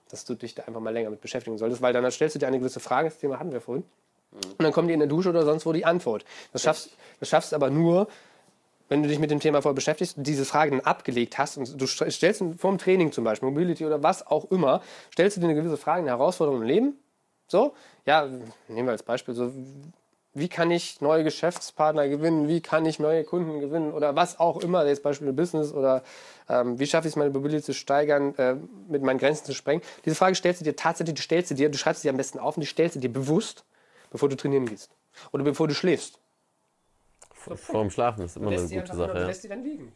dass 0.08 0.24
du 0.24 0.34
dich 0.34 0.54
da 0.54 0.62
einfach 0.64 0.80
mal 0.80 0.90
länger 0.90 1.10
mit 1.10 1.20
beschäftigen 1.20 1.58
solltest, 1.58 1.82
weil 1.82 1.92
dann 1.92 2.08
stellst 2.12 2.36
du 2.36 2.38
dir 2.38 2.46
eine 2.46 2.60
gewisse 2.60 2.78
Frage, 2.78 3.08
das 3.08 3.18
Thema 3.18 3.40
hatten 3.40 3.50
wir 3.50 3.60
vorhin, 3.60 3.84
und 4.32 4.62
dann 4.62 4.72
kommt 4.72 4.88
dir 4.88 4.94
in 4.94 5.00
der 5.00 5.08
Dusche 5.08 5.30
oder 5.30 5.44
sonst 5.44 5.66
wo 5.66 5.72
die 5.72 5.84
Antwort. 5.84 6.24
Das 6.52 6.62
schaffst, 6.62 6.90
das 7.20 7.28
schaffst 7.28 7.52
du 7.52 7.56
aber 7.56 7.70
nur, 7.70 8.08
wenn 8.88 9.02
du 9.02 9.08
dich 9.08 9.18
mit 9.18 9.30
dem 9.30 9.40
Thema 9.40 9.62
voll 9.62 9.74
beschäftigst, 9.74 10.16
diese 10.18 10.44
Frage 10.44 10.70
dann 10.70 10.80
abgelegt 10.80 11.38
hast 11.38 11.56
und 11.56 11.80
du 11.80 11.84
st- 11.86 12.10
stellst 12.10 12.42
vor 12.58 12.70
dem 12.70 12.78
Training 12.78 13.12
zum 13.12 13.24
Beispiel, 13.24 13.48
Mobility 13.48 13.84
oder 13.84 14.02
was 14.02 14.26
auch 14.26 14.50
immer, 14.50 14.82
stellst 15.12 15.36
du 15.36 15.40
dir 15.40 15.48
eine 15.48 15.54
gewisse 15.54 15.76
Frage, 15.76 16.00
eine 16.00 16.10
Herausforderung 16.10 16.62
im 16.62 16.66
Leben, 16.66 16.98
so, 17.48 17.74
ja, 18.04 18.26
nehmen 18.68 18.88
wir 18.88 18.92
als 18.92 19.02
Beispiel 19.02 19.34
so, 19.34 19.52
wie 20.34 20.48
kann 20.48 20.70
ich 20.70 21.00
neue 21.00 21.24
Geschäftspartner 21.24 22.08
gewinnen, 22.08 22.46
wie 22.46 22.60
kann 22.60 22.84
ich 22.84 22.98
neue 22.98 23.24
Kunden 23.24 23.58
gewinnen 23.58 23.92
oder 23.92 24.16
was 24.16 24.38
auch 24.38 24.58
immer, 24.58 24.84
jetzt 24.86 25.02
Beispiel 25.02 25.32
Business 25.32 25.72
oder 25.72 26.02
ähm, 26.48 26.78
wie 26.78 26.86
schaffe 26.86 27.08
ich 27.08 27.12
es, 27.12 27.16
meine 27.16 27.30
Mobility 27.30 27.62
zu 27.62 27.72
steigern, 27.72 28.34
äh, 28.36 28.56
mit 28.88 29.02
meinen 29.02 29.18
Grenzen 29.18 29.46
zu 29.46 29.54
sprengen. 29.54 29.82
Diese 30.04 30.14
Frage 30.14 30.34
stellst 30.34 30.60
du 30.60 30.64
dir 30.64 30.76
tatsächlich, 30.76 31.14
du 31.14 31.22
stellst 31.22 31.48
sie 31.48 31.54
dir, 31.54 31.70
du 31.70 31.78
schreibst 31.78 32.02
sie 32.02 32.10
am 32.10 32.18
besten 32.18 32.38
auf 32.38 32.56
und 32.56 32.60
die 32.60 32.66
stellst 32.66 32.96
du 32.96 33.00
dir 33.00 33.10
bewusst, 33.10 33.64
bevor 34.10 34.28
du 34.28 34.36
trainieren 34.36 34.66
gehst 34.66 34.90
oder 35.32 35.42
bevor 35.42 35.68
du 35.68 35.74
schläfst. 35.74 36.18
Vor 37.54 37.82
dem 37.82 37.90
Schlafen 37.90 38.24
ist 38.24 38.36
immer 38.36 38.50
eine 38.50 38.68
gute 38.68 38.94
Sache. 38.94 39.18
Ja. 39.18 39.26
lässt 39.26 39.44
die 39.44 39.48
dann 39.48 39.62
liegen. 39.62 39.92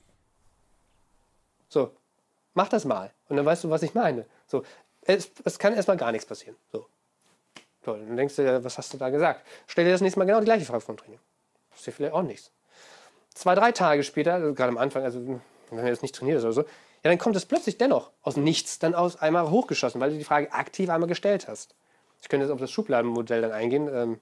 So, 1.68 1.94
mach 2.54 2.68
das 2.68 2.84
mal 2.84 3.12
und 3.28 3.36
dann 3.36 3.46
weißt 3.46 3.64
du, 3.64 3.70
was 3.70 3.82
ich 3.82 3.94
meine. 3.94 4.26
So, 4.46 4.62
es, 5.02 5.30
es 5.44 5.58
kann 5.58 5.74
erstmal 5.74 5.96
gar 5.96 6.12
nichts 6.12 6.26
passieren. 6.26 6.56
So. 6.72 6.86
Toll, 7.82 8.04
dann 8.06 8.16
denkst 8.16 8.36
du, 8.36 8.42
ja, 8.42 8.62
was 8.62 8.76
hast 8.76 8.92
du 8.92 8.98
da 8.98 9.08
gesagt? 9.08 9.46
Stell 9.66 9.84
dir 9.84 9.92
das 9.92 10.00
nächste 10.00 10.18
Mal 10.18 10.26
genau 10.26 10.40
die 10.40 10.44
gleiche 10.44 10.66
Frage 10.66 10.82
vom 10.82 10.96
Training. 10.96 11.18
Das 11.70 11.80
ist 11.80 11.86
dir 11.86 11.92
vielleicht 11.92 12.12
auch 12.12 12.22
nichts. 12.22 12.52
Zwei, 13.32 13.54
drei 13.54 13.72
Tage 13.72 14.02
später, 14.02 14.34
also 14.34 14.52
gerade 14.52 14.70
am 14.70 14.78
Anfang, 14.78 15.04
also 15.04 15.40
wenn 15.70 15.78
du 15.78 15.88
jetzt 15.88 16.02
nicht 16.02 16.14
trainierst 16.14 16.44
oder 16.44 16.52
so, 16.52 16.62
ja, 16.62 17.10
dann 17.10 17.18
kommt 17.18 17.36
es 17.36 17.46
plötzlich 17.46 17.78
dennoch 17.78 18.10
aus 18.22 18.36
nichts 18.36 18.78
dann 18.78 18.94
aus 18.94 19.16
einmal 19.16 19.48
hochgeschossen, 19.50 20.00
weil 20.00 20.10
du 20.10 20.18
die 20.18 20.24
Frage 20.24 20.52
aktiv 20.52 20.90
einmal 20.90 21.08
gestellt 21.08 21.48
hast. 21.48 21.74
Ich 22.20 22.28
könnte 22.28 22.44
jetzt 22.44 22.52
auf 22.52 22.60
das 22.60 22.70
Schubladenmodell 22.70 23.40
dann 23.40 23.52
eingehen. 23.52 23.88
Ähm, 23.88 24.20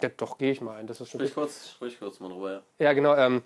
ja, 0.00 0.08
doch, 0.16 0.38
gehe 0.38 0.52
ich 0.52 0.60
mal 0.60 0.76
ein. 0.76 0.86
Das 0.86 1.00
ist 1.00 1.10
schon 1.10 1.20
Sprich 1.20 1.34
kurz, 1.34 1.70
sprich 1.70 1.98
kurz 1.98 2.20
mal 2.20 2.28
drüber, 2.28 2.52
ja. 2.52 2.62
ja, 2.78 2.92
genau. 2.92 3.14
Ähm, 3.16 3.42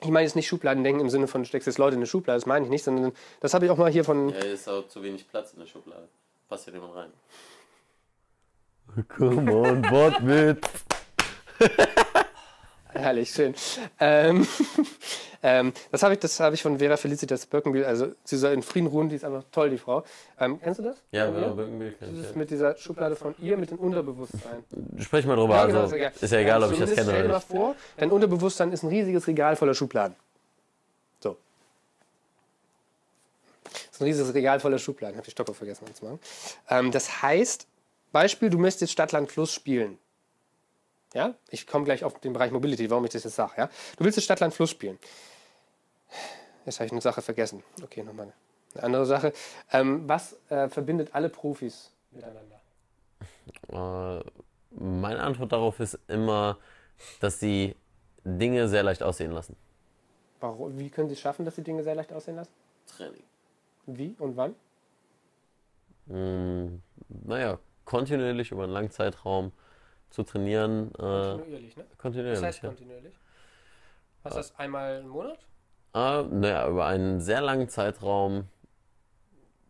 ich 0.00 0.08
meine 0.08 0.26
jetzt 0.26 0.34
nicht 0.34 0.48
Schubladendenken 0.48 1.00
im 1.00 1.10
Sinne 1.10 1.28
von, 1.28 1.42
du 1.42 1.48
steckst 1.48 1.66
jetzt 1.66 1.78
Leute 1.78 1.94
in 1.94 2.00
eine 2.00 2.06
Schublade, 2.06 2.36
das 2.36 2.46
meine 2.46 2.64
ich 2.64 2.70
nicht, 2.70 2.82
sondern 2.82 3.12
das 3.40 3.54
habe 3.54 3.66
ich 3.66 3.70
auch 3.70 3.76
mal 3.76 3.90
hier 3.90 4.04
von. 4.04 4.30
Ja, 4.30 4.36
ist 4.36 4.68
auch 4.68 4.86
zu 4.88 5.02
wenig 5.02 5.28
Platz 5.28 5.52
in 5.52 5.60
der 5.60 5.66
Schublade. 5.66 6.08
Passt 6.48 6.66
ja 6.66 6.72
niemand 6.72 6.94
rein. 6.94 7.12
Come 9.16 9.54
on, 9.54 9.82
Bot 9.82 10.20
mit. 10.22 10.58
Herrlich, 13.02 13.30
schön. 13.30 13.54
Ähm, 13.98 14.46
ähm, 15.42 15.72
das 15.90 16.02
habe 16.02 16.14
ich, 16.14 16.20
das 16.20 16.38
habe 16.38 16.54
ich 16.54 16.62
von 16.62 16.78
Vera 16.78 16.96
Felicitas 16.96 17.46
Birkenbiel, 17.46 17.84
also 17.84 18.12
sie 18.24 18.36
soll 18.36 18.52
in 18.52 18.62
Frieden 18.62 18.86
ruhen, 18.86 19.08
die 19.08 19.16
ist 19.16 19.24
einfach 19.24 19.42
toll, 19.50 19.70
die 19.70 19.78
Frau. 19.78 20.04
Ähm, 20.38 20.60
kennst 20.62 20.78
du 20.80 20.84
das? 20.84 20.96
Ja, 21.10 21.26
aber 21.28 21.50
Birkenbiel 21.50 21.92
kenn 21.98 22.10
Das 22.10 22.18
ich. 22.20 22.30
ist 22.30 22.36
mit 22.36 22.50
dieser 22.50 22.76
Schublade 22.76 23.16
von 23.16 23.34
ihr, 23.40 23.56
mit 23.56 23.70
dem 23.70 23.78
Unterbewusstsein. 23.78 24.64
Sprich 25.00 25.26
mal 25.26 25.36
drüber, 25.36 25.54
Ja, 25.56 25.66
genau, 25.66 25.80
also 25.80 25.96
ist 25.96 26.30
ja 26.32 26.38
egal, 26.38 26.62
ob 26.62 26.72
ich 26.72 26.78
das 26.78 26.90
Zumindest 26.90 26.94
kenne 26.96 27.10
Stell 27.10 27.22
dir 27.22 27.24
oder 27.24 27.32
mal 27.34 27.38
nicht. 27.38 27.48
vor, 27.48 27.76
dein 27.96 28.10
Unterbewusstsein 28.10 28.72
ist 28.72 28.82
ein 28.84 28.88
riesiges 28.88 29.26
Regal 29.26 29.56
voller 29.56 29.74
Schubladen. 29.74 30.14
So. 31.20 31.36
Das 33.64 33.74
ist 33.90 34.00
ein 34.00 34.04
riesiges 34.04 34.32
Regal 34.34 34.60
voller 34.60 34.78
Schubladen. 34.78 35.14
Ich 35.14 35.18
habe 35.18 35.24
die 35.24 35.32
Stoppuhr 35.32 35.54
vergessen 35.56 35.86
anzumachen. 35.88 36.20
Ähm, 36.70 36.92
das 36.92 37.20
heißt, 37.22 37.66
Beispiel, 38.12 38.48
du 38.50 38.58
möchtest 38.58 38.82
jetzt 38.82 38.92
Stadt, 38.92 39.10
Land, 39.12 39.32
Fluss 39.32 39.52
spielen. 39.52 39.98
Ja? 41.14 41.34
Ich 41.50 41.66
komme 41.66 41.84
gleich 41.84 42.04
auf 42.04 42.18
den 42.20 42.32
Bereich 42.32 42.50
Mobility, 42.50 42.90
warum 42.90 43.04
ich 43.04 43.10
das 43.10 43.24
jetzt 43.24 43.36
sage. 43.36 43.52
Ja? 43.56 43.66
Du 43.96 44.04
willst 44.04 44.16
jetzt 44.16 44.24
Stadt, 44.24 44.40
Land, 44.40 44.54
Fluss 44.54 44.70
spielen. 44.70 44.98
Jetzt 46.64 46.78
habe 46.78 46.86
ich 46.86 46.92
eine 46.92 47.00
Sache 47.00 47.22
vergessen. 47.22 47.62
Okay, 47.82 48.02
nochmal 48.02 48.32
eine 48.74 48.82
andere 48.84 49.06
Sache. 49.06 49.32
Ähm, 49.72 50.08
was 50.08 50.36
äh, 50.48 50.68
verbindet 50.68 51.10
alle 51.12 51.28
Profis 51.28 51.90
miteinander? 52.10 52.60
Äh, 53.68 54.24
meine 54.70 55.20
Antwort 55.20 55.52
darauf 55.52 55.80
ist 55.80 55.98
immer, 56.08 56.58
dass 57.20 57.40
sie 57.40 57.76
Dinge 58.24 58.68
sehr 58.68 58.82
leicht 58.82 59.02
aussehen 59.02 59.32
lassen. 59.32 59.56
Warum, 60.40 60.78
wie 60.78 60.90
können 60.90 61.08
sie 61.08 61.14
es 61.14 61.20
schaffen, 61.20 61.44
dass 61.44 61.56
sie 61.56 61.62
Dinge 61.62 61.82
sehr 61.82 61.94
leicht 61.94 62.12
aussehen 62.12 62.36
lassen? 62.36 62.52
Training. 62.86 63.22
Wie 63.86 64.14
und 64.18 64.36
wann? 64.36 64.54
Hm, 66.08 66.82
naja, 67.08 67.58
kontinuierlich 67.84 68.50
über 68.50 68.64
einen 68.64 68.72
langen 68.72 68.90
Zeitraum 68.90 69.52
zu 70.12 70.22
trainieren. 70.22 70.88
Äh, 70.94 70.98
Kontinuierlich, 70.98 71.76
ne? 71.76 71.86
kontinuierlich. 71.98 72.40
Das 72.40 72.46
heißt 72.46 72.62
ja. 72.62 72.68
kontinuierlich. 72.68 73.14
Was 74.22 74.36
ist 74.36 74.50
das 74.50 74.58
einmal 74.58 75.00
im 75.00 75.08
Monat? 75.08 75.38
Äh, 75.94 76.22
naja, 76.22 76.68
über 76.68 76.86
einen 76.86 77.20
sehr 77.20 77.40
langen 77.40 77.68
Zeitraum, 77.68 78.48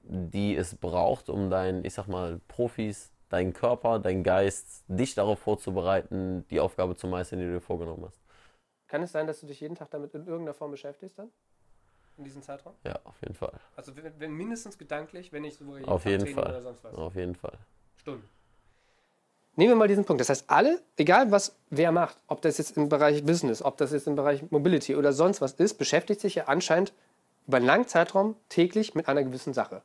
die 0.04 0.56
es 0.56 0.74
braucht, 0.74 1.28
um 1.28 1.50
deinen, 1.50 1.84
ich 1.84 1.94
sag 1.94 2.06
mal, 2.06 2.40
Profis, 2.48 3.12
deinen 3.28 3.52
Körper, 3.52 3.98
deinen 3.98 4.22
Geist, 4.22 4.84
dich 4.88 5.14
darauf 5.14 5.38
vorzubereiten, 5.38 6.46
die 6.50 6.60
Aufgabe 6.60 6.96
zu 6.96 7.06
meistern, 7.06 7.38
die 7.38 7.46
du 7.46 7.52
dir 7.52 7.60
vorgenommen 7.60 8.04
hast. 8.04 8.20
Kann 8.88 9.02
es 9.02 9.12
sein, 9.12 9.26
dass 9.26 9.40
du 9.40 9.46
dich 9.46 9.60
jeden 9.60 9.74
Tag 9.74 9.90
damit 9.90 10.14
in 10.14 10.26
irgendeiner 10.26 10.54
Form 10.54 10.70
beschäftigst 10.70 11.18
dann? 11.18 11.30
In 12.18 12.24
diesem 12.24 12.42
Zeitraum? 12.42 12.74
Ja, 12.84 12.98
auf 13.04 13.18
jeden 13.22 13.34
Fall. 13.34 13.58
Also 13.74 13.96
wenn, 13.96 14.20
wenn 14.20 14.32
mindestens 14.32 14.76
gedanklich, 14.76 15.32
wenn 15.32 15.42
nicht 15.42 15.56
sogar 15.56 15.78
jeden 15.78 15.88
Auf 15.88 16.02
Tag 16.02 16.12
jeden 16.12 16.26
Fall. 16.26 16.50
oder 16.50 16.60
sonst 16.60 16.84
was. 16.84 16.94
Auf 16.94 17.14
jeden 17.14 17.34
Fall. 17.34 17.58
Stunden. 17.96 18.28
Nehmen 19.54 19.72
wir 19.72 19.76
mal 19.76 19.88
diesen 19.88 20.04
Punkt. 20.04 20.20
Das 20.20 20.30
heißt, 20.30 20.44
alle, 20.48 20.80
egal 20.96 21.30
was 21.30 21.54
wer 21.68 21.92
macht, 21.92 22.16
ob 22.26 22.40
das 22.40 22.58
jetzt 22.58 22.76
im 22.76 22.88
Bereich 22.88 23.24
Business, 23.24 23.62
ob 23.62 23.76
das 23.76 23.92
jetzt 23.92 24.06
im 24.06 24.16
Bereich 24.16 24.50
Mobility 24.50 24.96
oder 24.96 25.12
sonst 25.12 25.40
was 25.40 25.52
ist, 25.54 25.74
beschäftigt 25.74 26.20
sich 26.20 26.36
ja 26.36 26.44
anscheinend 26.44 26.92
über 27.46 27.58
einen 27.58 27.66
langen 27.66 27.86
Zeitraum 27.86 28.36
täglich 28.48 28.94
mit 28.94 29.08
einer 29.08 29.22
gewissen 29.22 29.52
Sache. 29.52 29.82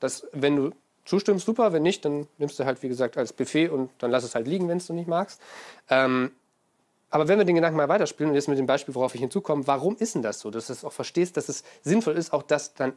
Das, 0.00 0.26
wenn 0.32 0.56
du 0.56 0.72
zustimmst, 1.04 1.46
super, 1.46 1.72
wenn 1.72 1.82
nicht, 1.82 2.04
dann 2.04 2.26
nimmst 2.38 2.58
du 2.58 2.64
halt, 2.64 2.82
wie 2.82 2.88
gesagt, 2.88 3.16
als 3.16 3.32
Buffet 3.32 3.68
und 3.68 3.90
dann 3.98 4.10
lass 4.10 4.24
es 4.24 4.34
halt 4.34 4.46
liegen, 4.46 4.68
wenn 4.68 4.78
es 4.78 4.86
du 4.86 4.92
nicht 4.92 5.08
magst. 5.08 5.40
Ähm, 5.88 6.32
aber 7.10 7.26
wenn 7.26 7.38
wir 7.38 7.44
den 7.44 7.56
Gedanken 7.56 7.76
mal 7.76 7.88
weiterspielen 7.88 8.30
und 8.30 8.36
jetzt 8.36 8.48
mit 8.48 8.58
dem 8.58 8.66
Beispiel, 8.66 8.94
worauf 8.94 9.14
ich 9.14 9.20
hinzukomme, 9.20 9.66
warum 9.66 9.96
ist 9.96 10.14
denn 10.14 10.22
das 10.22 10.40
so? 10.40 10.50
Dass 10.50 10.68
du 10.68 10.72
es 10.72 10.84
auch 10.84 10.92
verstehst, 10.92 11.36
dass 11.36 11.48
es 11.48 11.64
sinnvoll 11.82 12.16
ist, 12.16 12.32
auch 12.32 12.42
das 12.42 12.74
dann 12.74 12.92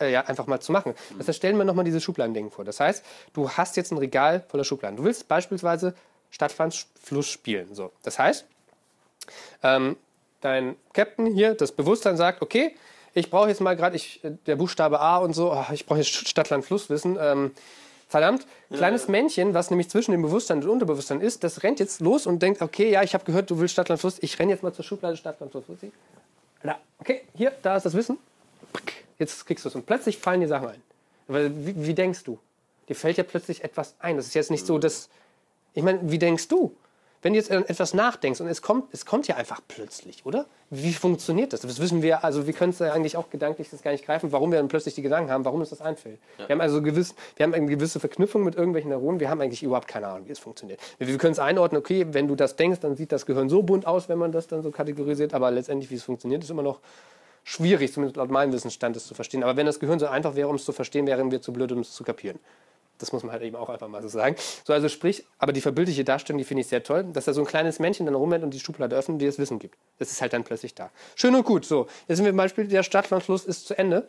äh, 0.00 0.12
ja, 0.12 0.22
einfach 0.22 0.46
mal 0.46 0.60
zu 0.60 0.72
machen. 0.72 0.94
Das 1.18 1.28
heißt, 1.28 1.38
stellen 1.38 1.56
wir 1.56 1.64
nochmal 1.64 1.84
dieses 1.84 2.02
Schubladendenken 2.02 2.50
vor. 2.50 2.64
Das 2.64 2.80
heißt, 2.80 3.04
du 3.32 3.50
hast 3.50 3.76
jetzt 3.76 3.92
ein 3.92 3.98
Regal 3.98 4.44
voller 4.48 4.64
Schubladen. 4.64 4.96
Du 4.96 5.04
willst 5.04 5.28
beispielsweise 5.28 5.94
Stadtpfand 6.30 6.86
Fluss 7.02 7.28
spielen. 7.28 7.74
So. 7.74 7.92
Das 8.02 8.18
heißt, 8.18 8.44
ähm, 9.62 9.96
dein 10.40 10.76
Captain 10.92 11.26
hier, 11.26 11.54
das 11.54 11.72
Bewusstsein 11.72 12.16
sagt, 12.16 12.42
okay, 12.42 12.74
ich 13.14 13.30
brauche 13.30 13.48
jetzt 13.48 13.60
mal 13.60 13.76
gerade, 13.76 13.96
ich, 13.96 14.22
äh, 14.24 14.32
der 14.46 14.56
Buchstabe 14.56 15.00
A 15.00 15.18
und 15.18 15.32
so, 15.32 15.52
oh, 15.52 15.64
ich 15.72 15.86
brauche 15.86 15.98
jetzt 15.98 16.28
Stadtland 16.28 16.64
Fluss 16.64 16.90
wissen. 16.90 17.16
Ähm, 17.20 17.52
verdammt, 18.08 18.46
kleines 18.72 19.08
Männchen, 19.08 19.54
was 19.54 19.70
nämlich 19.70 19.88
zwischen 19.88 20.12
dem 20.12 20.22
Bewusstsein 20.22 20.62
und 20.62 20.68
Unterbewusstsein 20.68 21.20
ist, 21.20 21.42
das 21.42 21.62
rennt 21.62 21.80
jetzt 21.80 22.00
los 22.00 22.26
und 22.26 22.42
denkt, 22.42 22.62
okay, 22.62 22.90
ja, 22.90 23.02
ich 23.02 23.14
habe 23.14 23.24
gehört, 23.24 23.50
du 23.50 23.58
willst 23.58 23.72
Stadtland 23.72 24.00
Fluss, 24.00 24.18
ich 24.20 24.38
renne 24.38 24.52
jetzt 24.52 24.62
mal 24.62 24.72
zur 24.72 24.84
Schublade 24.84 25.16
Stadtland 25.16 25.52
Fluss. 25.52 25.64
Okay, 26.98 27.22
hier, 27.34 27.52
da 27.62 27.76
ist 27.76 27.86
das 27.86 27.94
Wissen. 27.94 28.18
Jetzt 29.18 29.46
kriegst 29.46 29.64
du 29.64 29.68
es 29.68 29.74
und 29.74 29.86
plötzlich 29.86 30.18
fallen 30.18 30.40
dir 30.40 30.48
Sachen 30.48 30.68
ein. 30.68 30.82
Weil, 31.28 31.52
wie, 31.66 31.86
wie 31.86 31.94
denkst 31.94 32.24
du? 32.24 32.38
Dir 32.88 32.96
fällt 32.96 33.16
ja 33.16 33.24
plötzlich 33.24 33.64
etwas 33.64 33.94
ein. 33.98 34.16
Das 34.16 34.26
ist 34.26 34.34
jetzt 34.34 34.50
nicht 34.50 34.66
so, 34.66 34.78
dass. 34.78 35.08
Ich 35.72 35.82
meine, 35.82 36.00
wie 36.02 36.18
denkst 36.18 36.48
du? 36.48 36.74
Wenn 37.24 37.32
du 37.32 37.38
jetzt 37.38 37.50
etwas 37.50 37.94
nachdenkst 37.94 38.42
und 38.42 38.48
es 38.48 38.60
kommt, 38.60 38.92
es 38.92 39.06
kommt 39.06 39.26
ja 39.28 39.36
einfach 39.36 39.62
plötzlich, 39.66 40.26
oder? 40.26 40.44
Wie 40.68 40.92
funktioniert 40.92 41.54
das? 41.54 41.62
Das 41.62 41.80
wissen 41.80 42.02
wir, 42.02 42.22
also 42.22 42.46
wir 42.46 42.52
können 42.52 42.68
es 42.68 42.80
ja 42.80 42.92
eigentlich 42.92 43.16
auch 43.16 43.30
gedanklich 43.30 43.70
das 43.70 43.80
gar 43.80 43.92
nicht 43.92 44.04
greifen, 44.04 44.30
warum 44.30 44.52
wir 44.52 44.58
dann 44.58 44.68
plötzlich 44.68 44.94
die 44.94 45.00
Gedanken 45.00 45.30
haben, 45.30 45.46
warum 45.46 45.60
uns 45.60 45.70
das 45.70 45.80
einfällt. 45.80 46.18
Wir 46.36 46.50
haben 46.50 46.60
also 46.60 46.82
gewiss, 46.82 47.14
wir 47.36 47.44
haben 47.44 47.54
eine 47.54 47.64
gewisse 47.64 47.98
Verknüpfung 47.98 48.44
mit 48.44 48.56
irgendwelchen 48.56 48.90
Neuronen, 48.90 49.20
wir 49.20 49.30
haben 49.30 49.40
eigentlich 49.40 49.62
überhaupt 49.62 49.88
keine 49.88 50.08
Ahnung, 50.08 50.28
wie 50.28 50.32
es 50.32 50.38
funktioniert. 50.38 50.80
Wir, 50.98 51.06
wir 51.08 51.16
können 51.16 51.32
es 51.32 51.38
einordnen, 51.38 51.78
okay, 51.78 52.06
wenn 52.10 52.28
du 52.28 52.34
das 52.34 52.56
denkst, 52.56 52.80
dann 52.80 52.94
sieht 52.94 53.10
das 53.10 53.24
Gehirn 53.24 53.48
so 53.48 53.62
bunt 53.62 53.86
aus, 53.86 54.10
wenn 54.10 54.18
man 54.18 54.30
das 54.30 54.46
dann 54.46 54.62
so 54.62 54.70
kategorisiert, 54.70 55.32
aber 55.32 55.50
letztendlich, 55.50 55.90
wie 55.90 55.94
es 55.94 56.02
funktioniert, 56.02 56.44
ist 56.44 56.50
immer 56.50 56.62
noch 56.62 56.80
schwierig, 57.44 57.92
zumindest 57.92 58.16
laut 58.16 58.30
meinem 58.30 58.52
Wissensstand, 58.52 58.96
das 58.96 59.06
zu 59.06 59.14
verstehen. 59.14 59.44
Aber 59.44 59.56
wenn 59.56 59.66
das 59.66 59.78
Gehirn 59.78 59.98
so 59.98 60.06
einfach 60.06 60.34
wäre, 60.34 60.48
um 60.48 60.56
es 60.56 60.64
zu 60.64 60.72
verstehen, 60.72 61.06
wären 61.06 61.30
wir 61.30 61.40
zu 61.40 61.52
blöd, 61.52 61.70
um 61.72 61.80
es 61.80 61.92
zu 61.92 62.02
kapieren. 62.02 62.40
Das 62.98 63.12
muss 63.12 63.22
man 63.22 63.32
halt 63.32 63.42
eben 63.42 63.56
auch 63.56 63.68
einfach 63.68 63.88
mal 63.88 64.02
so 64.02 64.08
sagen. 64.08 64.36
So, 64.64 64.72
also 64.72 64.88
sprich, 64.88 65.24
aber 65.38 65.52
die 65.52 65.60
verbildliche 65.60 66.04
Darstellung, 66.04 66.38
die 66.38 66.44
finde 66.44 66.62
ich 66.62 66.68
sehr 66.68 66.82
toll, 66.82 67.04
dass 67.12 67.24
da 67.24 67.32
so 67.32 67.40
ein 67.40 67.46
kleines 67.46 67.78
Männchen 67.78 68.06
dann 68.06 68.14
rumrennt 68.14 68.44
und 68.44 68.54
die 68.54 68.60
Schublade 68.60 68.96
öffnet, 68.96 69.20
die 69.20 69.26
das 69.26 69.38
Wissen 69.38 69.58
gibt. 69.58 69.76
Das 69.98 70.10
ist 70.10 70.22
halt 70.22 70.32
dann 70.32 70.44
plötzlich 70.44 70.74
da. 70.74 70.90
Schön 71.16 71.34
und 71.34 71.44
gut. 71.44 71.64
So, 71.64 71.86
jetzt 72.08 72.16
sind 72.16 72.24
wir 72.24 72.30
im 72.30 72.36
Beispiel, 72.36 72.68
der 72.68 72.82
Stadtlandfluss 72.82 73.44
ist 73.44 73.66
zu 73.66 73.76
Ende. 73.76 74.08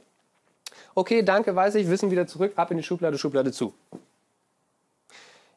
Okay, 0.94 1.24
danke, 1.24 1.56
weiß 1.56 1.76
ich, 1.76 1.90
Wissen 1.90 2.12
wieder 2.12 2.28
zurück, 2.28 2.54
ab 2.56 2.72
in 2.72 2.78
die 2.78 2.84
Schublade, 2.84 3.18
Schublade 3.18 3.52
zu. 3.52 3.74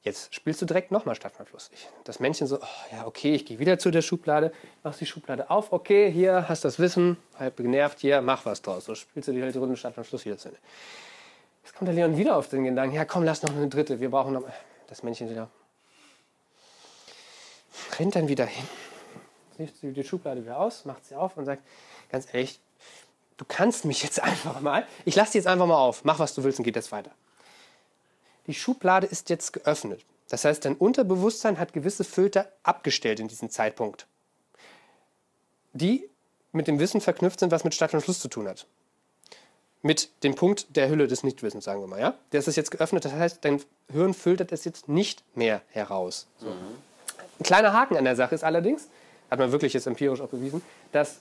Jetzt 0.03 0.34
spielst 0.34 0.62
du 0.62 0.66
direkt 0.66 0.90
nochmal 0.90 1.14
Stadtlandfluss. 1.16 1.70
Ich- 1.74 1.88
Das 2.05 2.20
Männchen 2.20 2.46
so, 2.46 2.59
oh, 2.61 2.66
ja, 2.92 3.07
okay, 3.07 3.34
ich 3.34 3.44
gehe 3.44 3.59
wieder 3.59 3.78
zu 3.78 3.90
der 3.90 4.03
Schublade, 4.03 4.53
machst 4.82 5.01
die 5.01 5.07
Schublade 5.07 5.51
auf, 5.51 5.72
okay, 5.72 6.11
hier 6.11 6.49
hast 6.49 6.64
das 6.64 6.78
Wissen, 6.78 7.16
halb 7.38 7.57
genervt, 7.57 7.99
hier, 8.01 8.22
mach 8.22 8.44
was 8.46 8.62
draus. 8.62 8.84
So 8.84 8.94
spielst 8.94 9.28
du 9.28 9.32
die 9.32 9.40
Runde 9.59 9.76
Stadtlandfluss 9.76 10.24
wieder 10.24 10.38
zu 10.38 10.49
Ende. 10.49 10.61
Jetzt 11.64 11.74
kommt 11.74 11.88
der 11.88 11.94
Leon 11.94 12.16
wieder 12.16 12.36
auf 12.36 12.49
den 12.49 12.64
Gedanken, 12.64 12.94
ja 12.94 13.05
komm, 13.05 13.24
lass 13.24 13.42
noch 13.42 13.51
eine 13.55 13.68
dritte, 13.68 14.01
wir 14.01 14.11
brauchen 14.11 14.32
noch... 14.34 14.44
Das 14.86 15.03
Männchen 15.03 15.28
wieder 15.28 15.51
rennt 17.99 18.14
dann 18.16 18.28
wieder 18.28 18.46
hin, 18.46 18.64
sie 19.80 19.92
die 19.92 20.05
Schublade 20.05 20.42
wieder 20.42 20.59
aus, 20.59 20.84
macht 20.84 21.05
sie 21.05 21.14
auf 21.14 21.36
und 21.36 21.44
sagt, 21.44 21.62
ganz 22.11 22.26
ehrlich, 22.32 22.61
du 23.36 23.44
kannst 23.46 23.84
mich 23.84 24.03
jetzt 24.03 24.22
einfach 24.22 24.61
mal, 24.61 24.86
ich 25.05 25.14
lasse 25.16 25.32
die 25.32 25.38
jetzt 25.38 25.46
einfach 25.46 25.66
mal 25.66 25.76
auf, 25.78 26.05
mach 26.05 26.18
was 26.18 26.34
du 26.34 26.42
willst 26.44 26.59
und 26.59 26.64
geht 26.64 26.76
jetzt 26.76 26.92
weiter. 26.92 27.11
Die 28.49 28.55
Schublade 28.55 29.07
ist 29.07 29.28
jetzt 29.28 29.53
geöffnet. 29.53 30.05
Das 30.28 30.44
heißt, 30.44 30.64
dein 30.64 30.74
Unterbewusstsein 30.74 31.59
hat 31.59 31.72
gewisse 31.72 32.03
Filter 32.03 32.51
abgestellt 32.62 33.20
in 33.20 33.28
diesem 33.28 33.51
Zeitpunkt, 33.51 34.07
die 35.72 36.09
mit 36.53 36.66
dem 36.66 36.78
Wissen 36.78 37.01
verknüpft 37.01 37.40
sind, 37.40 37.53
was 37.53 37.64
mit 37.64 37.74
Stadt 37.74 37.94
und 37.94 38.01
Fluss 38.01 38.20
zu 38.20 38.28
tun 38.28 38.49
hat. 38.49 38.66
Mit 39.82 40.11
dem 40.24 40.34
Punkt 40.34 40.76
der 40.76 40.88
Hülle 40.88 41.07
des 41.07 41.22
Nichtwissens, 41.22 41.64
sagen 41.64 41.80
wir 41.80 41.86
mal. 41.86 42.01
Ja? 42.01 42.14
Der 42.32 42.40
ist 42.40 42.57
jetzt 42.57 42.70
geöffnet, 42.70 43.05
das 43.05 43.12
heißt, 43.12 43.44
dein 43.44 43.62
Hirn 43.92 44.12
filtert 44.14 44.51
es 44.51 44.64
jetzt 44.64 44.88
nicht 44.88 45.22
mehr 45.36 45.62
heraus. 45.68 46.26
So. 46.38 46.49
Ein 46.49 47.44
kleiner 47.44 47.72
Haken 47.74 47.96
an 47.96 48.05
der 48.05 48.16
Sache 48.16 48.34
ist 48.34 48.44
allerdings, 48.44 48.88
hat 49.30 49.38
man 49.38 49.53
wirklich 49.53 49.74
jetzt 49.74 49.86
empirisch 49.86 50.20
auch 50.20 50.28
bewiesen, 50.28 50.62
dass 50.92 51.20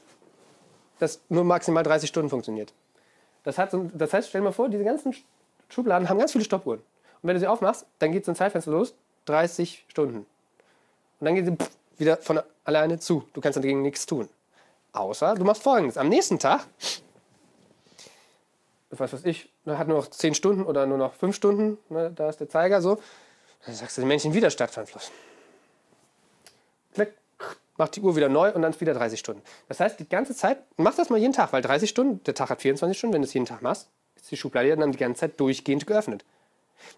das 0.99 1.19
nur 1.28 1.43
maximal 1.43 1.84
30 1.84 2.09
Stunden 2.09 2.30
funktioniert. 2.30 2.73
Das, 3.43 3.57
hat 3.57 3.71
so, 3.71 3.89
das 3.93 4.13
heißt, 4.13 4.30
stell 4.30 4.41
dir 4.41 4.45
mal 4.45 4.53
vor, 4.53 4.69
diese 4.69 4.84
ganzen 4.84 5.13
Schubladen 5.69 6.09
haben 6.09 6.17
ganz 6.17 6.32
viele 6.32 6.45
Stoppuhren. 6.45 6.82
Und 7.22 7.28
wenn 7.28 7.36
du 7.36 7.39
sie 7.39 7.47
aufmachst, 7.47 7.86
dann 7.99 8.11
geht 8.11 8.26
so 8.26 8.32
ein 8.32 8.36
Zeitfenster 8.36 8.72
los, 8.72 8.93
30 9.26 9.86
Stunden. 9.88 10.26
Und 11.20 11.26
dann 11.26 11.36
geht 11.36 11.45
sie 11.45 11.57
wieder 11.97 12.18
von 12.18 12.41
alleine 12.63 12.99
zu. 12.99 13.24
Du 13.34 13.41
kannst 13.41 13.57
dagegen 13.57 13.82
nichts 13.82 14.05
tun. 14.05 14.30
Außer 14.93 15.36
du 15.36 15.43
machst 15.43 15.63
folgendes. 15.63 15.97
Am 15.97 16.09
nächsten 16.09 16.39
Tag, 16.39 16.65
was 18.91 19.13
weiß 19.13 19.26
ich, 19.26 19.49
ne, 19.65 19.78
hat 19.78 19.88
nur 19.88 19.97
noch 19.97 20.07
10 20.07 20.34
Stunden 20.34 20.63
oder 20.63 20.86
nur 20.86 20.97
noch 20.97 21.13
5 21.13 21.36
Stunden, 21.36 21.78
ne, 21.89 22.11
da 22.15 22.30
ist 22.30 22.39
der 22.39 22.49
Zeiger 22.49 22.82
so, 22.82 22.99
dann 23.65 23.76
sagst 23.76 23.97
du 23.97 24.01
den 24.01 24.07
Männchen 24.07 24.34
wieder 24.34 24.49
Stadtfernfluss. 24.49 25.11
Klick, 26.93 27.13
macht 27.78 27.95
die 27.95 28.01
Uhr 28.01 28.15
wieder 28.15 28.30
neu 28.30 28.51
und 28.53 28.61
dann 28.61 28.80
wieder 28.80 28.93
30 28.93 29.20
Stunden. 29.20 29.41
Das 29.68 29.80
heißt, 29.80 29.99
die 29.99 30.07
ganze 30.07 30.36
Zeit, 30.36 30.59
mach 30.78 30.95
das 30.95 31.09
mal 31.09 31.20
jeden 31.20 31.34
Tag, 31.34 31.53
weil 31.53 31.61
30 31.61 31.89
Stunden, 31.89 32.24
der 32.24 32.34
Tag 32.34 32.49
hat 32.49 32.61
24 32.61 32.97
Stunden, 32.97 33.13
wenn 33.13 33.22
du 33.22 33.28
es 33.28 33.34
jeden 33.34 33.45
Tag 33.45 33.61
machst, 33.61 33.89
ist 34.15 34.32
die 34.32 34.38
Schublade 34.38 34.76
dann 34.76 34.91
die 34.91 34.97
ganze 34.97 35.22
Zeit 35.22 35.39
durchgehend 35.39 35.86
geöffnet. 35.86 36.24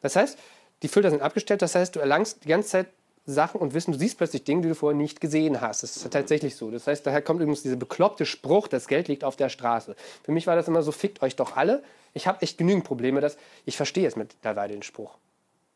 Das 0.01 0.15
heißt, 0.15 0.37
die 0.83 0.87
Filter 0.87 1.09
sind 1.09 1.21
abgestellt, 1.21 1.61
das 1.61 1.75
heißt, 1.75 1.95
du 1.95 1.99
erlangst 1.99 2.43
die 2.43 2.47
ganze 2.47 2.69
Zeit 2.69 2.87
Sachen 3.25 3.61
und 3.61 3.73
Wissen, 3.73 3.91
du 3.91 3.99
siehst 3.99 4.17
plötzlich 4.17 4.43
Dinge, 4.43 4.63
die 4.63 4.69
du 4.69 4.75
vorher 4.75 4.97
nicht 4.97 5.21
gesehen 5.21 5.61
hast. 5.61 5.83
Das 5.83 5.95
ist 5.95 6.11
tatsächlich 6.11 6.55
so. 6.55 6.71
Das 6.71 6.87
heißt, 6.87 7.05
daher 7.05 7.21
kommt 7.21 7.41
übrigens 7.41 7.61
dieser 7.61 7.75
bekloppte 7.75 8.25
Spruch, 8.25 8.67
das 8.67 8.87
Geld 8.87 9.07
liegt 9.07 9.23
auf 9.23 9.35
der 9.35 9.49
Straße. 9.49 9.95
Für 10.23 10.31
mich 10.31 10.47
war 10.47 10.55
das 10.55 10.67
immer 10.67 10.81
so, 10.81 10.91
fickt 10.91 11.21
euch 11.21 11.35
doch 11.35 11.55
alle. 11.55 11.83
Ich 12.13 12.27
habe 12.27 12.41
echt 12.41 12.57
genügend 12.57 12.85
Probleme, 12.85 13.21
dass 13.21 13.37
ich 13.65 13.77
verstehe 13.77 14.07
es 14.07 14.15
mittlerweile 14.15 14.73
den 14.73 14.83
Spruch. 14.83 15.17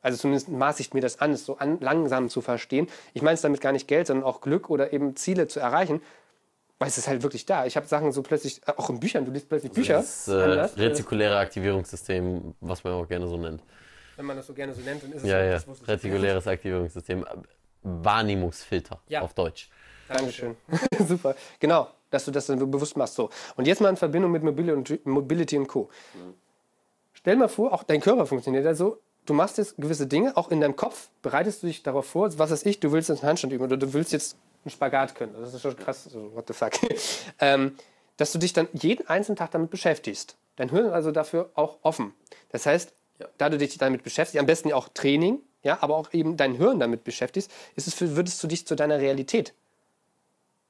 Also 0.02 0.18
zumindest 0.18 0.50
maße 0.50 0.82
ich 0.82 0.94
mir 0.94 1.02
das 1.02 1.22
an, 1.22 1.32
es 1.32 1.46
so 1.46 1.58
an, 1.58 1.80
langsam 1.80 2.30
zu 2.30 2.42
verstehen. 2.42 2.88
Ich 3.14 3.22
meine 3.22 3.36
es 3.36 3.42
damit 3.42 3.62
gar 3.62 3.72
nicht 3.72 3.88
Geld, 3.88 4.08
sondern 4.08 4.26
auch 4.26 4.42
Glück 4.42 4.70
oder 4.70 4.92
eben 4.92 5.16
Ziele 5.16 5.48
zu 5.48 5.60
erreichen. 5.60 6.02
Weil 6.80 6.90
es 6.90 6.98
ist 6.98 7.08
halt 7.08 7.24
wirklich 7.24 7.46
da. 7.46 7.66
Ich 7.66 7.78
habe 7.78 7.88
Sachen 7.88 8.12
so 8.12 8.22
plötzlich, 8.24 8.60
auch 8.66 8.90
in 8.90 9.00
Büchern, 9.00 9.24
du 9.26 9.32
liest 9.32 9.48
plötzlich 9.48 9.72
Bücher. 9.72 9.98
Das 9.98 10.28
äh, 10.28 10.32
anders. 10.34 10.78
retikuläre 10.78 11.38
Aktivierungssystem, 11.38 12.56
was 12.60 12.84
man 12.84 12.94
auch 12.94 13.08
gerne 13.08 13.28
so 13.28 13.38
nennt. 13.38 13.62
Wenn 14.16 14.26
man 14.26 14.38
das 14.38 14.48
so 14.48 14.54
gerne 14.54 14.74
so 14.74 14.82
nennt, 14.82 15.04
dann 15.04 15.12
ist 15.12 15.24
es 15.24 15.30
Ja, 15.30 15.38
halt- 15.38 15.66
ja. 15.68 15.74
Retikuläres 15.88 16.48
Aktivierungssystem. 16.48 17.26
Wahrnehmungsfilter 17.84 19.00
Ja. 19.08 19.22
auf 19.22 19.34
Deutsch. 19.34 19.70
Dankeschön. 20.08 20.56
Super. 21.08 21.36
Genau, 21.60 21.90
dass 22.10 22.26
du 22.26 22.32
das 22.32 22.46
dann 22.48 22.60
bewusst 22.72 22.96
machst. 22.98 23.16
So. 23.16 23.30
Und 23.56 23.68
jetzt 23.68 23.82
mal 23.82 23.90
in 23.90 23.98
Verbindung 23.98 24.32
mit 24.32 24.44
Mobility 25.06 25.58
und, 25.58 25.68
Co. 25.68 25.90
Stell 27.14 27.36
mal 27.38 27.48
vor, 27.50 27.74
auch 27.74 27.84
dein 27.84 28.02
Körper 28.02 28.26
funktioniert 28.26 28.66
ja 28.66 28.76
so. 28.76 29.00
Du 29.26 29.34
machst 29.34 29.58
jetzt 29.58 29.78
gewisse 29.78 30.06
Dinge, 30.08 30.36
auch 30.36 30.52
in 30.52 30.60
deinem 30.60 30.76
Kopf 30.76 31.10
bereitest 31.22 31.64
du 31.64 31.68
dich 31.68 31.82
darauf 31.82 32.06
vor, 32.06 32.38
was 32.38 32.52
weiß 32.52 32.66
ich, 32.66 32.82
du 32.82 32.92
willst 32.92 33.08
jetzt 33.08 33.20
einen 33.22 33.30
Handstand 33.30 33.54
üben 33.54 33.64
oder 33.64 33.78
du 33.78 33.94
willst 33.94 34.12
jetzt 34.12 34.38
einen 34.66 34.72
Spagat 34.72 35.16
können. 35.16 35.34
Das 35.40 35.54
ist 35.54 35.62
schon 35.62 35.78
krass, 35.78 36.04
so, 36.04 36.36
what 36.36 36.46
the 36.48 36.54
fuck. 36.54 36.74
ähm, 37.40 37.76
dass 38.18 38.34
du 38.34 38.40
dich 38.40 38.52
dann 38.52 38.68
jeden 38.74 39.08
einzelnen 39.08 39.38
Tag 39.38 39.52
damit 39.52 39.70
beschäftigst. 39.70 40.36
Dein 40.58 40.70
Hirn 40.70 40.86
ist 40.88 40.92
also 40.92 41.12
dafür 41.12 41.50
auch 41.56 41.78
offen. 41.84 42.14
Das 42.50 42.66
heißt, 42.66 42.94
da 43.38 43.50
du 43.50 43.58
dich 43.58 43.78
damit 43.78 44.04
beschäftigst, 44.04 44.40
am 44.40 44.46
besten 44.46 44.70
ja 44.70 44.76
auch 44.76 44.90
Training, 44.90 45.40
ja, 45.64 45.82
aber 45.82 45.96
auch 45.96 46.14
eben 46.14 46.38
dein 46.38 46.56
Hirn 46.56 46.80
damit 46.80 47.04
beschäftigst, 47.04 47.52
ist 47.76 47.88
es 47.88 47.94
für, 47.94 48.16
würdest 48.16 48.44
du 48.44 48.48
dich 48.48 48.68
zu 48.68 48.76
deiner 48.76 49.00
Realität 49.00 49.54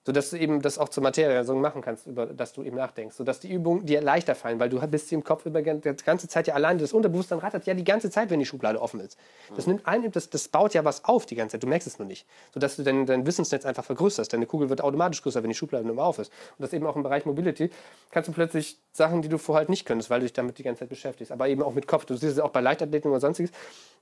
sodass 0.05 0.31
du 0.31 0.37
eben 0.37 0.61
das 0.61 0.77
auch 0.77 0.89
zur 0.89 1.03
Materie 1.03 1.43
so 1.43 1.55
machen 1.55 1.81
kannst, 1.81 2.07
über 2.07 2.25
das 2.25 2.53
du 2.53 2.63
eben 2.63 2.75
nachdenkst, 2.75 3.15
sodass 3.15 3.39
die 3.39 3.51
Übungen 3.51 3.85
dir 3.85 4.01
leichter 4.01 4.35
fallen, 4.35 4.59
weil 4.59 4.69
du 4.69 4.85
bist 4.87 5.11
im 5.13 5.23
Kopf 5.23 5.45
über 5.45 5.61
die 5.61 5.95
ganze 6.03 6.27
Zeit 6.27 6.47
ja 6.47 6.55
alleine, 6.55 6.79
das 6.79 6.93
Unterbewusstsein 6.93 7.39
rattert 7.39 7.65
ja 7.65 7.73
die 7.73 7.83
ganze 7.83 8.09
Zeit, 8.09 8.29
wenn 8.29 8.39
die 8.39 8.45
Schublade 8.45 8.81
offen 8.81 8.99
ist. 8.99 9.17
Das 9.55 9.65
nimmt 9.65 9.87
ein, 9.87 10.11
das, 10.11 10.29
das 10.29 10.47
baut 10.49 10.73
ja 10.73 10.83
was 10.83 11.05
auf 11.05 11.25
die 11.25 11.35
ganze 11.35 11.53
Zeit, 11.53 11.63
du 11.63 11.67
merkst 11.67 11.87
es 11.87 11.99
nur 11.99 12.07
nicht, 12.07 12.25
sodass 12.53 12.75
du 12.75 12.83
dein, 12.83 13.05
dein 13.05 13.25
Wissensnetz 13.25 13.65
einfach 13.65 13.85
vergrößerst, 13.85 14.31
deine 14.33 14.45
Kugel 14.45 14.69
wird 14.69 14.81
automatisch 14.81 15.21
größer, 15.21 15.41
wenn 15.41 15.49
die 15.49 15.55
Schublade 15.55 15.87
immer 15.87 16.03
auf 16.03 16.19
ist. 16.19 16.31
Und 16.57 16.63
das 16.63 16.73
eben 16.73 16.85
auch 16.85 16.95
im 16.95 17.03
Bereich 17.03 17.25
Mobility, 17.25 17.69
kannst 18.11 18.27
du 18.27 18.33
plötzlich 18.33 18.77
Sachen, 18.91 19.21
die 19.21 19.29
du 19.29 19.37
vorher 19.37 19.59
halt 19.59 19.69
nicht 19.69 19.85
könntest, 19.85 20.09
weil 20.09 20.19
du 20.19 20.25
dich 20.25 20.33
damit 20.33 20.57
die 20.57 20.63
ganze 20.63 20.79
Zeit 20.79 20.89
beschäftigst, 20.89 21.31
aber 21.31 21.47
eben 21.47 21.63
auch 21.63 21.73
mit 21.73 21.87
Kopf, 21.87 22.05
du 22.05 22.15
siehst 22.15 22.33
es 22.33 22.39
auch 22.39 22.51
bei 22.51 22.61
Leichtathleten 22.61 23.09
oder 23.09 23.21
sonstiges, 23.21 23.51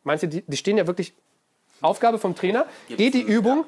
manche, 0.03 0.27
die, 0.27 0.41
die 0.41 0.57
stehen 0.57 0.77
ja 0.77 0.87
wirklich, 0.87 1.13
Aufgabe 1.81 2.19
vom 2.19 2.35
Trainer, 2.35 2.67
geh 2.87 3.09
die 3.09 3.21
Übung, 3.21 3.65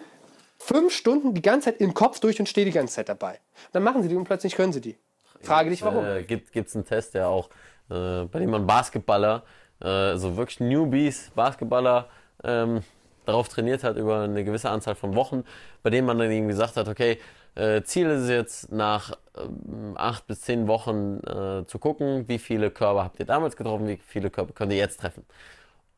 fünf 0.66 0.94
Stunden 0.94 1.34
die 1.34 1.42
ganze 1.42 1.72
Zeit 1.72 1.82
im 1.82 1.94
Kopf 1.94 2.20
durch 2.20 2.40
und 2.40 2.48
stehe 2.48 2.66
die 2.66 2.72
ganze 2.72 2.96
Zeit 2.96 3.10
dabei. 3.10 3.40
Dann 3.72 3.84
machen 3.84 4.02
sie 4.02 4.10
die 4.10 4.16
und 4.16 4.24
plötzlich 4.24 4.56
können 4.56 4.74
sie 4.74 4.82
die. 4.82 4.98
Frage 5.42 5.70
dich, 5.70 5.82
warum. 5.84 6.06
Äh, 6.06 6.24
gibt 6.24 6.56
es 6.56 6.76
einen 6.76 6.86
Test, 6.86 7.14
der 7.16 7.28
auch, 7.28 7.50
äh, 7.90 8.24
bei 8.26 8.40
dem 8.40 8.50
man 8.50 8.66
Basketballer, 8.66 9.44
äh, 9.82 10.16
so 10.16 10.38
wirklich 10.38 10.62
Newbies, 10.62 11.32
Basketballer, 11.36 12.08
ähm, 12.44 12.82
darauf 13.26 13.50
trainiert 13.50 13.84
hat 13.84 13.98
über 13.98 14.22
eine 14.22 14.44
gewisse 14.44 14.70
Anzahl 14.70 14.96
von 14.96 15.16
Wochen, 15.16 15.44
bei 15.82 15.90
dem 15.90 16.06
man 16.06 16.18
dann 16.18 16.32
eben 16.32 16.48
gesagt 16.48 16.78
hat, 16.78 16.88
okay, 16.88 17.20
äh, 17.56 17.84
Ziel 17.84 18.10
ist 18.10 18.24
es 18.24 18.30
jetzt 18.30 18.72
nach 18.72 19.18
ähm, 19.38 19.94
acht 19.96 20.26
bis 20.28 20.42
zehn 20.42 20.68
Wochen 20.68 21.20
äh, 21.20 21.66
zu 21.68 21.78
gucken, 21.80 22.28
wie 22.28 22.40
viele 22.40 22.72
Körper 22.72 23.04
habt 23.04 23.20
ihr 23.20 23.26
damals 23.26 23.56
getroffen, 23.56 23.88
wie 23.88 23.98
viele 23.98 24.30
Körper 24.30 24.54
könnt 24.54 24.72
ihr 24.72 24.80
jetzt 24.80 25.00
treffen. 25.00 25.26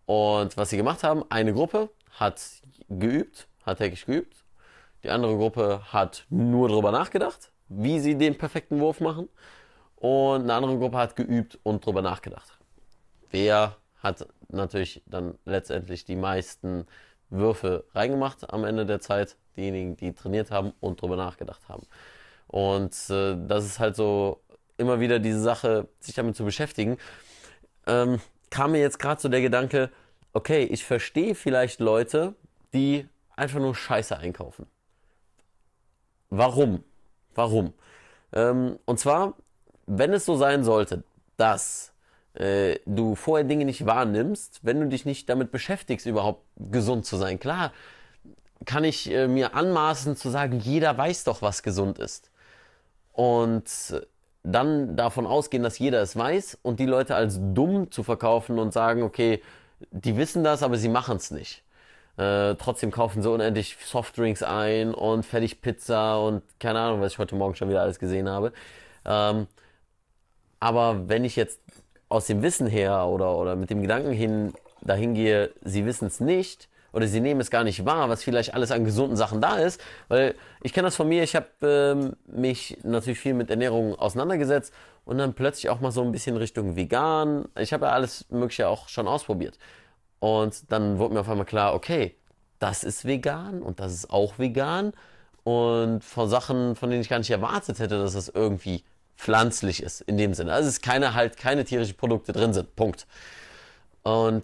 Und 0.06 0.58
was 0.58 0.70
sie 0.70 0.78
gemacht 0.78 1.04
haben, 1.04 1.24
eine 1.30 1.54
Gruppe 1.54 1.90
hat 2.20 2.42
geübt, 2.90 3.48
hat 3.66 3.78
täglich 3.78 4.06
geübt, 4.06 4.45
die 5.06 5.12
andere 5.12 5.38
Gruppe 5.38 5.82
hat 5.94 6.26
nur 6.30 6.68
darüber 6.68 6.92
nachgedacht, 6.92 7.52
wie 7.70 8.00
sie 8.00 8.18
den 8.18 8.38
perfekten 8.38 8.80
Wurf 8.80 9.00
machen. 9.00 9.30
Und 9.96 10.42
eine 10.42 10.54
andere 10.56 10.78
Gruppe 10.78 10.98
hat 10.98 11.16
geübt 11.16 11.60
und 11.62 11.84
darüber 11.84 12.02
nachgedacht. 12.02 12.58
Wer 13.30 13.78
hat 14.00 14.28
natürlich 14.50 15.04
dann 15.06 15.38
letztendlich 15.46 16.06
die 16.06 16.16
meisten 16.16 16.88
Würfe 17.30 17.86
reingemacht 17.94 18.52
am 18.52 18.66
Ende 18.66 18.86
der 18.86 19.00
Zeit? 19.00 19.38
Diejenigen, 19.56 19.96
die 19.96 20.14
trainiert 20.14 20.50
haben 20.50 20.74
und 20.80 21.02
darüber 21.02 21.18
nachgedacht 21.18 21.70
haben. 21.70 21.86
Und 22.48 22.94
äh, 23.10 23.38
das 23.48 23.66
ist 23.66 23.80
halt 23.80 23.96
so 23.96 24.42
immer 24.78 25.00
wieder 25.00 25.20
diese 25.20 25.42
Sache, 25.42 25.88
sich 26.00 26.16
damit 26.16 26.36
zu 26.36 26.44
beschäftigen. 26.44 26.98
Ähm, 27.86 28.20
kam 28.50 28.72
mir 28.72 28.80
jetzt 28.80 28.98
gerade 28.98 29.22
so 29.22 29.30
der 29.30 29.42
Gedanke, 29.42 29.92
okay, 30.34 30.64
ich 30.64 30.84
verstehe 30.84 31.36
vielleicht 31.36 31.80
Leute, 31.80 32.34
die 32.74 33.08
einfach 33.36 33.60
nur 33.60 33.76
Scheiße 33.76 34.18
einkaufen. 34.18 34.66
Warum? 36.38 36.84
Warum? 37.34 37.74
Ähm, 38.34 38.80
und 38.86 39.00
zwar, 39.00 39.34
wenn 39.86 40.14
es 40.14 40.26
so 40.26 40.36
sein 40.36 40.64
sollte, 40.64 41.04
dass 41.38 41.94
äh, 42.34 42.80
du 42.86 43.16
vorher 43.16 43.46
Dinge 43.46 43.66
nicht 43.66 43.86
wahrnimmst, 43.86 44.60
wenn 44.64 44.80
du 44.80 44.88
dich 44.88 45.06
nicht 45.06 45.30
damit 45.30 45.52
beschäftigst, 45.52 46.06
überhaupt 46.06 46.44
gesund 46.58 47.06
zu 47.06 47.18
sein. 47.18 47.40
Klar, 47.40 47.72
kann 48.66 48.84
ich 48.84 49.12
äh, 49.12 49.28
mir 49.28 49.56
anmaßen 49.56 50.16
zu 50.16 50.30
sagen, 50.30 50.60
jeder 50.60 50.98
weiß 50.98 51.24
doch, 51.26 51.42
was 51.42 51.64
gesund 51.64 52.00
ist. 52.00 52.32
Und 53.14 53.70
dann 54.44 54.96
davon 54.96 55.26
ausgehen, 55.26 55.64
dass 55.64 55.80
jeder 55.80 56.02
es 56.02 56.16
weiß 56.16 56.60
und 56.62 56.80
die 56.80 56.86
Leute 56.86 57.16
als 57.16 57.40
dumm 57.40 57.92
zu 57.92 58.04
verkaufen 58.04 58.60
und 58.60 58.74
sagen, 58.74 59.02
okay, 59.04 59.42
die 59.92 60.18
wissen 60.18 60.44
das, 60.44 60.64
aber 60.64 60.78
sie 60.78 60.90
machen 60.90 61.18
es 61.18 61.32
nicht. 61.32 61.64
Äh, 62.18 62.56
trotzdem 62.56 62.92
kaufen 62.92 63.22
sie 63.22 63.30
unendlich 63.30 63.78
Softdrinks 63.84 64.42
ein 64.42 64.94
und 64.94 65.26
fertig 65.26 65.62
Pizza 65.62 66.20
und 66.26 66.44
keine 66.60 66.80
Ahnung, 66.80 67.02
was 67.02 67.14
ich 67.14 67.20
heute 67.20 67.36
Morgen 67.36 67.56
schon 67.56 67.70
wieder 67.70 67.82
alles 67.82 68.00
gesehen 68.00 68.30
habe. 68.30 68.54
Ähm, 69.06 69.48
aber 70.60 71.10
wenn 71.10 71.26
ich 71.26 71.36
jetzt 71.36 71.60
aus 72.08 72.28
dem 72.28 72.42
Wissen 72.42 72.68
her 72.68 73.08
oder, 73.08 73.36
oder 73.36 73.56
mit 73.56 73.70
dem 73.70 73.82
Gedanken 73.82 74.12
hin 74.12 74.54
dahin 74.82 75.14
gehe, 75.14 75.52
sie 75.64 75.86
wissen 75.86 76.08
es 76.08 76.20
nicht 76.20 76.70
oder 76.94 77.08
sie 77.08 77.20
nehmen 77.20 77.42
es 77.42 77.52
gar 77.52 77.66
nicht 77.66 77.86
wahr, 77.86 78.08
was 78.08 78.24
vielleicht 78.24 78.54
alles 78.54 78.72
an 78.72 78.86
gesunden 78.86 79.18
Sachen 79.18 79.42
da 79.42 79.58
ist. 79.58 79.82
Weil 80.08 80.36
ich 80.64 80.72
kenne 80.72 80.88
das 80.88 80.96
von 80.96 81.10
mir, 81.10 81.24
ich 81.24 81.36
habe 81.36 81.48
ähm, 81.62 82.14
mich 82.26 82.78
natürlich 82.84 83.20
viel 83.20 83.34
mit 83.34 83.50
Ernährung 83.50 83.96
auseinandergesetzt 83.96 84.74
und 85.04 85.18
dann 85.18 85.34
plötzlich 85.34 85.70
auch 85.70 85.82
mal 85.82 85.92
so 85.92 86.02
ein 86.02 86.14
bisschen 86.14 86.38
Richtung 86.38 86.78
vegan. 86.78 87.46
Ich 87.60 87.74
habe 87.74 87.88
ja 87.88 87.92
alles 87.92 88.26
Mögliche 88.30 88.70
auch 88.70 88.88
schon 88.88 89.08
ausprobiert. 89.10 89.58
Und 90.20 90.72
dann 90.72 90.98
wurde 90.98 91.14
mir 91.14 91.20
auf 91.22 91.30
einmal 91.30 91.46
klar, 91.46 91.74
okay, 91.74 92.16
das 92.60 92.84
ist 92.84 93.06
vegan 93.06 93.62
und 93.62 93.80
das 93.80 93.94
ist 93.94 94.10
auch 94.10 94.40
vegan. 94.40 94.94
Und 95.44 96.04
von 96.04 96.30
Sachen, 96.30 96.76
von 96.76 96.90
denen 96.90 97.02
ich 97.02 97.10
gar 97.10 97.20
nicht 97.20 97.30
erwartet 97.30 97.80
hätte, 97.80 98.00
dass 98.00 98.14
das 98.14 98.30
irgendwie 98.30 98.84
pflanzlich 99.18 99.84
ist, 99.84 100.02
in 100.02 100.18
dem 100.18 100.34
Sinne. 100.34 100.54
Also 100.54 100.68
es 100.68 100.76
ist 100.76 100.82
keine 100.82 101.14
halt 101.14 101.38
keine 101.38 101.66
tierischen 101.66 101.96
Produkte 101.96 102.34
drin 102.34 102.54
sind. 102.54 102.76
Punkt. 102.76 103.06
Und 104.04 104.44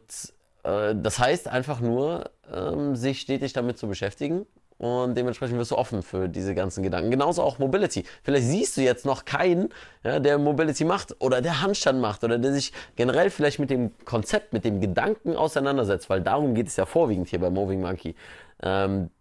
äh, 0.63 0.95
das 0.95 1.19
heißt 1.19 1.47
einfach 1.47 1.79
nur, 1.79 2.29
ähm, 2.53 2.95
sich 2.95 3.21
stetig 3.21 3.53
damit 3.53 3.77
zu 3.77 3.87
beschäftigen 3.87 4.45
und 4.81 5.13
dementsprechend 5.13 5.59
wirst 5.59 5.69
du 5.69 5.77
offen 5.77 6.01
für 6.01 6.27
diese 6.27 6.55
ganzen 6.55 6.81
Gedanken. 6.81 7.11
Genauso 7.11 7.43
auch 7.43 7.59
Mobility. 7.59 8.03
Vielleicht 8.23 8.47
siehst 8.47 8.77
du 8.77 8.81
jetzt 8.81 9.05
noch 9.05 9.25
keinen, 9.25 9.69
ja, 10.03 10.19
der 10.19 10.39
Mobility 10.39 10.85
macht 10.85 11.15
oder 11.19 11.39
der 11.39 11.61
Handstand 11.61 12.01
macht 12.01 12.23
oder 12.23 12.39
der 12.39 12.51
sich 12.51 12.73
generell 12.95 13.29
vielleicht 13.29 13.59
mit 13.59 13.69
dem 13.69 13.91
Konzept, 14.05 14.53
mit 14.53 14.65
dem 14.65 14.81
Gedanken 14.81 15.35
auseinandersetzt, 15.35 16.09
weil 16.09 16.21
darum 16.21 16.55
geht 16.55 16.65
es 16.65 16.77
ja 16.77 16.87
vorwiegend 16.87 17.27
hier 17.27 17.37
bei 17.37 17.51
Moving 17.51 17.79
Monkey. 17.79 18.15
Ähm, 18.63 19.11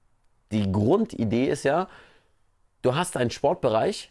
die 0.51 0.73
Grundidee 0.73 1.51
ist 1.51 1.65
ja, 1.65 1.89
du 2.81 2.95
hast 2.95 3.19
einen 3.19 3.31
Sportbereich, 3.31 4.11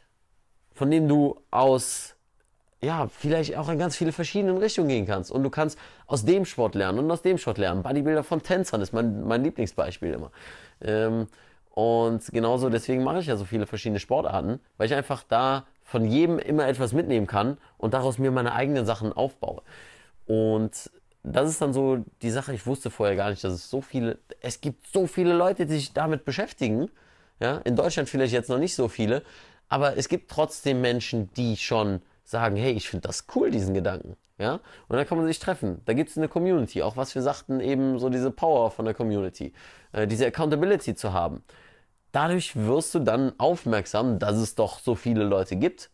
von 0.75 0.91
dem 0.91 1.07
du 1.07 1.41
aus 1.49 2.15
ja, 2.81 3.07
vielleicht 3.09 3.57
auch 3.57 3.69
in 3.69 3.77
ganz 3.77 3.97
viele 3.97 4.11
verschiedene 4.11 4.61
Richtungen 4.61 4.87
gehen 4.87 5.05
kannst. 5.05 5.31
Und 5.31 5.43
du 5.43 5.49
kannst 5.49 5.77
aus 6.05 6.23
dem 6.23 6.45
Sport 6.45 6.75
lernen 6.75 6.99
und 6.99 7.11
aus 7.11 7.21
dem 7.21 7.37
Sport 7.37 7.57
lernen. 7.57 7.83
Bodybuilder 7.83 8.23
von 8.23 8.41
Tänzern 8.41 8.81
ist 8.81 8.93
mein, 8.93 9.27
mein 9.27 9.43
Lieblingsbeispiel 9.43 10.13
immer. 10.13 10.31
Ähm, 10.81 11.27
und 11.71 12.25
genauso 12.31 12.69
deswegen 12.69 13.03
mache 13.03 13.19
ich 13.19 13.27
ja 13.27 13.37
so 13.37 13.45
viele 13.45 13.65
verschiedene 13.65 13.99
Sportarten, 13.99 14.59
weil 14.77 14.87
ich 14.87 14.95
einfach 14.95 15.23
da 15.27 15.65
von 15.83 16.05
jedem 16.05 16.37
immer 16.37 16.67
etwas 16.67 16.93
mitnehmen 16.93 17.25
kann 17.25 17.57
und 17.77 17.93
daraus 17.93 18.17
mir 18.17 18.31
meine 18.31 18.53
eigenen 18.53 18.85
Sachen 18.85 19.13
aufbaue. 19.13 19.61
Und 20.25 20.91
das 21.23 21.49
ist 21.49 21.61
dann 21.61 21.73
so 21.73 22.03
die 22.21 22.29
Sache, 22.29 22.53
ich 22.53 22.65
wusste 22.65 22.89
vorher 22.89 23.15
gar 23.15 23.29
nicht, 23.29 23.43
dass 23.43 23.53
es 23.53 23.69
so 23.69 23.81
viele, 23.81 24.17
es 24.41 24.61
gibt 24.61 24.87
so 24.87 25.07
viele 25.07 25.33
Leute, 25.33 25.65
die 25.65 25.73
sich 25.75 25.93
damit 25.93 26.25
beschäftigen. 26.25 26.89
Ja, 27.39 27.57
in 27.59 27.75
Deutschland 27.75 28.09
vielleicht 28.09 28.33
jetzt 28.33 28.49
noch 28.49 28.59
nicht 28.59 28.75
so 28.75 28.89
viele, 28.89 29.23
aber 29.69 29.95
es 29.95 30.09
gibt 30.09 30.29
trotzdem 30.29 30.81
Menschen, 30.81 31.31
die 31.33 31.55
schon 31.55 32.01
sagen, 32.29 32.55
hey, 32.57 32.73
ich 32.73 32.87
finde 32.87 33.07
das 33.07 33.25
cool, 33.35 33.49
diesen 33.49 33.73
Gedanken. 33.73 34.15
Ja? 34.37 34.59
Und 34.87 34.95
dann 34.97 35.05
kann 35.07 35.17
man 35.17 35.25
sich 35.25 35.39
treffen. 35.39 35.81
Da 35.85 35.93
gibt 35.93 36.11
es 36.11 36.17
eine 36.17 36.27
Community, 36.27 36.83
auch 36.83 36.95
was 36.95 37.15
wir 37.15 37.21
sagten, 37.23 37.59
eben 37.59 37.97
so 37.97 38.09
diese 38.09 38.29
Power 38.29 38.69
von 38.69 38.85
der 38.85 38.93
Community, 38.93 39.51
äh, 39.93 40.05
diese 40.05 40.27
Accountability 40.27 40.93
zu 40.93 41.11
haben. 41.11 41.43
Dadurch 42.11 42.55
wirst 42.55 42.93
du 42.93 42.99
dann 42.99 43.33
aufmerksam, 43.39 44.19
dass 44.19 44.35
es 44.37 44.53
doch 44.55 44.79
so 44.79 44.93
viele 44.95 45.23
Leute 45.23 45.55
gibt. 45.55 45.89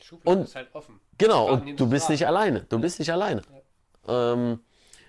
Schublade 0.00 0.38
Und- 0.38 0.44
ist 0.44 0.56
halt 0.56 0.74
offen. 0.74 1.00
Genau, 1.16 1.52
und 1.52 1.78
du 1.78 1.88
bist 1.88 2.06
fragen. 2.06 2.14
nicht 2.14 2.26
alleine. 2.26 2.60
Du 2.68 2.78
bist 2.80 2.98
nicht 2.98 3.10
alleine. 3.12 3.42
Ja, 4.06 4.32
ähm, 4.32 4.60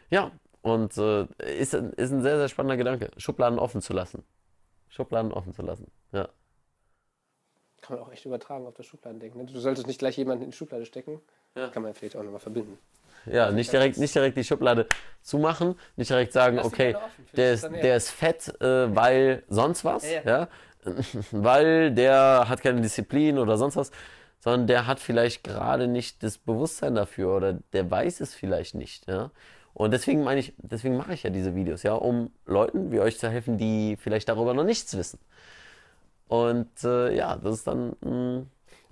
ja 0.09 0.31
und 0.61 0.95
äh, 0.97 1.25
ist, 1.59 1.73
ein- 1.75 1.93
ist 1.93 2.11
ein 2.11 2.21
sehr, 2.21 2.37
sehr 2.37 2.47
spannender 2.47 2.77
Gedanke, 2.77 3.09
Schubladen 3.17 3.57
offen 3.59 3.81
zu 3.81 3.93
lassen. 3.93 4.23
Schubladen 4.87 5.31
offen 5.31 5.53
zu 5.53 5.61
lassen. 5.63 5.89
Ja. 6.11 6.29
Kann 7.89 7.97
man 7.97 8.07
auch 8.07 8.11
echt 8.11 8.23
übertragen 8.23 8.67
auf 8.67 8.75
das 8.75 8.85
Schubladendenken. 8.85 9.41
ne? 9.41 9.51
Du 9.51 9.59
solltest 9.59 9.87
nicht 9.87 9.97
gleich 9.97 10.15
jemanden 10.15 10.43
in 10.43 10.51
die 10.51 10.55
Schublade 10.55 10.85
stecken. 10.85 11.19
Ja. 11.55 11.69
Kann 11.69 11.81
man 11.81 11.95
vielleicht 11.95 12.15
auch 12.15 12.21
nochmal 12.21 12.39
verbinden. 12.39 12.77
Ja, 13.25 13.51
nicht 13.51 13.73
direkt, 13.73 13.97
nicht 13.97 14.13
direkt 14.13 14.37
die 14.37 14.43
Schublade 14.43 14.85
zumachen, 15.23 15.73
nicht 15.95 16.11
direkt 16.11 16.31
sagen, 16.31 16.57
Lass 16.57 16.67
okay, 16.67 16.93
offen, 16.93 17.25
der 17.35 17.53
ist, 17.53 17.63
der 17.63 17.97
ist 17.97 18.11
fett, 18.11 18.53
äh, 18.61 18.95
weil 18.95 19.41
sonst 19.49 19.83
was, 19.83 20.09
Ja, 20.09 20.21
ja, 20.23 20.47
weil 21.31 21.91
der 21.91 22.45
hat 22.47 22.61
keine 22.61 22.79
Disziplin 22.81 23.39
oder 23.39 23.57
sonst 23.57 23.75
was, 23.75 23.89
sondern 24.39 24.67
der 24.67 24.85
hat 24.85 24.99
vielleicht 24.99 25.43
gerade 25.43 25.87
nicht 25.87 26.21
das 26.21 26.37
Bewusstsein 26.37 26.93
dafür 26.93 27.35
oder 27.35 27.53
der 27.73 27.89
weiß 27.89 28.21
es 28.21 28.35
vielleicht 28.35 28.75
nicht, 28.75 29.09
ja. 29.09 29.31
Und 29.73 29.91
deswegen 29.91 30.23
meine 30.23 30.39
ich, 30.39 30.53
deswegen 30.57 30.95
mache 30.95 31.13
ich 31.13 31.23
ja 31.23 31.31
diese 31.31 31.55
Videos, 31.55 31.81
ja, 31.81 31.93
um 31.95 32.31
Leuten 32.45 32.91
wie 32.91 32.99
euch 32.99 33.17
zu 33.17 33.29
helfen, 33.29 33.57
die 33.57 33.97
vielleicht 33.99 34.29
darüber 34.29 34.53
noch 34.53 34.63
nichts 34.63 34.95
wissen. 34.95 35.19
Und 36.29 36.69
äh, 36.85 37.13
ja, 37.15 37.35
das 37.35 37.55
ist 37.57 37.67
dann 37.67 37.95
mh, 38.01 38.43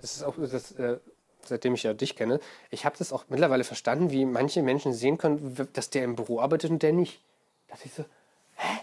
Das 0.02 0.16
ist 0.16 0.22
auch, 0.24 0.34
das, 0.38 0.72
äh, 0.72 0.98
seitdem 1.44 1.72
ich 1.74 1.84
ja 1.84 1.94
dich 1.94 2.14
kenne, 2.16 2.40
ich 2.70 2.84
habe 2.84 2.96
das 2.98 3.12
auch 3.12 3.24
mittlerweile 3.28 3.64
verstanden, 3.64 4.10
wie 4.10 4.26
manche 4.26 4.62
Menschen 4.62 4.92
sehen 4.92 5.16
können, 5.16 5.56
dass 5.72 5.88
der 5.88 6.04
im 6.04 6.16
Büro 6.16 6.40
arbeitet 6.40 6.70
und 6.70 6.82
der 6.82 6.92
nicht. 6.92 7.20
Da 7.68 7.74
dachte 7.74 7.86
ich 7.88 7.94
so, 7.94 8.04
hä? 8.56 8.78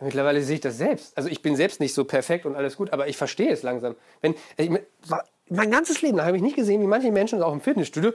Mittlerweile 0.00 0.40
sehe 0.42 0.54
ich 0.54 0.60
das 0.60 0.78
selbst. 0.78 1.16
Also 1.18 1.28
ich 1.28 1.42
bin 1.42 1.56
selbst 1.56 1.80
nicht 1.80 1.92
so 1.92 2.04
perfekt 2.04 2.46
und 2.46 2.54
alles 2.54 2.76
gut, 2.76 2.92
aber 2.92 3.08
ich 3.08 3.16
verstehe 3.16 3.50
es 3.50 3.62
langsam. 3.64 3.96
Wenn, 4.20 4.36
ich, 4.56 4.70
war- 5.08 5.24
mein 5.48 5.70
ganzes 5.72 6.00
Leben 6.02 6.22
habe 6.22 6.36
ich 6.36 6.42
nicht 6.42 6.54
gesehen, 6.56 6.80
wie 6.80 6.86
manche 6.86 7.10
Menschen 7.10 7.42
auch 7.42 7.52
im 7.52 7.60
Fitnessstudio 7.60 8.12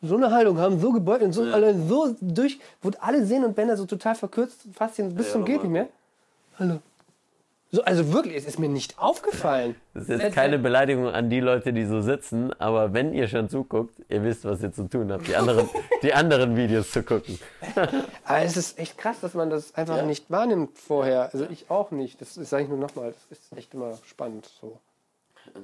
so 0.00 0.16
eine 0.16 0.30
Haltung 0.30 0.56
haben, 0.58 0.80
so 0.80 0.92
gebeugt 0.92 1.22
und 1.22 1.32
so, 1.32 1.42
alle 1.42 1.74
so 1.86 2.16
durch, 2.20 2.58
wo 2.80 2.90
alle 3.00 3.26
Sehnen 3.26 3.44
und 3.44 3.54
Bänder 3.56 3.76
so 3.76 3.84
total 3.84 4.14
verkürzt, 4.14 4.62
Faszien 4.72 5.14
bis 5.14 5.32
zum 5.32 5.44
geht 5.44 5.62
nicht 5.62 5.70
mehr. 5.72 5.88
Hallo. 6.58 6.78
So, 7.74 7.82
also 7.82 8.12
wirklich, 8.12 8.36
es 8.36 8.44
ist 8.44 8.60
mir 8.60 8.68
nicht 8.68 9.00
aufgefallen. 9.00 9.74
Das 9.94 10.04
ist 10.04 10.22
jetzt 10.22 10.32
keine 10.32 10.60
Beleidigung 10.60 11.08
an 11.08 11.28
die 11.28 11.40
Leute, 11.40 11.72
die 11.72 11.84
so 11.84 12.00
sitzen, 12.00 12.52
aber 12.60 12.92
wenn 12.92 13.12
ihr 13.12 13.26
schon 13.26 13.48
zuguckt, 13.48 13.96
ihr 14.08 14.22
wisst, 14.22 14.44
was 14.44 14.62
ihr 14.62 14.72
zu 14.72 14.88
tun 14.88 15.10
habt, 15.10 15.26
die 15.26 15.34
anderen, 15.36 15.68
die 16.04 16.14
anderen 16.14 16.56
Videos 16.56 16.92
zu 16.92 17.02
gucken. 17.02 17.36
Aber 18.24 18.38
es 18.42 18.56
ist 18.56 18.78
echt 18.78 18.96
krass, 18.96 19.18
dass 19.20 19.34
man 19.34 19.50
das 19.50 19.74
einfach 19.74 20.04
nicht 20.04 20.30
wahrnimmt 20.30 20.78
vorher. 20.78 21.30
Also 21.32 21.48
ich 21.50 21.68
auch 21.68 21.90
nicht. 21.90 22.20
Das, 22.20 22.34
das 22.34 22.48
sage 22.48 22.62
ich 22.62 22.68
nur 22.68 22.78
nochmal. 22.78 23.12
Das 23.28 23.38
ist 23.38 23.58
echt 23.58 23.74
immer 23.74 23.98
spannend 24.06 24.48
so. 24.60 24.78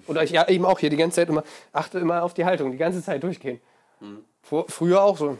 Oder 0.08 0.24
ich 0.24 0.32
ja 0.32 0.48
eben 0.48 0.64
auch 0.64 0.80
hier 0.80 0.90
die 0.90 0.96
ganze 0.96 1.16
Zeit 1.16 1.28
immer, 1.28 1.44
achte 1.72 2.00
immer 2.00 2.24
auf 2.24 2.34
die 2.34 2.44
Haltung, 2.44 2.72
die 2.72 2.78
ganze 2.78 3.04
Zeit 3.04 3.22
durchgehen. 3.22 3.60
Vor, 4.42 4.64
früher 4.68 5.00
auch 5.00 5.16
so. 5.16 5.38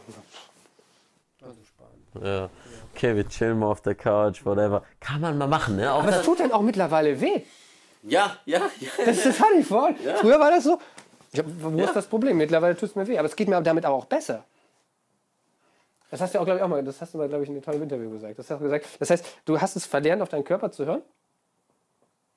Ja. 2.22 2.48
Okay, 2.94 3.16
wir 3.16 3.28
chillen 3.28 3.58
mal 3.58 3.66
auf 3.68 3.80
der 3.80 3.94
Couch, 3.94 4.44
whatever. 4.44 4.82
Kann 5.00 5.20
man 5.20 5.38
mal 5.38 5.46
machen, 5.46 5.76
ne? 5.76 5.92
Auch 5.92 6.00
Aber 6.00 6.10
es 6.10 6.16
das, 6.16 6.26
tut 6.26 6.40
dann 6.40 6.52
auch 6.52 6.62
mittlerweile 6.62 7.20
weh. 7.20 7.42
ja, 8.02 8.36
ja, 8.44 8.60
ja. 8.80 8.90
Das, 9.04 9.22
das 9.22 9.40
hatte 9.40 9.54
ich 9.58 9.66
vorhin. 9.66 9.96
Früher 10.16 10.38
war 10.40 10.50
das 10.50 10.64
so. 10.64 10.78
Ich 11.32 11.38
hab, 11.38 11.46
wo 11.60 11.78
ist 11.82 11.94
das 11.94 12.06
Problem? 12.06 12.36
Mittlerweile 12.36 12.76
tut 12.76 12.90
es 12.90 12.96
mir 12.96 13.06
weh. 13.06 13.18
Aber 13.18 13.26
es 13.28 13.36
geht 13.36 13.48
mir 13.48 13.60
damit 13.62 13.84
aber 13.84 13.94
auch 13.94 14.06
besser. 14.06 14.44
Das 16.10 16.20
hast 16.20 16.34
du 16.34 16.40
auch, 16.40 16.44
glaube 16.44 16.58
ich, 16.58 16.64
auch 16.64 16.68
mal, 16.68 16.82
das 16.82 17.00
hast 17.00 17.14
du 17.14 17.18
mal, 17.18 17.28
glaube 17.28 17.44
ich, 17.44 17.48
in 17.48 17.54
einem 17.54 17.64
tollen 17.64 17.82
Interview 17.82 18.10
gesagt. 18.10 18.38
Das, 18.38 18.50
hast 18.50 18.58
du 18.58 18.64
gesagt. 18.64 18.86
das 18.98 19.10
heißt, 19.10 19.24
du 19.44 19.60
hast 19.60 19.76
es 19.76 19.86
verlernt, 19.86 20.22
auf 20.22 20.28
deinen 20.28 20.44
Körper 20.44 20.72
zu 20.72 20.84
hören. 20.84 21.02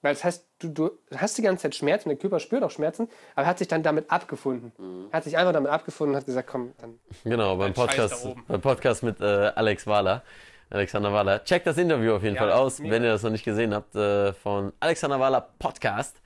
Weil 0.04 0.14
das 0.14 0.24
heißt, 0.24 0.45
du, 0.60 0.68
du 0.68 0.91
hast 1.16 1.38
die 1.38 1.41
ganze 1.41 1.64
Zeit 1.64 1.76
Schmerzen, 1.76 2.10
der 2.10 2.18
Körper 2.18 2.39
spürt 2.39 2.62
auch 2.62 2.70
Schmerzen, 2.70 3.08
aber 3.36 3.47
hat 3.47 3.58
sich 3.58 3.70
dann 3.70 3.82
damit 3.84 4.12
abgefunden. 4.12 4.72
Hat 5.12 5.24
sich 5.24 5.38
einfach 5.38 5.54
damit 5.54 5.72
abgefunden 5.72 6.14
und 6.14 6.20
hat 6.20 6.26
gesagt, 6.28 6.47
komm, 6.47 6.74
dann. 6.80 6.99
Genau, 7.24 7.56
beim 7.56 7.74
Podcast, 7.74 8.28
beim 8.47 8.62
Podcast 8.62 9.01
mit 9.01 9.20
äh, 9.22 9.51
Alex 9.56 9.88
Wahler. 9.88 10.22
Alexander 10.70 11.14
Wahler. 11.14 11.43
Checkt 11.43 11.68
das 11.68 11.78
Interview 11.78 12.14
auf 12.16 12.24
jeden 12.24 12.36
Ja, 12.36 12.41
Fall 12.41 12.51
aus, 12.51 12.80
mega. 12.80 12.95
wenn 12.95 13.04
ihr 13.04 13.12
das 13.12 13.24
noch 13.24 13.30
nicht 13.30 13.45
gesehen 13.45 13.74
habt, 13.74 13.95
äh, 13.95 14.34
von 14.34 14.74
Alexander 14.80 15.20
Wahler 15.20 15.41
Podcast. 15.60 16.18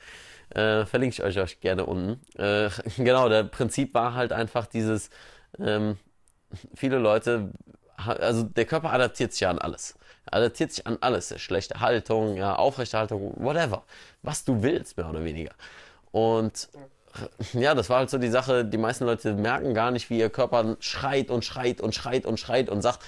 Äh, 0.50 0.86
verlinke 0.86 1.14
ich 1.14 1.24
euch, 1.24 1.38
euch 1.40 1.60
gerne 1.60 1.86
unten. 1.86 2.22
Äh, 2.38 2.70
genau, 2.98 3.30
der 3.30 3.44
Prinzip 3.44 3.94
war 3.94 4.16
halt 4.16 4.32
einfach 4.32 4.66
dieses, 4.66 5.10
ähm, 5.60 5.98
viele 6.76 6.98
Leute, 6.98 7.52
also 7.98 8.44
der 8.44 8.66
Körper 8.66 8.94
adaptiert 8.94 9.34
sich 9.34 9.42
ja 9.42 9.50
an 9.50 9.60
alles. 9.60 9.96
Er 10.32 10.40
adaptiert 10.40 10.72
sich 10.72 10.86
an 10.86 10.98
alles. 11.02 11.34
Schlechte 11.40 11.80
Haltung, 11.80 12.36
ja, 12.38 12.56
aufrechte 12.56 12.98
Haltung, 12.98 13.34
whatever. 13.38 13.84
Was 14.22 14.44
du 14.44 14.62
willst, 14.62 14.98
mehr 14.98 15.10
oder 15.10 15.24
weniger. 15.24 15.52
Und 16.12 16.70
ja, 17.54 17.74
das 17.74 17.90
war 17.90 18.00
halt 18.00 18.10
so 18.10 18.18
die 18.18 18.30
Sache, 18.30 18.66
die 18.66 18.78
meisten 18.78 19.06
Leute 19.06 19.34
merken 19.34 19.74
gar 19.74 19.92
nicht, 19.92 20.10
wie 20.10 20.20
ihr 20.20 20.30
Körper 20.30 20.78
schreit 20.80 21.32
und 21.32 21.44
schreit 21.44 21.82
und 21.82 21.96
schreit 21.96 22.26
und 22.26 22.40
schreit 22.40 22.70
und 22.70 22.82
sagt, 22.82 23.00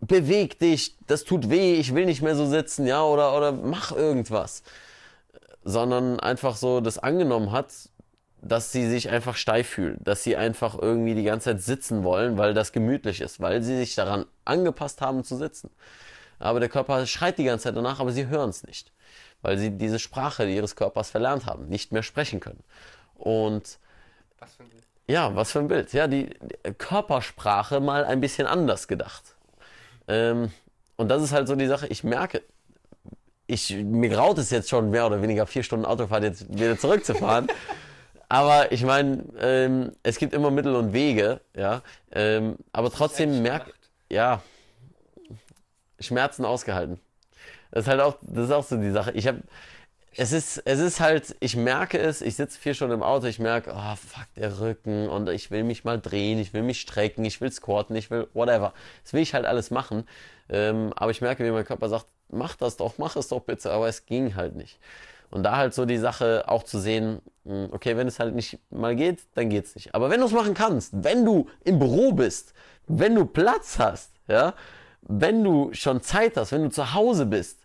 beweg 0.00 0.58
dich, 0.58 0.96
das 1.06 1.24
tut 1.24 1.50
weh, 1.50 1.74
ich 1.74 1.94
will 1.94 2.06
nicht 2.06 2.22
mehr 2.22 2.36
so 2.36 2.46
sitzen, 2.46 2.86
ja, 2.86 3.02
oder, 3.02 3.36
oder 3.36 3.52
mach 3.52 3.92
irgendwas. 3.92 4.62
Sondern 5.64 6.20
einfach 6.20 6.56
so 6.56 6.80
das 6.80 6.98
angenommen 6.98 7.52
hat, 7.52 7.72
dass 8.40 8.70
sie 8.70 8.88
sich 8.88 9.10
einfach 9.10 9.36
steif 9.36 9.68
fühlen, 9.68 9.98
dass 10.00 10.22
sie 10.22 10.36
einfach 10.36 10.78
irgendwie 10.80 11.14
die 11.14 11.24
ganze 11.24 11.50
Zeit 11.50 11.62
sitzen 11.62 12.04
wollen, 12.04 12.38
weil 12.38 12.54
das 12.54 12.72
gemütlich 12.72 13.20
ist, 13.20 13.40
weil 13.40 13.62
sie 13.62 13.76
sich 13.76 13.94
daran 13.94 14.26
angepasst 14.44 15.00
haben 15.00 15.24
zu 15.24 15.36
sitzen. 15.36 15.70
Aber 16.38 16.60
der 16.60 16.68
Körper 16.68 17.06
schreit 17.06 17.38
die 17.38 17.44
ganze 17.44 17.64
Zeit 17.64 17.76
danach, 17.76 18.00
aber 18.00 18.12
sie 18.12 18.26
hören 18.26 18.50
es 18.50 18.64
nicht, 18.64 18.92
weil 19.42 19.58
sie 19.58 19.70
diese 19.70 19.98
Sprache 19.98 20.48
ihres 20.48 20.76
Körpers 20.76 21.10
verlernt 21.10 21.46
haben, 21.46 21.68
nicht 21.68 21.92
mehr 21.92 22.02
sprechen 22.02 22.40
können. 22.40 22.62
Und 23.14 23.78
Was 24.38 24.54
für 24.54 24.62
ein 24.62 24.68
Bild. 24.68 24.84
ja, 25.08 25.34
was 25.34 25.52
für 25.52 25.58
ein 25.58 25.68
Bild. 25.68 25.92
Ja, 25.92 26.06
die 26.06 26.30
die 26.40 26.72
Körpersprache 26.74 27.80
mal 27.80 28.04
ein 28.04 28.20
bisschen 28.20 28.46
anders 28.46 28.88
gedacht. 28.88 29.36
Ähm, 30.06 30.50
und 30.96 31.08
das 31.08 31.22
ist 31.22 31.32
halt 31.32 31.48
so 31.48 31.56
die 31.56 31.66
Sache, 31.66 31.86
ich 31.88 32.04
merke, 32.04 32.42
ich, 33.46 33.74
mir 33.74 34.10
graut 34.10 34.38
es 34.38 34.50
jetzt 34.50 34.68
schon 34.68 34.90
mehr 34.90 35.06
oder 35.06 35.22
weniger 35.22 35.46
vier 35.46 35.62
Stunden 35.62 35.86
Autofahrt 35.86 36.22
jetzt 36.22 36.52
wieder 36.52 36.78
zurückzufahren. 36.78 37.48
Aber 38.28 38.72
ich 38.72 38.84
meine, 38.84 39.24
ähm, 39.40 39.92
es 40.02 40.18
gibt 40.18 40.34
immer 40.34 40.50
Mittel 40.50 40.76
und 40.76 40.92
Wege, 40.92 41.40
ja. 41.56 41.80
Ähm, 42.12 42.56
aber 42.72 42.90
trotzdem 42.90 43.40
merke, 43.40 43.72
ja, 44.10 44.42
Schmerzen 46.00 46.44
ausgehalten. 46.44 47.00
Das 47.70 47.84
ist 47.84 47.88
halt 47.88 48.00
auch, 48.00 48.16
das 48.22 48.46
ist 48.46 48.52
auch 48.52 48.64
so 48.64 48.76
die 48.76 48.90
Sache. 48.90 49.12
Ich 49.12 49.26
habe, 49.26 49.42
es 50.16 50.32
ist, 50.32 50.62
es 50.64 50.80
ist 50.80 51.00
halt, 51.00 51.36
ich 51.40 51.54
merke 51.54 51.98
es, 51.98 52.22
ich 52.22 52.36
sitze 52.36 52.58
vier 52.58 52.74
Stunden 52.74 52.94
im 52.94 53.02
Auto, 53.02 53.26
ich 53.26 53.38
merke, 53.38 53.72
oh 53.74 53.94
fuck, 53.96 54.26
der 54.36 54.58
Rücken 54.60 55.08
und 55.08 55.28
ich 55.28 55.50
will 55.50 55.64
mich 55.64 55.84
mal 55.84 56.00
drehen, 56.00 56.38
ich 56.38 56.52
will 56.52 56.62
mich 56.62 56.80
strecken, 56.80 57.24
ich 57.24 57.40
will 57.40 57.52
squatten, 57.52 57.94
ich 57.94 58.10
will 58.10 58.26
whatever. 58.34 58.72
Das 59.04 59.12
will 59.12 59.22
ich 59.22 59.34
halt 59.34 59.44
alles 59.44 59.70
machen. 59.70 60.04
Ähm, 60.48 60.92
aber 60.96 61.10
ich 61.10 61.20
merke, 61.20 61.44
wie 61.44 61.50
mein 61.50 61.64
Körper 61.64 61.88
sagt, 61.88 62.06
mach 62.30 62.56
das 62.56 62.76
doch, 62.76 62.98
mach 62.98 63.16
es 63.16 63.28
doch 63.28 63.40
bitte, 63.40 63.70
aber 63.70 63.88
es 63.88 64.06
ging 64.06 64.34
halt 64.34 64.56
nicht. 64.56 64.78
Und 65.30 65.42
da 65.42 65.56
halt 65.56 65.74
so 65.74 65.84
die 65.84 65.98
Sache 65.98 66.44
auch 66.46 66.62
zu 66.62 66.78
sehen, 66.78 67.20
mh, 67.44 67.68
okay, 67.72 67.96
wenn 67.96 68.08
es 68.08 68.18
halt 68.18 68.34
nicht 68.34 68.58
mal 68.70 68.96
geht, 68.96 69.20
dann 69.34 69.50
geht's 69.50 69.74
nicht. 69.74 69.94
Aber 69.94 70.10
wenn 70.10 70.20
du 70.20 70.26
es 70.26 70.32
machen 70.32 70.54
kannst, 70.54 71.04
wenn 71.04 71.24
du 71.24 71.48
im 71.64 71.78
Büro 71.78 72.12
bist, 72.12 72.54
wenn 72.86 73.14
du 73.14 73.26
Platz 73.26 73.78
hast, 73.78 74.12
ja, 74.26 74.54
wenn 75.02 75.44
du 75.44 75.70
schon 75.72 76.00
Zeit 76.02 76.36
hast, 76.36 76.52
wenn 76.52 76.62
du 76.62 76.70
zu 76.70 76.94
Hause 76.94 77.26
bist, 77.26 77.60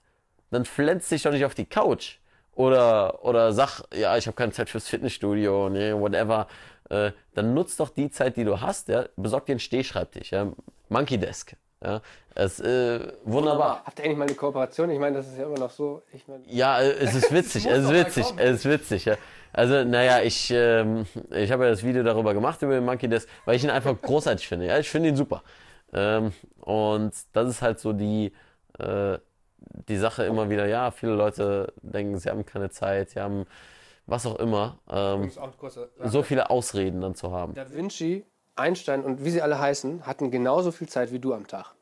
dann 0.52 0.66
pflänzt 0.66 1.12
dich 1.12 1.24
doch 1.24 1.32
nicht 1.32 1.46
auf 1.46 1.56
die 1.56 1.66
Couch. 1.66 2.18
Oder, 2.56 3.24
oder 3.26 3.52
sag, 3.52 3.82
ja, 3.94 4.16
ich 4.16 4.28
habe 4.28 4.36
keine 4.36 4.52
Zeit 4.52 4.70
fürs 4.70 4.88
Fitnessstudio, 4.88 5.70
nee, 5.70 5.94
whatever. 5.94 6.48
Äh, 6.90 7.12
dann 7.34 7.54
nutzt 7.54 7.80
doch 7.80 7.90
die 7.90 8.12
Zeit, 8.12 8.38
die 8.38 8.44
du 8.44 8.62
hast, 8.62 8.90
ja, 8.90 9.06
besorg 9.16 9.48
dir 9.48 9.54
einen 9.54 9.60
Stehschreibtisch, 9.60 10.32
ja, 10.32 10.52
Monkey 10.90 11.18
Desk. 11.18 11.56
Ja, 11.84 12.02
es, 12.36 12.60
äh, 12.62 13.12
wunderbar. 13.26 13.82
Habt 13.86 14.00
ihr 14.00 14.06
eigentlich 14.06 14.18
mal 14.18 14.26
eine 14.26 14.36
Kooperation? 14.36 14.90
Ich 14.90 15.00
meine, 15.00 15.18
das 15.18 15.28
ist 15.28 15.38
ja 15.38 15.46
immer 15.46 15.60
noch 15.60 15.70
so. 15.70 16.02
Ich 16.14 16.26
meine, 16.28 16.44
Ja, 16.48 16.80
äh, 16.80 16.92
es 16.92 17.14
ist 17.14 17.32
witzig, 17.34 17.66
es 17.66 17.86
ist 17.86 17.92
witzig, 17.92 18.26
es 18.38 18.52
ist 18.60 18.66
witzig. 18.66 19.06
Ja. 19.06 19.18
Also, 19.52 19.84
naja, 19.84 20.22
ich, 20.22 20.50
ähm, 20.52 21.06
ich 21.32 21.52
habe 21.52 21.66
ja 21.66 21.72
das 21.72 21.84
Video 21.84 22.02
darüber 22.04 22.34
gemacht, 22.34 22.62
über 22.62 22.74
den 22.74 22.86
Monkey 22.86 23.10
Desk, 23.10 23.28
weil 23.46 23.56
ich 23.56 23.64
ihn 23.64 23.70
einfach 23.70 24.00
großartig 24.02 24.48
finde. 24.48 24.68
Ja, 24.68 24.80
ich 24.80 24.90
finde 24.90 25.10
ihn 25.10 25.16
super. 25.16 25.44
Ähm, 25.94 26.34
und 26.62 27.14
das 27.34 27.50
ist 27.50 27.62
halt 27.62 27.80
so 27.80 27.94
die, 27.94 28.34
äh, 28.80 29.18
die 29.88 29.98
Sache 29.98 30.24
immer 30.26 30.50
wieder, 30.50 30.66
ja, 30.68 30.92
viele 30.92 31.14
Leute 31.14 31.74
denken, 31.82 32.18
sie 32.20 32.30
haben 32.30 32.46
keine 32.46 32.70
Zeit, 32.70 33.12
sie 33.12 33.20
haben 33.20 33.46
was 34.06 34.26
auch 34.26 34.36
immer, 34.40 34.80
ähm, 34.90 35.32
auch 35.40 35.58
kurzer- 35.58 35.88
so 36.04 36.24
viele 36.24 36.50
Ausreden 36.50 37.00
dann 37.02 37.16
zu 37.16 37.32
haben. 37.32 37.54
Da 37.54 37.72
Vinci, 37.72 38.26
Einstein 38.56 39.04
und 39.04 39.24
wie 39.24 39.30
sie 39.32 39.42
alle 39.42 39.60
heißen, 39.60 40.06
hatten 40.06 40.30
genauso 40.30 40.72
viel 40.72 40.90
Zeit 40.90 41.12
wie 41.12 41.20
du 41.20 41.34
am 41.34 41.48
Tag. 41.48 41.74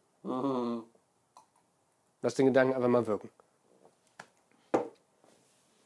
Lass 2.22 2.36
den 2.36 2.45
Gedanken 2.45 2.76
einfach 2.76 2.88
mal 2.89 3.07
wirken. 3.07 3.30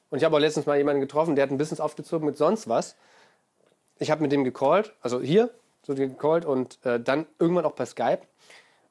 Und 0.09 0.17
ich 0.19 0.23
habe 0.23 0.35
auch 0.35 0.39
letztens 0.39 0.65
mal 0.65 0.77
jemanden 0.77 1.01
getroffen, 1.01 1.35
der 1.35 1.43
hat 1.43 1.51
ein 1.51 1.57
Business 1.57 1.79
aufgezogen 1.79 2.25
mit 2.25 2.37
sonst 2.37 2.67
was. 2.67 2.95
Ich 3.97 4.11
habe 4.11 4.21
mit 4.21 4.31
dem 4.31 4.43
gecallt, 4.43 4.93
also 5.01 5.21
hier, 5.21 5.49
so 5.85 5.95
gecallt 5.95 6.45
und 6.45 6.83
äh, 6.85 6.99
dann 6.99 7.25
irgendwann 7.39 7.65
auch 7.65 7.75
per 7.75 7.85
Skype. 7.85 8.21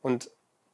Und 0.02 0.30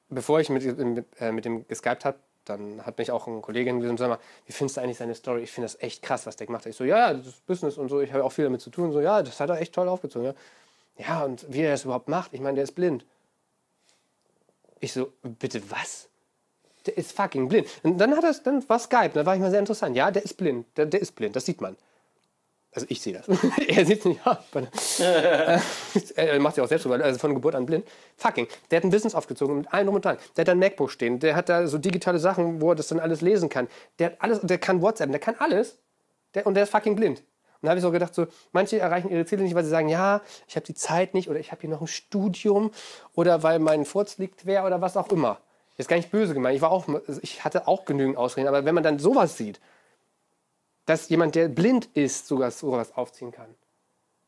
bevor 0.08 0.40
ich 0.40 0.50
mit, 0.50 0.78
mit, 0.78 1.06
äh, 1.20 1.32
mit 1.32 1.44
dem 1.44 1.66
geskypt 1.66 2.04
habe, 2.04 2.18
dann 2.44 2.84
hat 2.84 2.98
mich 2.98 3.10
auch 3.10 3.26
ein 3.26 3.42
Kollege 3.42 3.70
hingewiesen 3.70 3.90
und 3.90 3.96
gesagt, 3.96 4.22
wie 4.46 4.52
findest 4.52 4.76
du 4.76 4.80
eigentlich 4.80 4.98
seine 4.98 5.14
Story? 5.14 5.42
Ich 5.42 5.52
finde 5.52 5.66
das 5.66 5.80
echt 5.80 6.02
krass, 6.02 6.26
was 6.26 6.36
der 6.36 6.46
gemacht 6.46 6.64
hat. 6.64 6.70
Ich 6.70 6.76
so, 6.76 6.84
ja, 6.84 6.98
ja, 6.98 7.14
das 7.14 7.26
ist 7.26 7.46
Business 7.46 7.78
und 7.78 7.88
so, 7.88 8.00
ich 8.00 8.12
habe 8.12 8.24
auch 8.24 8.32
viel 8.32 8.44
damit 8.44 8.60
zu 8.60 8.70
tun. 8.70 8.92
So, 8.92 9.00
ja, 9.00 9.22
das 9.22 9.38
hat 9.40 9.50
er 9.50 9.60
echt 9.60 9.74
toll 9.74 9.88
aufgezogen. 9.88 10.34
Ja, 10.98 11.04
ja 11.04 11.24
und 11.24 11.46
wie 11.48 11.60
er 11.60 11.72
das 11.72 11.84
überhaupt 11.84 12.08
macht, 12.08 12.32
ich 12.32 12.40
meine, 12.40 12.56
der 12.56 12.64
ist 12.64 12.72
blind. 12.72 13.04
Ich 14.80 14.92
so, 14.92 15.12
bitte 15.22 15.62
was? 15.70 16.08
Der 16.86 16.96
ist 16.96 17.12
fucking 17.12 17.48
blind. 17.48 17.68
Und 17.82 17.98
dann 17.98 18.16
hat 18.16 18.24
er 18.24 18.34
dann 18.42 18.66
war 18.68 18.78
Skype, 18.78 19.10
da 19.10 19.26
war 19.26 19.34
ich 19.34 19.40
mal 19.40 19.50
sehr 19.50 19.60
interessant. 19.60 19.94
Ja, 19.94 20.10
der 20.10 20.24
ist 20.24 20.34
blind, 20.34 20.66
der, 20.76 20.86
der 20.86 21.00
ist 21.00 21.14
blind, 21.14 21.36
das 21.36 21.44
sieht 21.44 21.60
man. 21.60 21.76
Also 22.72 22.86
ich 22.88 23.00
sehe 23.00 23.12
das. 23.12 23.26
er 23.68 23.84
sieht 23.84 23.98
es 24.00 24.04
nicht. 24.04 24.20
Er 26.16 26.40
macht 26.40 26.54
sich 26.54 26.62
auch 26.62 26.68
selbst 26.68 26.84
so, 26.84 26.90
weil 26.90 27.00
er 27.00 27.08
ist 27.08 27.20
von 27.20 27.34
Geburt 27.34 27.56
an 27.56 27.66
blind. 27.66 27.84
Fucking. 28.16 28.46
Der 28.70 28.76
hat 28.76 28.84
ein 28.84 28.90
Business 28.90 29.14
aufgezogen 29.14 29.58
mit 29.58 29.72
allem 29.72 29.86
drum 29.86 29.96
und 29.96 30.04
dran. 30.04 30.18
Der 30.36 30.42
hat 30.42 30.48
da 30.48 30.52
ein 30.52 30.58
MacBook 30.58 30.90
stehen. 30.90 31.18
Der 31.18 31.34
hat 31.34 31.48
da 31.48 31.66
so 31.66 31.78
digitale 31.78 32.20
Sachen, 32.20 32.60
wo 32.60 32.70
er 32.70 32.76
das 32.76 32.88
dann 32.88 33.00
alles 33.00 33.22
lesen 33.22 33.48
kann. 33.48 33.66
Der 33.98 34.06
hat 34.06 34.16
alles, 34.20 34.40
der 34.42 34.58
kann 34.58 34.82
WhatsApp, 34.82 35.10
der 35.10 35.18
kann 35.18 35.34
alles. 35.38 35.78
Der, 36.34 36.46
und 36.46 36.54
der 36.54 36.62
ist 36.62 36.70
fucking 36.70 36.94
blind. 36.94 37.18
Und 37.18 37.66
da 37.66 37.70
habe 37.70 37.78
ich 37.78 37.82
so 37.82 37.90
gedacht, 37.90 38.14
so, 38.14 38.26
manche 38.52 38.78
erreichen 38.78 39.10
ihre 39.10 39.26
Ziele 39.26 39.42
nicht, 39.42 39.54
weil 39.54 39.64
sie 39.64 39.70
sagen, 39.70 39.88
ja, 39.88 40.22
ich 40.48 40.56
habe 40.56 40.64
die 40.64 40.74
Zeit 40.74 41.12
nicht 41.12 41.28
oder 41.28 41.40
ich 41.40 41.50
habe 41.50 41.60
hier 41.60 41.70
noch 41.70 41.80
ein 41.80 41.88
Studium 41.88 42.70
oder 43.14 43.42
weil 43.42 43.58
mein 43.58 43.84
Furz 43.84 44.16
liegt 44.18 44.42
quer 44.42 44.64
oder 44.64 44.80
was 44.80 44.96
auch 44.96 45.08
immer. 45.10 45.40
Ist 45.76 45.88
gar 45.88 45.96
nicht 45.96 46.10
böse 46.10 46.34
gemeint. 46.34 46.56
Ich, 46.56 46.62
war 46.62 46.70
auch, 46.70 46.86
ich 47.22 47.44
hatte 47.44 47.66
auch 47.66 47.84
genügend 47.84 48.16
Ausreden. 48.16 48.48
Aber 48.48 48.64
wenn 48.64 48.74
man 48.74 48.84
dann 48.84 48.98
sowas 48.98 49.36
sieht, 49.36 49.60
dass 50.90 51.08
jemand, 51.08 51.36
der 51.36 51.46
blind 51.48 51.88
ist, 51.94 52.26
sogar 52.26 52.50
sowas 52.50 52.92
aufziehen 52.96 53.30
kann. 53.30 53.54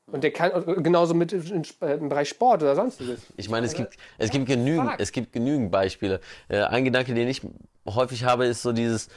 Und 0.06 0.22
der 0.22 0.30
kann 0.30 0.82
genauso 0.84 1.12
mit 1.12 1.32
im 1.32 2.08
Bereich 2.08 2.28
Sport 2.28 2.62
oder 2.62 2.76
sonstiges. 2.76 3.20
Ich 3.36 3.48
meine, 3.48 3.66
es 3.66 3.74
gibt, 3.74 3.96
es 4.16 4.30
gibt 4.30 4.46
genügend, 4.46 4.92
es 4.98 5.10
gibt 5.10 5.32
genügend 5.32 5.72
Beispiele. 5.72 6.20
Äh, 6.48 6.62
ein 6.62 6.84
Gedanke, 6.84 7.14
den 7.14 7.26
ich 7.26 7.42
häufig 7.84 8.22
habe, 8.22 8.46
ist 8.46 8.62
so 8.62 8.70
dieses, 8.70 9.08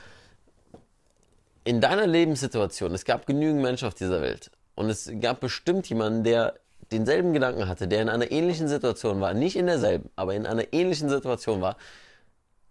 in 1.65 1.81
deiner 1.81 2.07
Lebenssituation, 2.07 2.91
es 2.95 3.05
gab 3.05 3.27
genügend 3.27 3.61
Menschen 3.61 3.87
auf 3.87 3.93
dieser 3.93 4.21
Welt. 4.21 4.49
Und 4.73 4.89
es 4.89 5.11
gab 5.21 5.39
bestimmt 5.39 5.87
jemanden, 5.87 6.23
der 6.23 6.55
denselben 6.91 7.31
Gedanken 7.33 7.67
hatte, 7.67 7.87
der 7.87 8.01
in 8.01 8.09
einer 8.09 8.31
ähnlichen 8.31 8.67
Situation 8.67 9.21
war. 9.21 9.35
Nicht 9.35 9.55
in 9.55 9.67
derselben, 9.67 10.09
aber 10.15 10.33
in 10.33 10.47
einer 10.47 10.73
ähnlichen 10.73 11.09
Situation 11.09 11.61
war. 11.61 11.77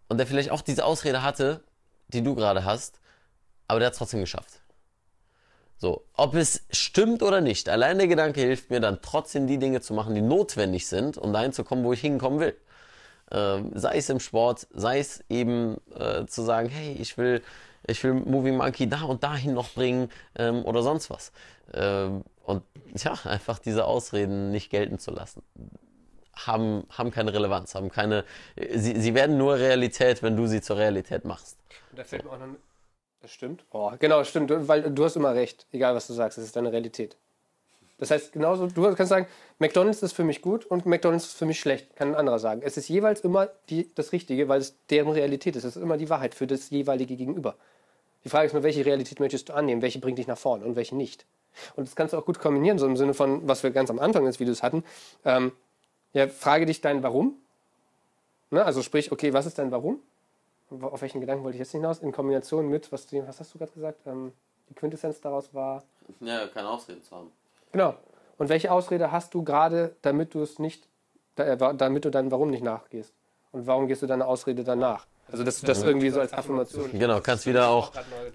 Und 0.09 0.18
der 0.18 0.27
vielleicht 0.27 0.51
auch 0.51 0.62
diese 0.62 0.85
Ausrede 0.85 1.22
hatte, 1.22 1.62
die 2.09 2.22
du 2.22 2.35
gerade 2.35 2.64
hast, 2.64 2.99
aber 3.68 3.79
der 3.79 3.87
hat 3.87 3.93
es 3.93 3.99
trotzdem 3.99 4.20
geschafft. 4.20 4.61
So, 5.85 6.03
ob 6.16 6.35
es 6.35 6.64
stimmt 6.70 7.22
oder 7.22 7.43
nicht, 7.43 7.68
allein 7.68 7.99
der 7.99 8.07
Gedanke 8.07 8.41
hilft 8.41 8.70
mir 8.70 8.80
dann 8.80 9.01
trotzdem 9.03 9.47
die 9.47 9.59
Dinge 9.59 9.82
zu 9.82 9.93
machen, 9.93 10.14
die 10.14 10.22
notwendig 10.22 10.87
sind, 10.87 11.18
um 11.18 11.35
dahin 11.35 11.53
zu 11.53 11.62
kommen, 11.62 11.85
wo 11.85 11.93
ich 11.93 12.01
hinkommen 12.01 12.41
will. 12.41 12.57
Ähm, 13.30 13.70
sei 13.74 13.99
es 13.99 14.09
im 14.09 14.18
Sport, 14.18 14.66
sei 14.72 14.99
es 14.99 15.22
eben 15.28 15.76
äh, 15.95 16.24
zu 16.24 16.41
sagen, 16.41 16.70
hey, 16.70 16.95
ich 16.99 17.18
will, 17.18 17.43
ich 17.87 18.03
will 18.03 18.14
Movie 18.14 18.53
Monkey 18.53 18.89
da 18.89 19.03
und 19.03 19.24
dahin 19.24 19.53
noch 19.53 19.68
bringen 19.74 20.09
ähm, 20.37 20.64
oder 20.64 20.82
sonst 20.82 21.11
was. 21.11 21.32
Ähm, 21.74 22.24
und 22.45 22.62
ja, 22.97 23.18
einfach 23.24 23.59
diese 23.59 23.85
Ausreden 23.85 24.53
nicht 24.53 24.70
gelten 24.70 24.99
zu 24.99 25.11
lassen. 25.11 25.43
Haben, 26.35 26.85
haben 26.89 27.11
keine 27.11 27.35
Relevanz, 27.35 27.74
haben 27.74 27.91
keine. 27.91 28.24
Sie, 28.57 28.99
sie 28.99 29.14
werden 29.14 29.37
nur 29.37 29.57
Realität, 29.57 30.22
wenn 30.22 30.35
du 30.35 30.47
sie 30.47 30.62
zur 30.62 30.78
Realität 30.78 31.26
machst. 31.26 31.59
Und 31.91 31.99
da 31.99 32.05
fällt 32.05 32.24
mir 32.24 32.30
auch 32.30 32.39
noch. 32.39 32.47
Das 33.25 33.33
stimmt. 33.33 33.64
Oh, 33.70 33.91
genau, 33.99 34.22
stimmt. 34.22 34.53
Weil 34.68 34.83
du 34.83 35.03
hast 35.03 35.16
immer 35.16 35.35
recht. 35.35 35.66
Egal, 35.72 35.95
was 35.95 36.07
du 36.07 36.12
sagst, 36.12 36.37
es 36.37 36.45
ist 36.45 36.57
deine 36.57 36.70
Realität. 36.70 37.16
Das 37.97 38.11
heißt, 38.11 38.35
genauso, 38.35 38.66
du 38.66 38.83
kannst 38.95 39.09
sagen, 39.09 39.27
McDonalds 39.59 40.03
ist 40.03 40.12
für 40.12 40.25
mich 40.25 40.43
gut 40.43 40.66
und 40.66 40.85
McDonalds 40.85 41.25
ist 41.29 41.39
für 41.39 41.47
mich 41.47 41.59
schlecht, 41.59 41.97
kann 41.97 42.09
ein 42.09 42.16
anderer 42.16 42.39
sagen. 42.39 42.61
Es 42.62 42.77
ist 42.77 42.87
jeweils 42.89 43.22
immer 43.22 43.49
die, 43.70 43.89
das 43.95 44.12
Richtige, 44.12 44.49
weil 44.49 44.61
es 44.61 44.77
deren 44.91 45.09
Realität 45.09 45.57
ist. 45.57 45.64
Es 45.64 45.75
ist 45.75 45.83
immer 45.83 45.97
die 45.97 46.11
Wahrheit 46.11 46.35
für 46.35 46.47
das 46.47 46.68
jeweilige 46.68 47.16
Gegenüber. 47.16 47.57
Die 48.25 48.29
Frage 48.29 48.49
ist 48.49 48.53
nur, 48.53 48.62
welche 48.62 48.85
Realität 48.85 49.20
möchtest 49.20 49.49
du 49.49 49.55
annehmen? 49.55 49.81
Welche 49.81 50.01
bringt 50.01 50.18
dich 50.18 50.27
nach 50.27 50.37
vorne 50.37 50.66
und 50.66 50.77
welche 50.77 50.95
nicht? 50.95 51.25
Und 51.77 51.89
das 51.89 51.97
kannst 51.97 52.12
du 52.12 52.18
auch 52.18 52.27
gut 52.27 52.39
kombinieren, 52.39 52.79
so 52.79 52.85
im 52.85 52.99
Sinne 52.99 53.14
von, 53.14 53.49
was 53.49 53.62
wir 53.62 53.70
ganz 53.70 53.89
am 53.89 54.01
Anfang 54.01 54.27
des 54.27 54.39
Videos 54.39 54.62
hatten. 54.62 54.85
Ähm, 55.25 55.53
ja, 56.12 56.29
frage 56.29 56.66
dich 56.66 56.83
dein 56.83 57.03
Warum. 57.03 57.39
Ne? 58.51 58.62
Also 58.62 58.83
sprich, 58.83 59.12
okay, 59.12 59.33
was 59.33 59.47
ist 59.47 59.59
dein 59.59 59.70
Warum? 59.70 60.03
Auf 60.71 61.03
welchen 61.03 61.21
Gedanken 61.21 61.45
wollte 61.45 61.57
ich 61.57 61.61
jetzt 61.61 61.73
hinaus? 61.73 61.99
In 61.99 62.12
Kombination 62.12 62.69
mit, 62.69 62.91
was, 62.91 63.07
du, 63.07 63.27
was 63.27 63.39
hast 63.41 63.55
du 63.55 63.59
gerade 63.59 63.73
gesagt? 63.73 64.01
Ähm, 64.07 64.33
die 64.69 64.75
Quintessenz 64.75 65.21
daraus 65.21 65.53
war, 65.53 65.83
Ja, 66.21 66.47
keine 66.49 66.69
Ausreden 66.69 67.03
zu 67.03 67.15
haben. 67.15 67.31
Genau. 67.73 67.95
Und 68.39 68.49
welche 68.49 68.73
Ausrede 68.73 69.12
hast 69.12 69.35
du 69.35 69.45
gerade, 69.45 69.95
damit 70.03 70.35
du 70.35 70.43
es 70.43 70.59
nicht, 70.59 70.89
äh, 71.37 71.57
damit 71.57 72.05
du 72.05 72.11
deinem 72.11 72.31
Warum 72.31 72.51
nicht 72.51 72.65
nachgehst? 72.65 73.12
Und 73.53 73.67
warum 73.67 73.87
gehst 73.87 74.03
du 74.03 74.07
deine 74.07 74.27
Ausrede 74.27 74.65
danach? 74.65 75.07
Also, 75.31 75.45
dass 75.45 75.61
du 75.61 75.67
das 75.67 75.83
irgendwie 75.83 76.11
so 76.11 76.21
als 76.21 76.33
Affirmation. 76.33 76.91
Genau, 76.93 77.21
kannst 77.21 77.47
wieder 77.47 77.69
auch 77.69 77.93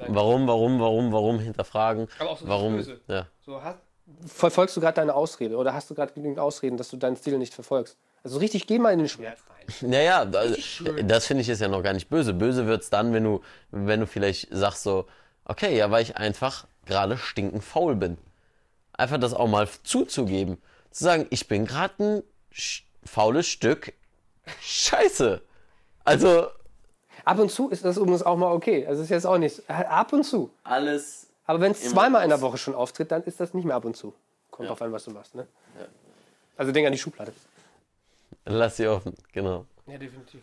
warum, 0.07 0.47
warum, 0.47 0.79
warum, 0.79 1.11
warum 1.11 1.39
hinterfragen. 1.39 2.07
Aber 2.19 2.31
auch 2.31 2.37
so 2.37 2.47
warum, 2.47 2.77
böse. 2.77 2.99
ja. 3.07 3.27
So, 3.45 3.61
hast, 3.61 3.77
verfolgst 4.25 4.75
du 4.75 4.81
gerade 4.81 4.95
deine 4.95 5.13
Ausrede 5.13 5.55
oder 5.57 5.73
hast 5.73 5.89
du 5.89 5.95
gerade 5.95 6.13
genügend 6.13 6.39
Ausreden, 6.39 6.77
dass 6.77 6.89
du 6.89 6.97
dein 6.97 7.15
Ziel 7.15 7.37
nicht 7.37 7.53
verfolgst? 7.53 7.97
Also 8.23 8.39
richtig, 8.39 8.65
geh 8.65 8.79
mal 8.79 8.91
in 8.91 8.99
den 8.99 9.09
Schmerz. 9.09 9.39
Naja, 9.81 10.21
also, 10.21 10.55
das 11.03 11.25
finde 11.25 11.41
ich 11.41 11.49
ist 11.49 11.61
ja 11.61 11.67
noch 11.67 11.83
gar 11.83 11.93
nicht 11.93 12.09
böse. 12.09 12.33
Böse 12.33 12.65
wird's 12.67 12.89
dann, 12.89 13.13
wenn 13.13 13.23
du, 13.23 13.41
wenn 13.71 13.99
du 13.99 14.07
vielleicht 14.07 14.47
sagst 14.51 14.83
so, 14.83 15.05
okay, 15.45 15.77
ja, 15.77 15.91
weil 15.91 16.03
ich 16.03 16.17
einfach 16.17 16.65
gerade 16.85 17.17
stinkend 17.17 17.63
faul 17.63 17.95
bin. 17.95 18.17
Einfach 18.93 19.19
das 19.19 19.33
auch 19.33 19.47
mal 19.47 19.67
zuzugeben. 19.83 20.57
Zu 20.91 21.03
sagen, 21.03 21.27
ich 21.29 21.47
bin 21.47 21.65
gerade 21.65 21.93
ein 22.03 22.23
faules 23.05 23.47
Stück 23.47 23.93
Scheiße. 24.61 25.41
Also, 26.03 26.47
Ab 27.25 27.39
und 27.39 27.51
zu 27.51 27.69
ist 27.69 27.85
das 27.85 27.97
übrigens 27.97 28.23
auch 28.23 28.37
mal 28.37 28.51
okay. 28.51 28.87
Also, 28.87 29.03
ist 29.03 29.09
jetzt 29.09 29.27
auch 29.27 29.37
nicht. 29.37 29.69
Ab 29.69 30.13
und 30.13 30.23
zu. 30.23 30.51
alles. 30.63 31.27
Aber 31.45 31.61
wenn 31.61 31.71
es 31.71 31.89
zweimal 31.89 32.23
in 32.23 32.29
der. 32.29 32.41
Woche 32.41 32.57
schon 32.57 32.75
auftritt, 32.75 33.11
dann 33.11 33.23
ist 33.23 33.39
das 33.39 33.53
nicht 33.53 33.65
mehr 33.65 33.75
ab 33.75 33.85
und 33.85 33.97
zu. 33.97 34.13
Kommt 34.51 34.69
drauf 34.69 34.81
an, 34.81 34.91
was 34.91 35.03
du 35.05 35.11
machst. 35.11 35.35
Ne? 35.35 35.47
Also, 36.57 36.71
denk 36.71 36.85
an 36.85 36.93
die 36.93 36.99
Schublade. 36.99 37.33
Lass 38.45 38.77
sie 38.77 38.87
offen, 38.87 39.13
genau. 39.31 39.65
Ja, 39.87 39.97
definitiv. 39.97 40.41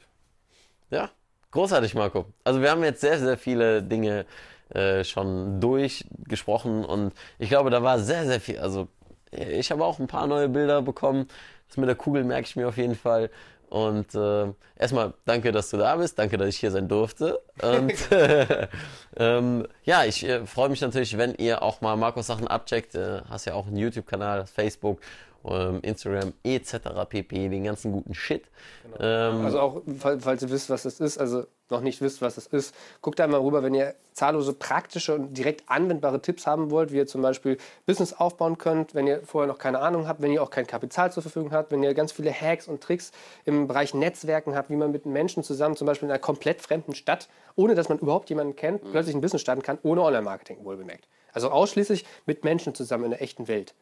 Ja, 0.90 1.10
großartig, 1.50 1.94
Marco. 1.94 2.26
Also 2.44 2.60
wir 2.60 2.70
haben 2.70 2.84
jetzt 2.84 3.00
sehr, 3.00 3.18
sehr 3.18 3.36
viele 3.36 3.82
Dinge 3.82 4.26
äh, 4.70 5.04
schon 5.04 5.60
durchgesprochen 5.60 6.84
und 6.84 7.12
ich 7.38 7.48
glaube, 7.48 7.70
da 7.70 7.82
war 7.82 7.98
sehr, 7.98 8.26
sehr 8.26 8.40
viel. 8.40 8.58
Also 8.58 8.88
ich 9.30 9.70
habe 9.70 9.84
auch 9.84 9.98
ein 9.98 10.06
paar 10.06 10.26
neue 10.26 10.48
Bilder 10.48 10.82
bekommen. 10.82 11.28
Das 11.68 11.76
mit 11.76 11.88
der 11.88 11.96
Kugel 11.96 12.24
merke 12.24 12.46
ich 12.46 12.56
mir 12.56 12.68
auf 12.68 12.76
jeden 12.76 12.94
Fall. 12.94 13.30
Und 13.68 14.14
äh, 14.14 14.46
erstmal 14.76 15.14
danke, 15.24 15.50
dass 15.50 15.70
du 15.70 15.76
da 15.76 15.96
bist. 15.96 16.18
Danke, 16.18 16.36
dass 16.36 16.48
ich 16.48 16.58
hier 16.58 16.70
sein 16.70 16.88
durfte. 16.88 17.40
Und 17.62 17.92
ähm, 19.16 19.66
ja, 19.84 20.04
ich 20.04 20.24
äh, 20.24 20.46
freue 20.46 20.68
mich 20.68 20.80
natürlich, 20.80 21.18
wenn 21.18 21.34
ihr 21.34 21.62
auch 21.62 21.80
mal 21.80 21.96
Markus 21.96 22.28
Sachen 22.28 22.46
abcheckt. 22.46 22.94
Äh, 22.94 23.22
hast 23.28 23.46
ja 23.46 23.54
auch 23.54 23.66
einen 23.66 23.76
YouTube-Kanal, 23.76 24.46
Facebook, 24.46 25.00
Instagram 25.82 26.32
etc. 26.44 26.78
pp. 27.08 27.48
Den 27.48 27.64
ganzen 27.64 27.92
guten 27.92 28.14
Shit. 28.14 28.44
Ähm, 28.98 29.44
Also 29.44 29.60
auch, 29.60 29.82
fall- 29.98 30.20
falls 30.20 30.42
ihr 30.42 30.50
wisst, 30.50 30.70
was 30.70 30.84
das 30.84 31.00
ist, 31.00 31.18
also 31.18 31.44
noch 31.68 31.80
nicht 31.80 32.00
wisst, 32.00 32.22
was 32.22 32.36
das 32.36 32.46
ist, 32.46 32.74
guckt 33.02 33.18
da 33.18 33.26
mal 33.26 33.40
rüber, 33.40 33.62
wenn 33.62 33.74
ihr 33.74 33.94
zahllose 34.12 34.52
praktische 34.52 35.14
und 35.14 35.34
direkt 35.36 35.64
anwendbare 35.68 36.22
Tipps 36.22 36.46
haben 36.46 36.70
wollt, 36.70 36.92
wie 36.92 36.96
ihr 36.96 37.06
zum 37.08 37.22
Beispiel 37.22 37.58
Business 37.86 38.12
aufbauen 38.12 38.56
könnt, 38.56 38.94
wenn 38.94 39.06
ihr 39.08 39.20
vorher 39.24 39.48
noch 39.48 39.58
keine 39.58 39.80
Ahnung 39.80 40.06
habt, 40.06 40.22
wenn 40.22 40.30
ihr 40.30 40.42
auch 40.42 40.50
kein 40.50 40.66
Kapital 40.66 41.12
zur 41.12 41.22
Verfügung 41.22 41.50
habt, 41.52 41.72
wenn 41.72 41.82
ihr 41.82 41.92
ganz 41.94 42.12
viele 42.12 42.32
Hacks 42.32 42.68
und 42.68 42.80
Tricks 42.80 43.10
im 43.44 43.66
Bereich 43.66 43.94
Netzwerken 43.94 44.54
habt, 44.54 44.70
wie 44.70 44.76
man 44.76 44.92
mit 44.92 45.06
Menschen 45.06 45.42
zusammen, 45.42 45.76
zum 45.76 45.86
Beispiel 45.86 46.06
in 46.06 46.12
einer 46.12 46.20
komplett 46.20 46.62
fremden 46.62 46.94
Stadt, 46.94 47.28
ohne 47.56 47.74
dass 47.74 47.88
man 47.88 47.98
überhaupt 47.98 48.28
jemanden 48.30 48.54
kennt, 48.54 48.82
plötzlich 48.92 49.14
ein 49.14 49.20
Business 49.20 49.42
starten 49.42 49.62
kann, 49.62 49.78
ohne 49.82 50.02
Online-Marketing 50.02 50.64
wohlbemerkt. 50.64 51.08
Also 51.32 51.50
ausschließlich 51.50 52.04
mit 52.26 52.44
Menschen 52.44 52.74
zusammen 52.74 53.04
in 53.04 53.10
der 53.10 53.22
echten 53.22 53.48
Welt. 53.48 53.74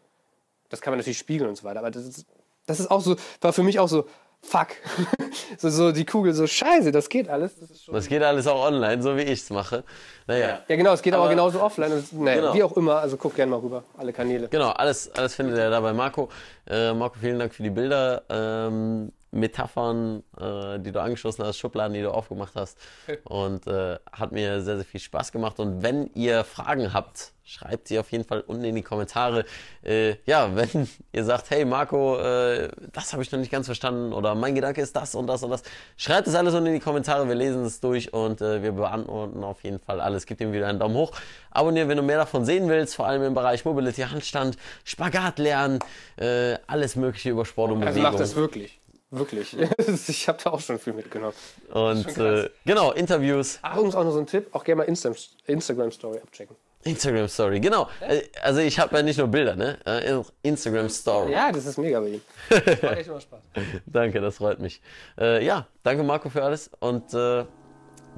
Das 0.75 0.81
kann 0.81 0.91
man 0.93 0.99
natürlich 0.99 1.19
spiegeln 1.19 1.49
und 1.49 1.57
so 1.57 1.65
weiter, 1.65 1.79
aber 1.79 1.91
das 1.91 2.05
ist, 2.05 2.27
das 2.67 2.81
ist 2.81 2.91
auch 2.91 3.01
so, 3.01 3.17
war 3.41 3.53
für 3.53 3.63
mich 3.63 3.79
auch 3.79 3.89
so, 3.89 4.07
fuck. 4.43 4.69
so, 5.59 5.71
so 5.71 5.93
die 5.93 6.05
Kugel, 6.05 6.35
so 6.35 6.47
scheiße, 6.47 6.93
das 6.93 7.09
geht 7.09 7.29
alles. 7.29 7.59
Das 7.59 7.87
das 7.87 8.09
geht 8.09 8.23
alles 8.23 8.47
auch 8.47 8.67
online, 8.67 9.03
so 9.03 9.17
wie 9.17 9.23
ich 9.23 9.41
es 9.41 9.51
mache. 9.51 9.85
Naja. 10.27 10.61
ja, 10.69 10.77
genau, 10.77 10.93
es 10.93 11.03
geht 11.03 11.15
aber, 11.15 11.25
Aber- 11.25 11.31
genauso 11.31 11.61
offline. 11.63 11.93
Und, 11.93 12.13
naja, 12.13 12.41
Genau. 12.41 12.55
Wie 12.55 12.63
auch 12.63 12.77
immer, 12.77 12.97
also 12.97 13.17
guck 13.17 13.35
gerne 13.37 13.51
mal 13.51 13.61
rüber, 13.61 13.85
alle 13.97 14.13
Kanäle. 14.13 14.49
Genau, 14.49 14.71
alles, 14.71 15.11
alles 15.15 15.35
findet 15.35 15.57
ihr 15.57 15.71
da 15.71 15.81
bei 15.81 15.93
Marco. 15.93 16.29
Äh, 16.67 16.93
Marco, 16.93 17.17
vielen 17.21 17.39
Dank 17.39 17.55
für 17.55 17.63
die 17.63 17.71
Bilder, 17.71 18.23
ähm, 18.29 19.13
Metaphern, 19.35 20.23
äh, 20.39 20.79
die 20.79 20.93
du 20.93 21.01
angeschlossen 21.01 21.45
hast, 21.45 21.59
Schubladen, 21.59 21.95
die 21.95 22.03
du 22.03 22.11
aufgemacht 22.11 22.55
hast. 22.55 22.79
Und 23.25 23.67
äh, 23.67 23.99
hat 24.13 24.33
mir 24.33 24.63
sehr, 24.63 24.77
sehr 24.77 24.85
viel 24.85 25.01
Spaß 25.01 25.33
gemacht. 25.33 25.59
Und 25.61 25.83
wenn 25.83 26.11
ihr 26.15 26.45
Fragen 26.45 26.93
habt, 26.93 27.33
schreibt 27.47 27.89
sie 27.89 27.99
auf 27.99 28.11
jeden 28.11 28.25
Fall 28.25 28.41
unten 28.41 28.65
in 28.65 28.75
die 28.75 28.83
Kommentare. 28.83 29.45
Äh, 29.83 30.17
ja, 30.25 30.51
wenn 30.57 30.89
ihr 31.13 31.25
sagt, 31.25 31.51
hey 31.51 31.65
Marco, 31.65 32.19
äh, 32.19 32.69
das 32.93 33.13
habe 33.13 33.23
ich 33.23 33.31
noch 33.33 33.39
nicht 33.39 33.53
ganz 33.53 33.67
verstanden 33.67 34.13
oder 34.13 34.35
mein 34.35 34.55
Gedanke 34.55 34.81
ist 34.81 34.97
das 34.97 35.15
und 35.15 35.27
das 35.27 35.43
und 35.43 35.51
das, 35.51 35.63
schreibt 35.97 36.27
es 36.27 36.35
alles 36.35 36.55
unten 36.55 36.69
in 36.69 36.75
die 36.75 36.81
Kommentare. 36.81 37.29
Wir 37.29 37.35
lesen 37.35 37.65
es 37.65 37.81
durch 37.81 38.13
und 38.15 38.41
äh, 38.41 38.63
wir 38.63 38.73
beantworten 38.73 39.45
auf 39.45 39.63
jeden 39.63 39.79
Fall 39.79 40.01
alles. 40.01 40.27
Gebt 40.27 40.41
ihm 40.41 40.53
wieder 40.53 40.69
einen 40.69 40.79
Daumen 40.79 40.95
hoch. 40.95 41.13
Abonnieren, 41.51 41.89
wenn 41.89 41.99
du 41.99 42.03
mehr 42.03 42.19
davon 42.19 42.45
sehen 42.45 42.69
willst, 42.69 42.95
vor 42.97 43.07
allem 43.07 43.23
im 43.23 43.35
Bereich 43.35 43.65
Mobility, 43.65 44.03
Handstand, 44.03 44.57
Spagat 44.85 45.39
lernen, 45.39 45.81
äh, 46.17 46.57
alles 46.67 46.97
Mögliche 46.97 47.31
über 47.31 47.45
Sport 47.45 47.73
und 47.73 47.83
Also 47.83 47.95
Bewegung. 47.95 48.13
mach 48.13 48.19
das 48.19 48.37
wirklich. 48.37 48.81
Wirklich. 49.17 49.57
ich 50.09 50.29
habe 50.29 50.39
da 50.43 50.51
auch 50.51 50.61
schon 50.61 50.79
viel 50.79 50.93
mitgenommen. 50.93 51.35
und 51.73 52.19
äh, 52.19 52.51
genau, 52.65 52.93
Interviews, 52.93 53.59
Ach, 53.63 53.77
übrigens 53.77 53.95
auch 53.95 54.05
noch 54.05 54.13
so 54.13 54.19
ein 54.19 54.27
Tipp, 54.27 54.49
auch 54.53 54.65
gerne 54.65 54.83
mal 54.83 54.85
Insta 54.85 55.13
Instagram-Story 55.47 56.19
abchecken. 56.19 56.57
Instagram 56.85 57.29
Story, 57.29 57.61
genau. 57.61 57.89
Äh, 58.01 58.23
also 58.43 58.61
ich 58.61 58.79
habe 58.79 58.97
ja 58.97 59.03
nicht 59.03 59.19
nur 59.19 59.29
Bilder, 59.29 59.57
ne? 59.57 59.79
Äh, 59.87 60.21
Instagram 60.43 60.89
Story. 60.89 61.33
Ja, 61.33 61.51
das 61.51 61.67
ist 61.67 61.79
mega 61.79 62.01
bei 62.01 62.09
ihm. 62.09 62.21
Das 62.51 62.61
macht 62.83 62.99
echt 62.99 63.09
immer 63.09 63.21
Spaß. 63.21 63.41
Danke, 63.87 64.21
das 64.21 64.37
freut 64.37 64.61
mich. 64.61 64.81
Äh, 65.19 65.45
ja, 65.45 65.67
danke 65.83 66.03
Marco 66.03 66.29
für 66.29 66.43
alles 66.43 66.71
und 66.81 67.13
äh, 67.15 67.45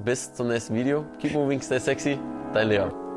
bis 0.03 0.33
zum 0.33 0.49
nächsten 0.49 0.75
Video. 0.75 1.05
Keep 1.19 1.33
moving, 1.33 1.61
stay 1.61 1.79
sexy. 1.79 2.19
Dein 2.53 2.69
Leon. 2.69 3.06